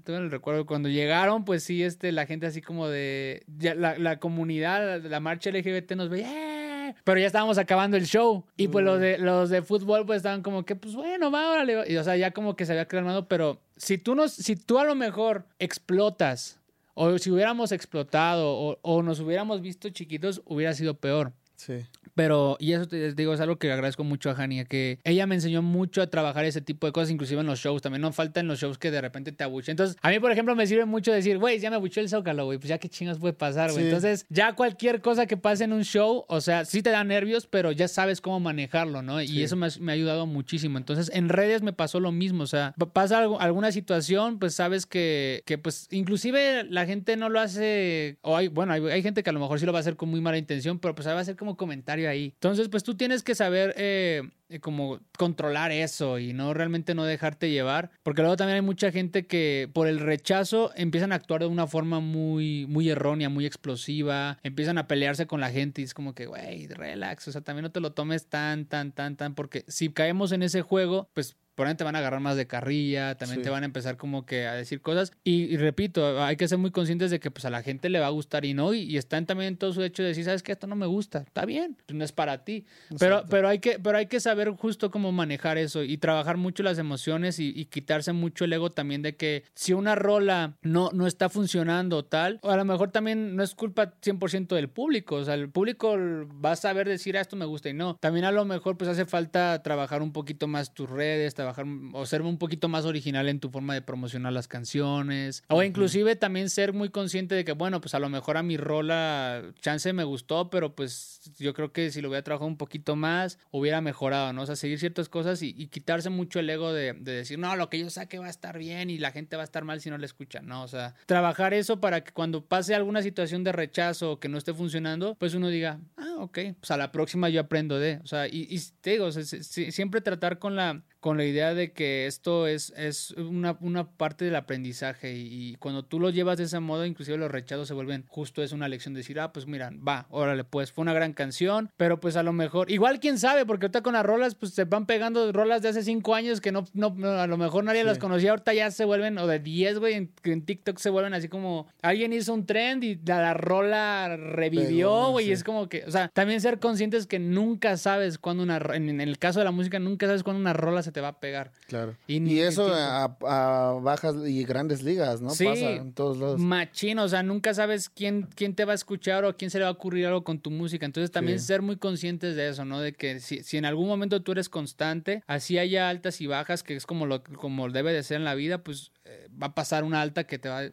el 0.08 0.32
recuerdo, 0.32 0.66
cuando 0.66 0.90
llegaron, 0.90 1.46
pues 1.46 1.64
sí, 1.64 1.84
este, 1.84 2.12
la 2.12 2.26
gente 2.26 2.48
así 2.48 2.62
como 2.62 2.88
de, 2.88 3.44
la, 3.60 3.98
la 3.98 4.20
comunidad, 4.20 5.02
la 5.04 5.20
marcha 5.20 5.52
LGBT 5.52 5.92
nos 5.94 6.10
veía, 6.10 6.32
¡eh! 6.32 6.56
pero 7.04 7.20
ya 7.20 7.28
estábamos 7.28 7.58
acabando 7.58 7.98
el 7.98 8.06
show. 8.06 8.46
Y 8.58 8.68
pues 8.68 8.84
los 8.86 9.00
de, 9.00 9.18
los 9.18 9.50
de 9.50 9.62
fútbol 9.62 10.06
pues 10.06 10.18
estaban 10.18 10.42
como 10.42 10.66
que, 10.66 10.76
pues 10.76 10.96
bueno, 10.96 11.32
va, 11.32 11.52
órale. 11.52 11.92
Y 11.92 11.98
o 11.98 12.04
sea, 12.04 12.16
ya 12.18 12.32
como 12.32 12.56
que 12.56 12.66
se 12.66 12.74
había 12.74 12.88
calmado, 12.88 13.28
pero 13.28 13.62
si 13.78 13.98
tú, 13.98 14.16
nos, 14.16 14.34
si 14.34 14.56
tú 14.56 14.80
a 14.80 14.86
lo 14.86 14.96
mejor 14.96 15.46
explotas, 15.60 16.60
o 16.94 17.18
si 17.18 17.32
hubiéramos 17.32 17.72
explotado, 17.72 18.58
o, 18.58 18.80
o 18.82 19.04
nos 19.04 19.20
hubiéramos 19.20 19.62
visto 19.62 19.90
chiquitos, 19.90 20.42
hubiera 20.46 20.74
sido 20.74 20.96
peor. 20.96 21.34
Sí. 21.56 21.86
Pero, 22.16 22.56
y 22.60 22.72
eso 22.72 22.88
te 22.88 23.14
digo, 23.14 23.34
es 23.34 23.42
algo 23.42 23.58
que 23.58 23.72
agradezco 23.72 24.06
mucho 24.06 24.30
a 24.30 24.36
Jania, 24.36 24.64
que 24.64 25.00
ella 25.04 25.28
me 25.28 25.36
enseñó 25.36 25.62
mucho 25.62 26.02
a 26.02 26.08
trabajar 26.08 26.46
ese 26.46 26.62
tipo 26.62 26.88
de 26.88 26.94
cosas, 26.94 27.12
inclusive 27.12 27.42
en 27.42 27.48
los 27.48 27.60
shows. 27.60 27.82
También 27.82 28.02
no 28.02 28.14
falta 28.14 28.40
en 28.40 28.48
los 28.48 28.60
shows 28.60 28.78
que 28.78 28.90
de 28.90 29.02
repente 29.02 29.34
te 29.34 29.44
abuche. 29.44 29.72
Entonces, 29.72 29.98
a 30.02 30.10
mí, 30.10 30.20
por 30.20 30.32
ejemplo, 30.32 30.56
me 30.56 30.66
sirve 30.66 30.86
mucho 30.86 31.12
decir, 31.12 31.38
güey, 31.38 31.60
ya 31.60 31.70
me 31.70 31.76
abuchó 31.76 32.00
el 32.00 32.08
Zócalo, 32.08 32.46
güey, 32.46 32.58
pues 32.58 32.70
ya 32.70 32.78
qué 32.78 32.88
chingas 32.88 33.20
puede 33.20 33.34
pasar, 33.34 33.74
güey. 33.74 33.86
Entonces, 33.86 34.26
ya 34.30 34.54
cualquier 34.54 35.02
cosa 35.02 35.26
que 35.26 35.36
pase 35.36 35.66
en 35.66 35.74
un 35.74 35.84
show, 35.84 36.24
o 36.30 36.40
sea, 36.40 36.64
sí 36.64 36.82
te 36.82 36.90
da 36.90 37.04
nervios, 37.04 37.48
pero 37.48 37.74
ya 37.74 37.90
sabes 37.90 38.22
cómo 38.22 38.40
manejarlo, 38.40 39.02
¿no? 39.02 39.22
Y 39.22 39.44
eso 39.44 39.58
me 39.58 39.68
ha, 39.68 39.96
ayudado 39.96 40.26
muchísimo. 40.26 40.78
Entonces, 40.78 41.12
en 41.14 41.28
redes 41.28 41.62
me 41.62 41.74
pasó 41.74 42.00
lo 42.00 42.14
mismo, 42.14 42.44
o 42.44 42.48
sea, 42.48 42.74
pasa 42.94 43.20
alguna 43.20 43.74
situación, 43.74 44.40
pues 44.40 44.56
sabes 44.56 44.86
que, 44.86 45.44
que, 45.46 45.58
pues, 45.58 45.88
inclusive 45.92 46.64
la 46.64 46.86
gente 46.86 47.18
no 47.18 47.28
lo 47.28 47.42
hace, 47.42 48.20
o 48.22 48.38
hay, 48.38 48.48
bueno, 48.48 48.72
hay, 48.72 48.82
hay 48.86 49.02
gente 49.02 49.22
que 49.22 49.30
a 49.30 49.34
lo 49.34 49.40
mejor 49.42 49.60
sí 49.60 49.66
lo 49.66 49.74
va 49.74 49.80
a 49.80 49.82
hacer 49.82 49.98
con 49.98 50.10
muy 50.10 50.22
mala 50.22 50.38
intención, 50.38 50.80
pero 50.80 50.96
pues 50.96 51.08
va 51.08 51.20
a 51.20 51.26
ser 51.26 51.36
como 51.36 51.58
comentario 51.58 52.05
ahí. 52.08 52.32
Entonces, 52.34 52.70
pues 52.70 52.84
tú 52.84 52.96
tienes 52.96 53.24
que 53.24 53.36
saber 53.36 53.74
eh, 53.78 54.24
eh, 54.50 54.60
como 54.60 55.00
controlar 55.18 55.72
eso 55.72 56.20
y 56.20 56.34
no 56.34 56.54
realmente 56.54 56.94
no 56.94 57.04
dejarte 57.04 57.50
llevar, 57.50 57.90
porque 58.04 58.22
luego 58.22 58.38
también 58.38 58.58
hay 58.58 58.62
mucha 58.62 58.92
gente 58.92 59.26
que 59.26 59.70
por 59.74 59.88
el 59.88 60.00
rechazo 60.00 60.72
empiezan 60.76 61.12
a 61.12 61.16
actuar 61.16 61.42
de 61.42 61.48
una 61.48 61.66
forma 61.66 62.00
muy, 62.00 62.68
muy 62.68 62.90
errónea, 62.90 63.30
muy 63.30 63.46
explosiva, 63.46 64.38
empiezan 64.44 64.78
a 64.78 64.88
pelearse 64.88 65.26
con 65.26 65.42
la 65.42 65.50
gente 65.50 65.82
y 65.82 65.86
es 65.86 65.94
como 65.94 66.14
que, 66.14 66.28
güey, 66.28 66.68
relax, 66.68 67.28
o 67.28 67.32
sea, 67.32 67.42
también 67.42 67.64
no 67.64 67.72
te 67.72 67.80
lo 67.80 67.94
tomes 67.94 68.28
tan, 68.28 68.66
tan, 68.66 68.92
tan, 68.92 69.16
tan, 69.16 69.34
porque 69.34 69.66
si 69.68 69.90
caemos 69.90 70.32
en 70.32 70.44
ese 70.44 70.62
juego, 70.62 71.10
pues 71.14 71.36
por 71.56 71.68
ahí 71.68 71.76
te 71.76 71.84
van 71.84 71.96
a 71.96 72.00
agarrar 72.00 72.20
más 72.20 72.36
de 72.36 72.48
carrilla, 72.48 73.16
también 73.16 73.42
te 73.42 73.50
van 73.50 73.64
a 73.64 73.66
empezar 73.66 73.98
como 73.98 74.26
que 74.26 74.46
a 74.46 74.54
decir 74.54 74.82
cosas. 74.82 75.12
Y, 75.24 75.58
repito, 75.58 76.22
hay 76.24 76.36
que 76.36 76.48
ser 76.48 76.58
muy 76.58 76.72
conscientes 76.72 77.12
de 77.12 77.20
que 77.20 77.32
pues 77.32 77.46
a 77.46 77.50
la 77.50 77.64
gente 77.64 77.90
le 77.90 78.00
va 78.00 78.08
a 78.08 78.12
gustar 78.12 78.46
y 78.46 78.54
no, 78.54 78.74
y, 78.74 78.98
están 78.98 79.26
también 79.26 79.50
en 79.50 79.58
todo 79.58 79.74
su 79.74 79.84
hecho 79.84 80.04
de 80.04 80.10
decir, 80.10 80.26
sabes 80.26 80.44
que 80.44 80.52
esto 80.52 80.68
no 80.68 80.76
me 80.76 80.86
gusta, 80.86 81.20
está 81.20 81.46
bien, 81.46 81.78
pues, 81.86 81.98
no 81.98 82.04
es 82.04 82.12
para 82.12 82.44
ti. 82.44 82.66
Pero, 83.00 83.24
pero, 83.30 83.48
hay 83.48 83.60
que, 83.60 83.80
pero 83.80 83.98
hay 83.98 84.08
que 84.08 84.20
saber 84.20 84.50
justo 84.52 84.92
cómo 84.92 85.12
manejar 85.12 85.58
eso 85.58 85.84
y 85.84 85.98
trabajar 85.98 86.38
mucho 86.38 86.64
las 86.64 86.78
emociones 86.78 87.40
y, 87.40 87.66
quitarse 87.66 88.14
mucho 88.14 88.46
el 88.46 88.54
ego 88.54 88.70
también 88.70 89.02
de 89.02 89.16
que 89.16 89.44
si 89.54 89.74
una 89.74 89.96
rola 89.96 90.56
no, 90.62 90.92
no 90.94 91.08
está 91.08 91.30
funcionando 91.30 92.06
tal, 92.06 92.40
o 92.42 92.52
a 92.52 92.58
lo 92.58 92.64
mejor 92.64 92.92
también 92.92 93.36
no 93.36 93.44
es 93.44 93.56
culpa 93.56 93.94
100% 94.02 94.56
del 94.56 94.70
público, 94.70 95.16
o 95.16 95.26
sea, 95.26 95.34
el 95.34 95.50
público 95.50 95.98
va 96.44 96.52
a 96.52 96.56
saber 96.56 96.88
decir, 96.88 97.18
ah, 97.18 97.22
esto 97.22 97.36
me 97.36 97.46
gusta 97.46 97.70
y 97.70 97.74
no. 97.74 97.98
También 98.00 98.26
a 98.26 98.32
lo 98.32 98.46
mejor 98.46 98.78
pues 98.78 98.90
hace 98.90 99.06
falta 99.06 99.62
trabajar 99.64 100.02
un 100.02 100.12
poquito 100.12 100.48
más 100.48 100.74
tus 100.74 100.90
redes, 100.90 101.34
trabajar 101.46 101.66
o 101.94 102.06
ser 102.06 102.22
un 102.22 102.38
poquito 102.38 102.68
más 102.68 102.86
original 102.86 103.30
en 103.30 103.40
tu 103.40 103.50
forma 103.50 103.74
de 103.74 103.82
promocionar 103.82 104.34
las 104.34 104.48
canciones. 104.48 105.44
O 105.48 105.62
inclusive 105.64 106.16
también 106.16 106.50
ser 106.50 106.74
muy 106.74 106.90
consciente 106.90 107.36
de 107.36 107.46
que, 107.46 107.52
bueno, 107.52 107.82
pues 107.82 107.94
a 107.94 108.00
lo 108.00 108.10
mejor 108.10 108.38
a 108.38 108.44
mi 108.44 108.58
rola 108.58 109.44
chance 109.62 109.92
me 109.94 110.04
gustó, 110.04 110.50
pero 110.50 110.76
pues 110.76 111.22
yo 111.38 111.54
creo 111.54 111.72
que 111.72 111.92
si 111.92 112.02
lo 112.02 112.10
hubiera 112.10 112.24
trabajado 112.24 112.48
un 112.48 112.58
poquito 112.58 112.96
más, 112.96 113.38
hubiera 113.52 113.82
mejorado, 113.82 114.34
¿no? 114.34 114.42
O 114.42 114.46
sea, 114.46 114.56
seguir 114.56 114.80
ciertas 114.80 115.10
cosas 115.10 115.42
y, 115.42 115.54
quitarse 115.76 116.10
mucho 116.10 116.40
el 116.40 116.50
ego 116.50 116.72
de, 116.72 116.94
decir, 116.94 117.38
no, 117.38 117.56
lo 117.56 117.70
que 117.70 117.80
yo 117.80 117.90
saque 117.90 118.18
va 118.18 118.28
a 118.28 118.30
estar 118.30 118.58
bien 118.58 118.90
y 118.90 118.98
la 118.98 119.12
gente 119.12 119.36
va 119.36 119.42
a 119.42 119.46
estar 119.46 119.66
mal 119.66 119.82
si 119.82 119.90
no 119.90 119.98
le 119.98 120.06
escucha, 120.06 120.42
¿no? 120.42 120.64
O 120.64 120.68
sea, 120.68 120.96
trabajar 121.06 121.54
eso 121.54 121.82
para 121.82 122.04
que 122.04 122.12
cuando 122.12 122.46
pase 122.46 122.76
alguna 122.76 123.02
situación 123.02 123.44
de 123.44 123.52
rechazo 123.52 124.14
o 124.14 124.20
que 124.20 124.30
no 124.30 124.38
esté 124.38 124.54
funcionando, 124.54 125.16
pues 125.16 125.34
uno 125.34 125.50
diga, 125.50 125.80
ah, 125.98 126.16
ok, 126.20 126.40
pues 126.60 126.72
a 126.72 126.78
la 126.78 126.92
próxima 126.92 127.30
yo 127.30 127.42
aprendo 127.42 127.78
de, 127.78 128.00
o 128.04 128.08
sea, 128.08 128.28
y, 128.28 128.58
te 128.82 128.92
digo, 128.92 129.12
siempre 129.12 130.02
tratar 130.02 130.40
con 130.40 130.56
la, 130.56 130.82
con 131.06 131.18
la 131.18 131.26
idea 131.26 131.54
de 131.54 131.72
que 131.72 132.08
esto 132.08 132.48
es, 132.48 132.74
es 132.76 133.12
una, 133.12 133.56
una 133.62 133.88
parte 133.88 134.26
del 134.26 134.36
aprendizaje 134.36 135.14
y, 135.14 135.56
cuando 135.60 135.86
tú 135.86 136.00
lo 136.00 136.10
llevas 136.10 136.40
de 136.40 136.46
ese 136.46 136.60
modo, 136.60 136.84
inclusive 136.84 137.16
los 137.16 137.30
rechazos 137.30 137.68
se 137.68 137.76
vuelven 137.76 138.06
justo 138.08 138.42
es 138.42 138.54
una 138.54 138.68
lección 138.68 138.96
de 138.96 139.02
decir, 139.02 139.20
ah, 139.20 139.32
pues 139.32 139.46
mira, 139.46 139.72
va, 139.88 140.08
órale, 140.10 140.44
pues 140.44 140.72
fue 140.72 140.82
una 140.82 140.96
gran 140.96 141.14
canción, 141.14 141.70
pero 141.78 142.00
pues 142.00 142.16
a 142.16 142.24
lo 142.24 142.34
mejor, 142.34 142.72
igual 142.72 143.00
quién 143.00 143.20
sabe, 143.20 143.46
porque 143.46 143.68
ahorita 143.68 143.84
con 143.84 143.94
las 143.94 144.04
rolas, 144.04 144.34
pues 144.34 144.56
se 144.56 144.64
van 144.64 144.88
pegando 144.88 145.32
rolas 145.32 145.62
de 145.62 145.70
hace 145.70 145.84
cinco 145.84 146.16
años 146.16 146.42
que 146.42 146.52
no, 146.52 146.66
no, 146.74 146.88
a 147.08 147.28
lo 147.28 147.38
mejor 147.38 147.64
nadie 147.66 147.84
las 147.84 148.00
conocía, 148.00 148.32
ahorita 148.32 148.56
ya 148.56 148.72
se 148.72 148.84
vuelven, 148.84 149.20
o 149.20 149.28
de 149.28 149.38
10, 149.38 149.78
güey, 149.78 149.94
en, 149.94 150.12
en, 150.24 150.42
TikTok 150.42 150.80
se 150.80 150.90
vuelven 150.90 151.14
así 151.14 151.28
como, 151.30 151.68
alguien 151.84 152.14
hizo 152.14 152.34
un 152.34 152.48
trend 152.48 152.84
y 152.84 153.00
la, 153.06 153.36
rola 153.36 154.18
revivió, 154.18 155.12
güey, 155.12 155.30
y 155.30 155.34
es 155.34 155.44
como 155.44 155.70
que, 155.70 155.84
o 155.86 155.92
sea, 155.92 156.08
también 156.08 156.42
ser 156.42 156.58
conscientes 156.58 157.06
que 157.06 157.20
nunca 157.20 157.78
sabes 157.78 158.18
cuándo 158.18 158.42
una, 158.42 158.58
en, 158.74 158.90
en 158.90 159.02
el 159.02 159.20
caso 159.20 159.38
de 159.38 159.46
la 159.46 159.52
música, 159.52 159.78
nunca 159.78 160.08
sabes 160.08 160.24
cuándo 160.24 160.42
una 160.42 160.54
rola 160.54 160.82
se 160.82 160.95
te 160.96 161.02
va 161.02 161.10
a 161.10 161.20
pegar. 161.20 161.52
Claro. 161.68 161.98
Y, 162.08 162.40
eso 162.40 162.74
a, 162.74 163.78
bajas 163.84 164.16
y 164.26 164.46
grandes 164.46 164.82
ligas, 164.82 165.22
¿no? 165.22 165.30
Sí, 165.32 165.44
Pasa 165.44 165.72
en 165.72 165.92
todos 165.92 166.18
lados. 166.18 166.40
Machino, 166.40 167.04
o 167.04 167.10
sea, 167.10 167.22
nunca 167.22 167.54
sabes 167.54 167.90
quién, 167.90 168.30
quién 168.34 168.56
te 168.56 168.64
va 168.64 168.72
a 168.72 168.76
escuchar 168.76 169.26
o 169.26 169.36
quién 169.36 169.52
se 169.52 169.58
le 169.58 169.66
va 169.66 169.72
a 169.72 169.74
ocurrir 169.74 170.06
algo 170.06 170.24
con 170.24 170.40
tu 170.40 170.52
música. 170.52 170.86
Entonces 170.86 171.12
también 171.12 171.42
ser 171.42 171.62
muy 171.62 171.76
conscientes 171.76 172.38
de 172.38 172.48
eso, 172.48 172.64
¿no? 172.64 172.80
De 172.80 172.94
que 172.94 173.20
si, 173.20 173.44
si, 173.44 173.58
en 173.58 173.66
algún 173.66 173.90
momento 173.90 174.22
tú 174.22 174.32
eres 174.32 174.48
constante, 174.48 175.22
así 175.28 175.58
haya 175.58 175.90
altas 175.90 176.22
y 176.22 176.28
bajas, 176.28 176.64
que 176.64 176.78
es 176.78 176.86
como 176.86 177.06
lo 177.06 177.22
como 177.26 177.70
debe 177.70 177.92
de 177.92 178.02
ser 178.02 178.16
en 178.16 178.24
la 178.24 178.36
vida, 178.36 178.60
pues 178.60 178.94
eh, 179.04 179.25
va 179.42 179.48
a 179.48 179.56
pasar 179.56 179.84
una 179.84 180.02
alta 180.02 180.26
que 180.26 180.40
te 180.40 180.50
va, 180.50 180.64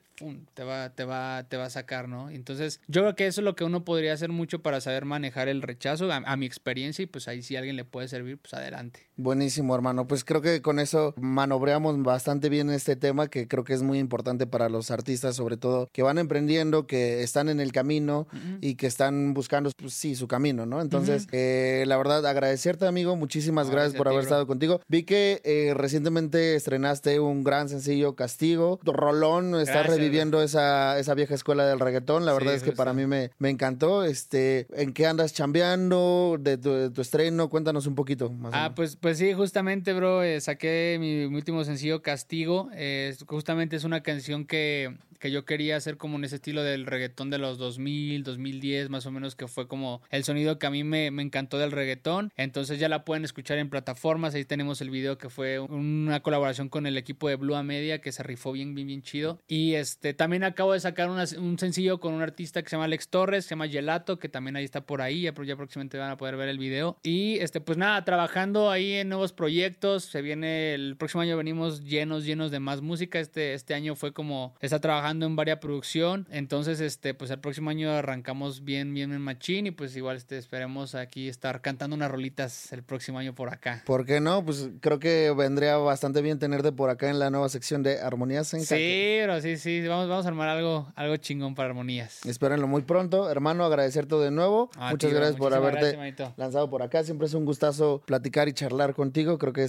te 0.55 0.65
va, 0.65 0.91
te 0.91 1.05
va, 1.05 1.45
te 1.49 1.57
va 1.57 1.65
a 1.65 1.71
sacar, 1.71 2.09
¿no? 2.09 2.31
Entonces, 2.31 2.81
yo 2.89 3.03
creo 3.03 3.17
que 3.17 3.27
eso 3.27 3.41
es 3.41 3.45
lo 3.45 3.57
que 3.57 3.65
uno 3.65 3.85
podría 3.85 4.13
hacer 4.13 4.31
mucho 4.31 4.63
para 4.63 4.81
saber 4.81 5.05
manejar 5.05 5.49
el 5.49 5.63
rechazo, 5.63 6.11
a, 6.13 6.37
mi 6.37 6.47
experiencia, 6.47 7.03
y 7.03 7.07
pues 7.07 7.29
ahí 7.29 7.43
si 7.43 7.57
alguien 7.57 7.77
le 7.77 7.85
puede 7.85 8.09
servir, 8.09 8.39
pues 8.39 8.55
adelante. 8.55 9.09
Buenísimo, 9.17 9.75
hermano. 9.75 10.07
Pues 10.07 10.25
creo 10.25 10.41
que 10.41 10.63
con 10.63 10.79
eso 10.79 11.15
manobreamos 11.17 12.01
bastante 12.03 12.49
bien 12.49 12.71
este 12.71 12.97
tema, 12.97 13.29
que 13.29 13.49
creo 13.49 13.65
que 13.65 13.75
es 13.75 13.83
muy 13.83 13.99
importante 13.99 14.47
para 14.47 14.69
los 14.69 14.91
artistas, 14.91 15.37
sobre 15.37 15.57
todo 15.57 15.89
que 15.93 16.03
van 16.03 16.19
emprendiendo, 16.19 16.87
que 16.87 17.23
están 17.23 17.49
en 17.49 17.61
el 17.61 17.73
camino 17.73 18.27
y 18.61 18.75
que 18.77 18.87
están 18.87 19.35
buscando, 19.35 19.71
pues 19.77 19.95
sí, 19.95 20.15
su 20.15 20.29
camino, 20.29 20.67
¿no? 20.67 20.81
Entonces, 20.81 21.27
eh, 21.33 21.85
la 21.87 21.97
verdad, 21.97 22.25
agradecerte, 22.27 22.87
amigo. 22.87 23.17
Muchísimas 23.17 23.71
gracias, 23.71 23.95
por 23.95 24.09
haber 24.09 24.23
estado 24.23 24.47
contigo. 24.47 24.81
Vi 24.89 25.05
que 25.05 25.41
eh, 25.45 25.75
recientemente 25.75 26.55
estrenaste 26.55 27.21
un 27.21 27.45
gran 27.45 27.69
sencillo 27.69 28.17
Rolón 28.57 29.55
está 29.61 29.75
Gracias, 29.81 29.97
reviviendo 29.97 30.43
esa, 30.43 30.99
esa 30.99 31.15
vieja 31.15 31.35
escuela 31.35 31.67
del 31.67 31.81
reggaetón. 31.81 32.25
La 32.27 32.33
Sí, 32.33 32.39
verdad 32.39 32.55
es 32.55 32.63
que 32.63 32.71
justo. 32.71 32.77
para 32.79 32.93
mí 32.93 33.07
me, 33.07 33.31
me 33.39 33.51
encantó. 33.51 34.05
Este, 34.05 34.67
¿En 34.75 34.93
qué 34.93 35.07
andas 35.07 35.33
chambeando? 35.33 36.37
De 36.41 36.59
tu, 36.59 36.73
de 36.73 36.91
tu 36.91 37.01
estreno, 37.01 37.49
cuéntanos 37.49 37.87
un 37.87 37.95
poquito. 37.95 38.31
Más 38.31 38.53
Ah, 38.55 38.73
pues, 38.75 38.97
pues 38.97 39.19
sí, 39.19 39.33
justamente, 39.33 39.93
bro, 39.93 40.23
eh, 40.23 40.41
saqué 40.41 40.97
mi, 41.01 41.29
mi 41.29 41.37
último 41.37 41.65
sencillo, 41.65 42.03
Castigo. 42.03 42.69
Eh, 42.75 43.15
justamente 43.27 43.77
es 43.77 43.85
una 43.85 44.03
canción 44.03 44.45
que, 44.47 44.97
que 45.23 45.31
yo 45.31 45.45
quería 45.45 45.77
hacer 45.77 45.99
como 45.99 46.19
en 46.19 46.25
ese 46.25 46.35
estilo 46.35 46.65
del 46.65 46.85
reggaetón 46.85 47.31
de 47.31 47.39
los 47.39 47.57
2000, 47.57 48.25
2010, 48.25 48.91
más 48.91 49.07
o 49.07 49.13
menos, 49.13 49.37
que 49.37 49.47
fue 49.47 49.69
como 49.69 50.03
el 50.11 50.25
sonido 50.25 50.59
que 50.59 50.67
a 50.67 50.71
mí 50.71 50.83
me, 50.83 51.13
me 51.13 51.23
encantó 51.23 51.59
del 51.59 51.71
reggaetón. 51.71 52.33
Entonces 52.37 52.81
ya 52.81 52.89
la 52.89 53.05
pueden 53.05 53.25
escuchar 53.25 53.59
en 53.59 53.71
plataformas. 53.71 54.35
Ahí 54.35 54.45
tenemos 54.45 54.81
el 54.81 54.91
video 54.91 55.19
que 55.19 55.31
fue 55.31 55.61
una 55.61 56.19
colaboración 56.25 56.69
con 56.69 56.89
el 56.89 56.99
equipo 56.99 57.29
de 57.29 57.37
Blue 57.37 57.63
Media 57.63 58.01
que 58.01 58.11
se 58.11 58.25
rifó 58.25 58.51
bien, 58.51 58.75
bien, 58.75 58.89
bien 58.89 59.03
chido. 59.03 59.39
Y 59.47 59.75
este 59.75 60.13
también 60.13 60.43
acabo 60.43 60.73
de 60.73 60.81
sacar 60.81 61.09
un 61.09 61.57
sencillo 61.57 62.01
con 62.01 62.15
un 62.15 62.23
artista 62.23 62.61
que 62.61 62.69
se 62.69 62.75
llama 62.75 62.87
Alex 62.87 63.07
Torres, 63.07 63.45
se 63.45 63.51
llama 63.51 63.69
Gelato, 63.69 64.19
que 64.19 64.29
también 64.29 64.57
ahí 64.57 64.65
está 64.65 64.81
por 64.81 65.03
ahí. 65.03 65.23
Ya, 65.23 65.35
ya 65.45 65.55
próximamente 65.55 65.99
van 65.99 66.11
a 66.11 66.17
poder 66.17 66.37
ver 66.37 66.49
el 66.49 66.59
video. 66.59 66.99
Y 67.05 67.37
este, 67.39 67.61
pues 67.61 67.79
nada, 67.79 68.05
trabajando 68.05 68.73
ahí 68.73 68.95
en 68.95 69.09
nuevos 69.09 69.33
proyectos. 69.33 70.03
Se 70.03 70.21
viene 70.21 70.75
el 70.75 70.97
próximo 70.97 71.21
año 71.21 71.37
venimos 71.37 71.85
llenos, 71.85 72.25
llenos 72.25 72.51
de 72.51 72.59
más 72.59 72.81
música. 72.81 73.21
Este, 73.21 73.55
este 73.55 73.75
año 73.75 73.95
fue 73.95 74.13
como 74.13 74.57
está 74.61 74.81
trabajando 74.81 75.12
en 75.21 75.37
varias 75.37 75.59
producción. 75.59 76.27
Entonces, 76.31 76.81
este, 76.81 77.15
pues 77.15 77.31
el 77.31 77.39
próximo 77.41 77.71
año 77.71 77.91
arrancamos 77.91 78.65
bien, 78.65 78.95
bien 78.95 79.13
en 79.13 79.21
machín. 79.21 79.67
Y 79.67 79.71
pues 79.71 79.97
igual 79.97 80.17
este, 80.17 80.39
esperemos 80.39 80.95
aquí 80.95 81.29
estar 81.29 81.61
cantando 81.61 81.97
unas 81.97 82.11
rolitas 82.11 82.73
el 82.73 82.83
próximo 82.83 83.19
año 83.19 83.35
por 83.35 83.53
acá. 83.53 83.83
¿Por 83.85 84.07
qué 84.07 84.21
no? 84.21 84.45
Pues 84.45 84.71
creo 84.81 84.99
que 84.99 85.33
vendría 85.37 85.77
bastante 85.77 86.23
bien 86.23 86.39
tenerte 86.39 86.73
por 86.73 86.91
acá 86.91 87.11
en 87.11 87.19
la 87.19 87.31
nueva 87.31 87.49
sección 87.49 87.83
de 87.83 88.01
Armonías 88.01 88.55
en. 88.55 88.61
Sí, 88.61 89.17
pero 89.21 89.41
sí, 89.41 89.57
sí, 89.57 89.87
vamos, 89.87 90.09
vamos 90.09 90.25
a 90.25 90.29
armar 90.29 90.49
algo, 90.49 90.93
algo 90.97 91.17
chingón 91.17 91.55
para 91.55 91.69
armonías. 91.71 92.25
Espérenlo 92.27 92.67
muy 92.67 92.83
pronto. 92.83 93.31
Hermano, 93.31 93.65
agradecerte 93.65 94.17
de 94.17 94.31
nuevo. 94.31 94.71
Muchas 94.91 95.13
gracias 95.13 95.37
por 95.37 95.55
haberte 95.55 95.93
gracias, 95.93 96.33
lanzado 96.39 96.69
por 96.71 96.83
acá. 96.83 97.05
Siempre 97.05 97.27
es 97.27 97.35
un 97.35 97.45
gustazo 97.45 98.03
platicar 98.07 98.49
y 98.49 98.53
charlar 98.53 98.95
contigo. 98.95 99.39
Creo 99.39 99.53
que 99.53 99.69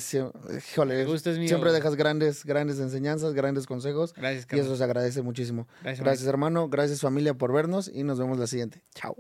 híjole, 0.58 1.06
gusto 1.06 1.32
es 1.32 1.38
mío, 1.38 1.48
siempre 1.48 1.70
bro. 1.70 1.74
dejas 1.74 1.96
grandes, 1.96 2.46
grandes 2.46 2.80
enseñanzas, 2.80 3.34
grandes 3.34 3.66
consejos. 3.66 4.14
Gracias, 4.14 4.44
Y 4.44 4.48
cabrón. 4.48 4.66
eso 4.68 4.76
se 4.76 4.84
agradece 4.84 5.22
muchísimo. 5.34 5.68
Gracias, 5.82 6.06
Gracias, 6.06 6.28
hermano. 6.28 6.70
Gracias, 6.70 7.02
familia, 7.02 7.34
por 7.34 7.52
vernos. 7.52 7.90
Y 7.92 8.04
nos 8.04 8.20
vemos 8.20 8.38
la 8.38 8.48
siguiente. 8.48 8.84
Chao. 8.94 9.18